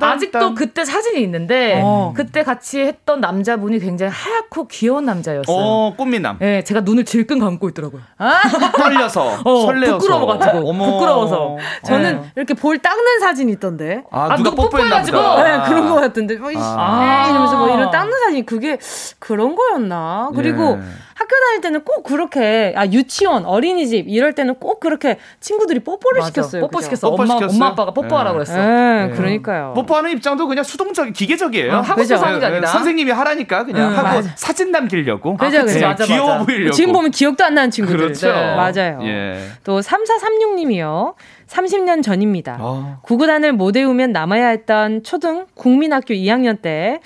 [0.00, 2.12] 아직도 그때 사진이 있는데 어.
[2.14, 5.44] 그때 같이 했던 남자분이 굉장히 하얗고 귀여운 남자였어요.
[5.56, 6.38] 어, 꽃미남.
[6.38, 8.02] 네, 제가 눈을 질끈 감고 있더라고요.
[8.18, 8.40] 아?
[8.76, 9.98] 떨려서, 어, 설레어서.
[9.98, 10.68] 부끄러워 가지고.
[10.70, 10.92] 어머.
[10.92, 11.56] 부끄러워서.
[11.84, 12.32] 저는 네.
[12.36, 14.04] 이렇게 볼 닦는 사진이 있던데.
[14.10, 15.18] 아, 아 누가 뽀뽀해가지고.
[15.18, 16.36] 네, 그런 거 같은데.
[16.36, 17.26] 뭐, 아.
[17.30, 18.78] 이러면서 뭐 이런 닦는 사진 그게
[19.18, 20.30] 그런 거였나.
[20.34, 20.82] 그리고 네.
[21.14, 26.28] 학교 다닐 때는 꼭 그렇게 아 유치원 어린이집 이럴 때는 꼭 그렇게 친구들이 뽀뽀를 맞아.
[26.28, 26.62] 시켰어요.
[26.62, 27.10] 뽀뽀 시켰어.
[27.10, 27.56] 뽀뽀 엄마 시켰어요?
[27.56, 28.34] 엄마 아빠가 뽀뽀하라 네.
[28.34, 28.56] 그랬어.
[28.56, 29.16] 네, 네.
[29.16, 29.74] 그러니까요.
[29.74, 31.74] 뽀뽀하는 입장도 그냥 수동적 기계적이에요.
[31.74, 34.30] 어, 하고 싶어서 하는 게 아니라 선생님이 하라니까 그냥 응, 하고 맞아.
[34.34, 35.36] 사진 남기려고.
[35.36, 35.86] 그죠, 그죠.
[35.86, 36.44] 맞아, 귀여워 맞아.
[36.44, 36.72] 보이려고.
[36.72, 37.98] 지금 보면 기억도 안 나는 친구들.
[37.98, 38.32] 그렇죠.
[38.32, 39.00] 네, 맞아요.
[39.02, 39.42] 예.
[39.62, 41.14] 또 3436님이요.
[41.50, 42.58] 30년 전입니다.
[42.60, 42.98] 아.
[43.02, 47.00] 구구단을 못 외우면 남아야 했던 초등 국민학교 2학년 때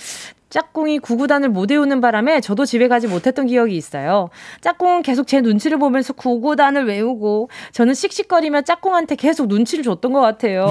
[0.59, 4.29] 짝꿍이 구구단을 못 외우는 바람에 저도 집에 가지 못했던 기억이 있어요.
[4.61, 10.67] 짝꿍은 계속 제 눈치를 보면서 구구단을 외우고 저는 씩씩거리며 짝꿍한테 계속 눈치를 줬던 것 같아요.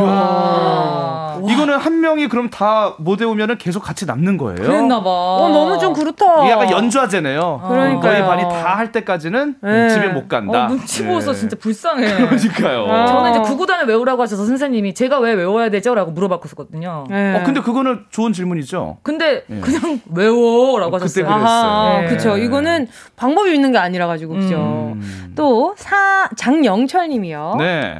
[1.49, 4.55] 이거는 한 명이 그럼 다 못 외우면 계속 같이 남는 거예요?
[4.55, 5.09] 그랬나 봐.
[5.09, 6.47] 어, 너무 좀 그렇다.
[6.49, 7.65] 약간 연주하제네요.
[7.67, 9.89] 그러니까 너희 반이 다 할 때까지는 네.
[9.89, 10.65] 집에 못 간다.
[10.65, 11.39] 어, 눈치 보여서 네.
[11.39, 12.25] 진짜 불쌍해.
[12.27, 12.86] 그러니까요.
[12.89, 13.05] 아.
[13.07, 15.93] 저는 이제 구구단을 외우라고 하셔서 선생님이 제가 왜 외워야 되죠?
[15.95, 17.05] 라고 물어봤었거든요.
[17.09, 17.36] 네.
[17.36, 18.97] 어, 근데 그거는 좋은 질문이죠.
[19.03, 19.59] 근데 네.
[19.80, 21.26] 그냥 외워라고 하셨어요.
[21.26, 22.01] 그때 그랬어요.
[22.01, 22.07] 네.
[22.07, 22.38] 그렇죠.
[22.38, 24.55] 이거는 방법이 있는 게 아니라 가지고 그죠.
[24.95, 25.34] 음.
[25.36, 27.55] 또사 장영철 님이요.
[27.59, 27.99] 네.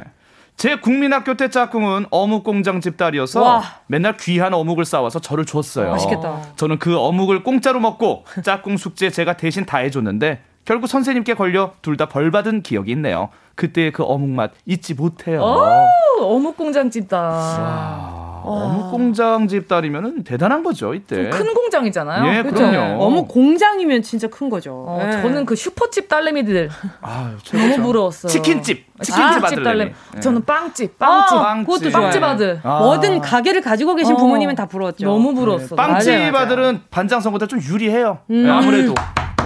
[0.56, 3.62] 제 국민학교 때 짝꿍은 어묵 공장 집딸이어서 와.
[3.88, 5.90] 맨날 귀한 어묵을 싸와서 저를 줬어요.
[5.90, 6.40] 맛있겠다.
[6.56, 11.96] 저는 그 어묵을 공짜로 먹고 짝꿍 숙제 제가 대신 다 해줬는데 결국 선생님께 걸려 둘
[11.96, 13.30] 다 벌 받은 기억이 있네요.
[13.56, 15.40] 그때 그 어묵 맛 잊지 못해요.
[15.42, 17.32] 오, 어묵 공장 집딸.
[18.44, 21.30] 어묵 공장 집 딸이면 대단한 거죠 이때.
[21.30, 22.32] 큰 공장이잖아요.
[22.38, 22.70] 예, 그렇죠?
[22.70, 23.02] 그럼요.
[23.02, 24.84] 어묵 공장이면 진짜 큰 거죠.
[24.86, 25.22] 어, 네.
[25.22, 26.70] 저는 그 슈퍼집 딸내미들
[27.00, 28.30] 아, 너무 부러웠어요.
[28.30, 29.92] 치킨집, 치킨집 아, 딸내미.
[30.14, 30.20] 네.
[30.20, 31.66] 저는 빵집, 빵집, 아, 빵집.
[31.66, 32.60] 그것도 빵집 아들.
[32.62, 32.78] 아.
[32.80, 35.06] 뭐든 가게를 가지고 계신 어, 부모님은 다 부러웠죠.
[35.06, 35.74] 너무 부러웠어.
[35.74, 35.76] 네.
[35.76, 36.44] 빵집 맞아요, 맞아요.
[36.46, 38.18] 아들은 반장 선거보다 좀 유리해요.
[38.30, 38.42] 음.
[38.44, 38.94] 네, 아무래도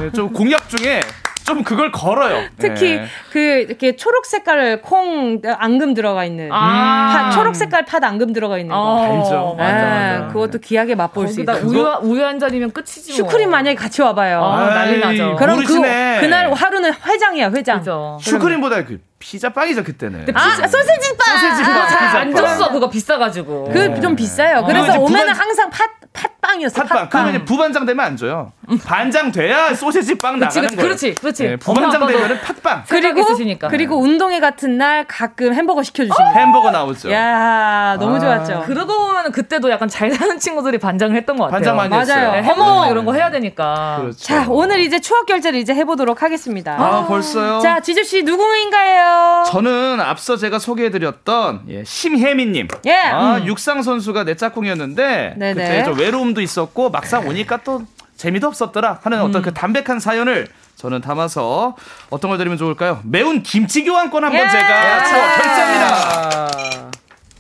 [0.00, 1.00] 네, 좀 공약 중에
[1.48, 2.44] 좀 그걸 걸어요.
[2.58, 3.06] 특히 네.
[3.32, 8.58] 그 이렇게 초록 색깔 콩 앙금 들어가 있는 아~ 파, 초록 색깔 팥 앙금 들어가
[8.58, 9.54] 있는 거 어, 알죠.
[9.58, 9.84] 네, 맞아,
[10.18, 10.26] 맞아.
[10.32, 11.54] 그것도 귀하게 맛볼 수 있다.
[11.64, 13.22] 우유 우유 한 잔이면 끝이지.
[13.22, 13.30] 뭐.
[13.30, 14.44] 슈크림 만약에 같이 와봐요.
[14.44, 15.36] 아, 난리 나죠.
[15.36, 16.16] 그럼 모르시네.
[16.16, 17.78] 그 그날 하루는 회장이야 회장.
[17.78, 18.18] 그죠.
[18.20, 20.26] 슈크림보다 그 피자 빵이죠 그때는.
[20.34, 21.38] 아 소세지 빵.
[21.38, 21.88] 소세지 빵.
[21.88, 23.70] 잘안 줬어 그거 비싸가지고.
[23.72, 24.64] 그 좀 비싸요.
[24.64, 26.82] 그래서 어, 오면은 항상 팥팥 빵이었어.
[26.84, 27.08] 팥빵.
[27.10, 28.52] 그러면 이제 부반장 되면 안 줘요.
[28.84, 30.88] 반장 돼야 소세지 빵 나가는 그치, 거예요.
[30.88, 31.42] 그렇지, 그렇지.
[31.44, 32.84] 네, 부반장 되면은 팥빵.
[32.88, 33.68] 그리고 있으시니까.
[33.68, 36.32] 그리고 운동회 같은 날 가끔 햄버거 시켜주십니다.
[36.32, 37.10] 햄버거 나오죠.
[37.12, 38.20] 야 너무 아.
[38.20, 38.62] 좋았죠.
[38.66, 41.56] 그러고 보면 그때도 약간 잘 사는 친구들이 반장을 했던 것 같아요.
[41.58, 42.02] 반장 많이 맞아요.
[42.02, 42.32] 했어요.
[42.32, 42.90] 네, 햄버거 네.
[42.92, 43.98] 이런 거 해야 되니까.
[44.00, 44.18] 그렇죠.
[44.18, 46.76] 자 오늘 이제 추억 결제를 이제 해보도록 하겠습니다.
[46.78, 47.60] 아, 벌써요?
[47.60, 49.44] 자 지주 씨 누구인가요?
[49.44, 52.68] 저는 앞서 제가 소개해드렸던 예, 심혜민님.
[52.86, 52.94] 예.
[52.94, 53.46] 아, 음.
[53.46, 55.54] 육상 선수가 내 짝꿍이었는데 네네.
[55.54, 57.82] 그때 좀 외로움 도 있었고 막상 오니까 또
[58.16, 59.42] 재미도 없었더라 하는 어떤 음.
[59.42, 61.74] 그 담백한 사연을 저는 담아서
[62.10, 63.00] 어떤 걸 드리면 좋을까요?
[63.02, 64.48] 매운 김치 교환권 한번 예.
[64.48, 66.90] 제가 추억 결제합니다.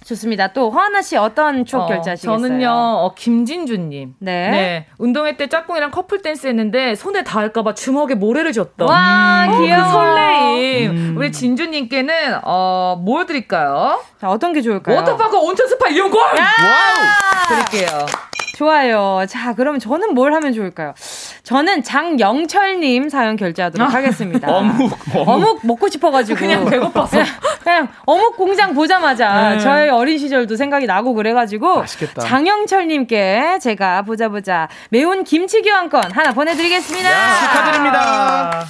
[0.04, 0.48] 좋습니다.
[0.54, 2.38] 또 허안나 씨 어떤 추억 어, 결제하시겠어요?
[2.38, 4.14] 저는요 어, 김진주님.
[4.18, 4.50] 네.
[4.50, 4.86] 네.
[4.98, 8.88] 운동회 때 짝꿍이랑 커플 댄스 했는데 손에 닿을까봐 주먹에 모래를 쥐었던.
[8.88, 9.60] 와 음.
[9.60, 9.84] 귀여워.
[9.84, 10.90] 그 설레임.
[10.90, 11.14] 음.
[11.16, 14.00] 우리 진주님께는 어뭘 드릴까요?
[14.20, 14.96] 자 어떤 게 좋을까요?
[14.96, 16.20] 워터파크 온천 스파 이용권.
[16.20, 17.66] 와우.
[17.68, 18.06] 드릴게요.
[18.58, 19.24] 좋아요.
[19.28, 20.92] 자, 그러면 저는 뭘 하면 좋을까요?
[21.44, 24.48] 저는 장영철님 사연 결제하도록 아, 하겠습니다.
[24.50, 25.60] 어묵, 어묵, 어묵.
[25.62, 26.36] 먹고 싶어가지고.
[26.36, 27.10] 그냥 배고파서.
[27.10, 27.26] 그냥,
[27.62, 29.58] 그냥 어묵 공장 보자마자 네.
[29.60, 31.76] 저의 어린 시절도 생각이 나고 그래가지고.
[31.78, 32.22] 맛있겠다.
[32.22, 37.08] 장영철님께 제가 보자 보자 매운 김치 교환권 하나 보내드리겠습니다.
[37.08, 38.64] 야, 축하드립니다.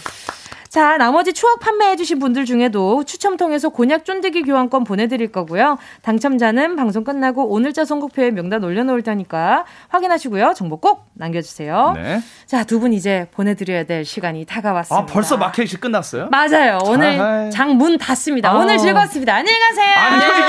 [0.69, 5.79] 자, 나머지 추억 판매해주신 분들 중에도 추첨 통해서 곤약 쫀득이 교환권 보내드릴 거고요.
[6.03, 10.55] 당첨자는 방송 끝나고 오늘자 선곡표에 명단 올려놓을 테니까 확인하시고요.
[10.55, 11.93] 정보 꼭 남겨주세요.
[11.97, 12.21] 네.
[12.47, 15.03] 자, 두 분 이제 보내드려야 될 시간이 다가왔습니다.
[15.03, 16.29] 아, 벌써 마켓이 끝났어요?
[16.31, 16.79] 맞아요.
[16.85, 18.51] 오늘 장 문 닫습니다.
[18.51, 18.55] 아.
[18.59, 19.35] 오늘 즐거웠습니다.
[19.35, 19.95] 안녕히 가세요.
[19.97, 20.43] 안녕히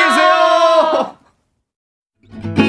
[2.44, 2.69] 계세요.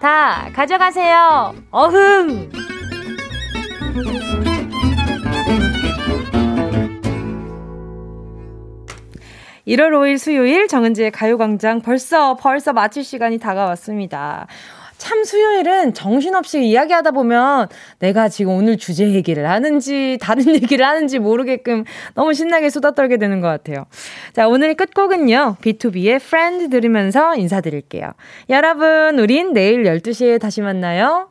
[0.00, 1.54] 다 가져가세요.
[1.70, 2.50] 어흥!
[9.66, 14.46] 1월 5일 수요일 정은지의 가요광장 벌써 벌써 마칠 시간이 다가왔습니다.
[14.98, 17.68] 참 수요일은 정신없이 이야기하다 보면
[18.00, 21.84] 내가 지금 오늘 주제 얘기를 하는지 다른 얘기를 하는지 모르게끔
[22.14, 23.86] 너무 신나게 수다 떨게 되는 것 같아요.
[24.32, 25.56] 자, 오늘 끝곡은요.
[25.62, 28.12] B2B의 Friend 들으면서 인사드릴게요.
[28.50, 31.28] 여러분, 우린 내일 12시에 다시 만나요.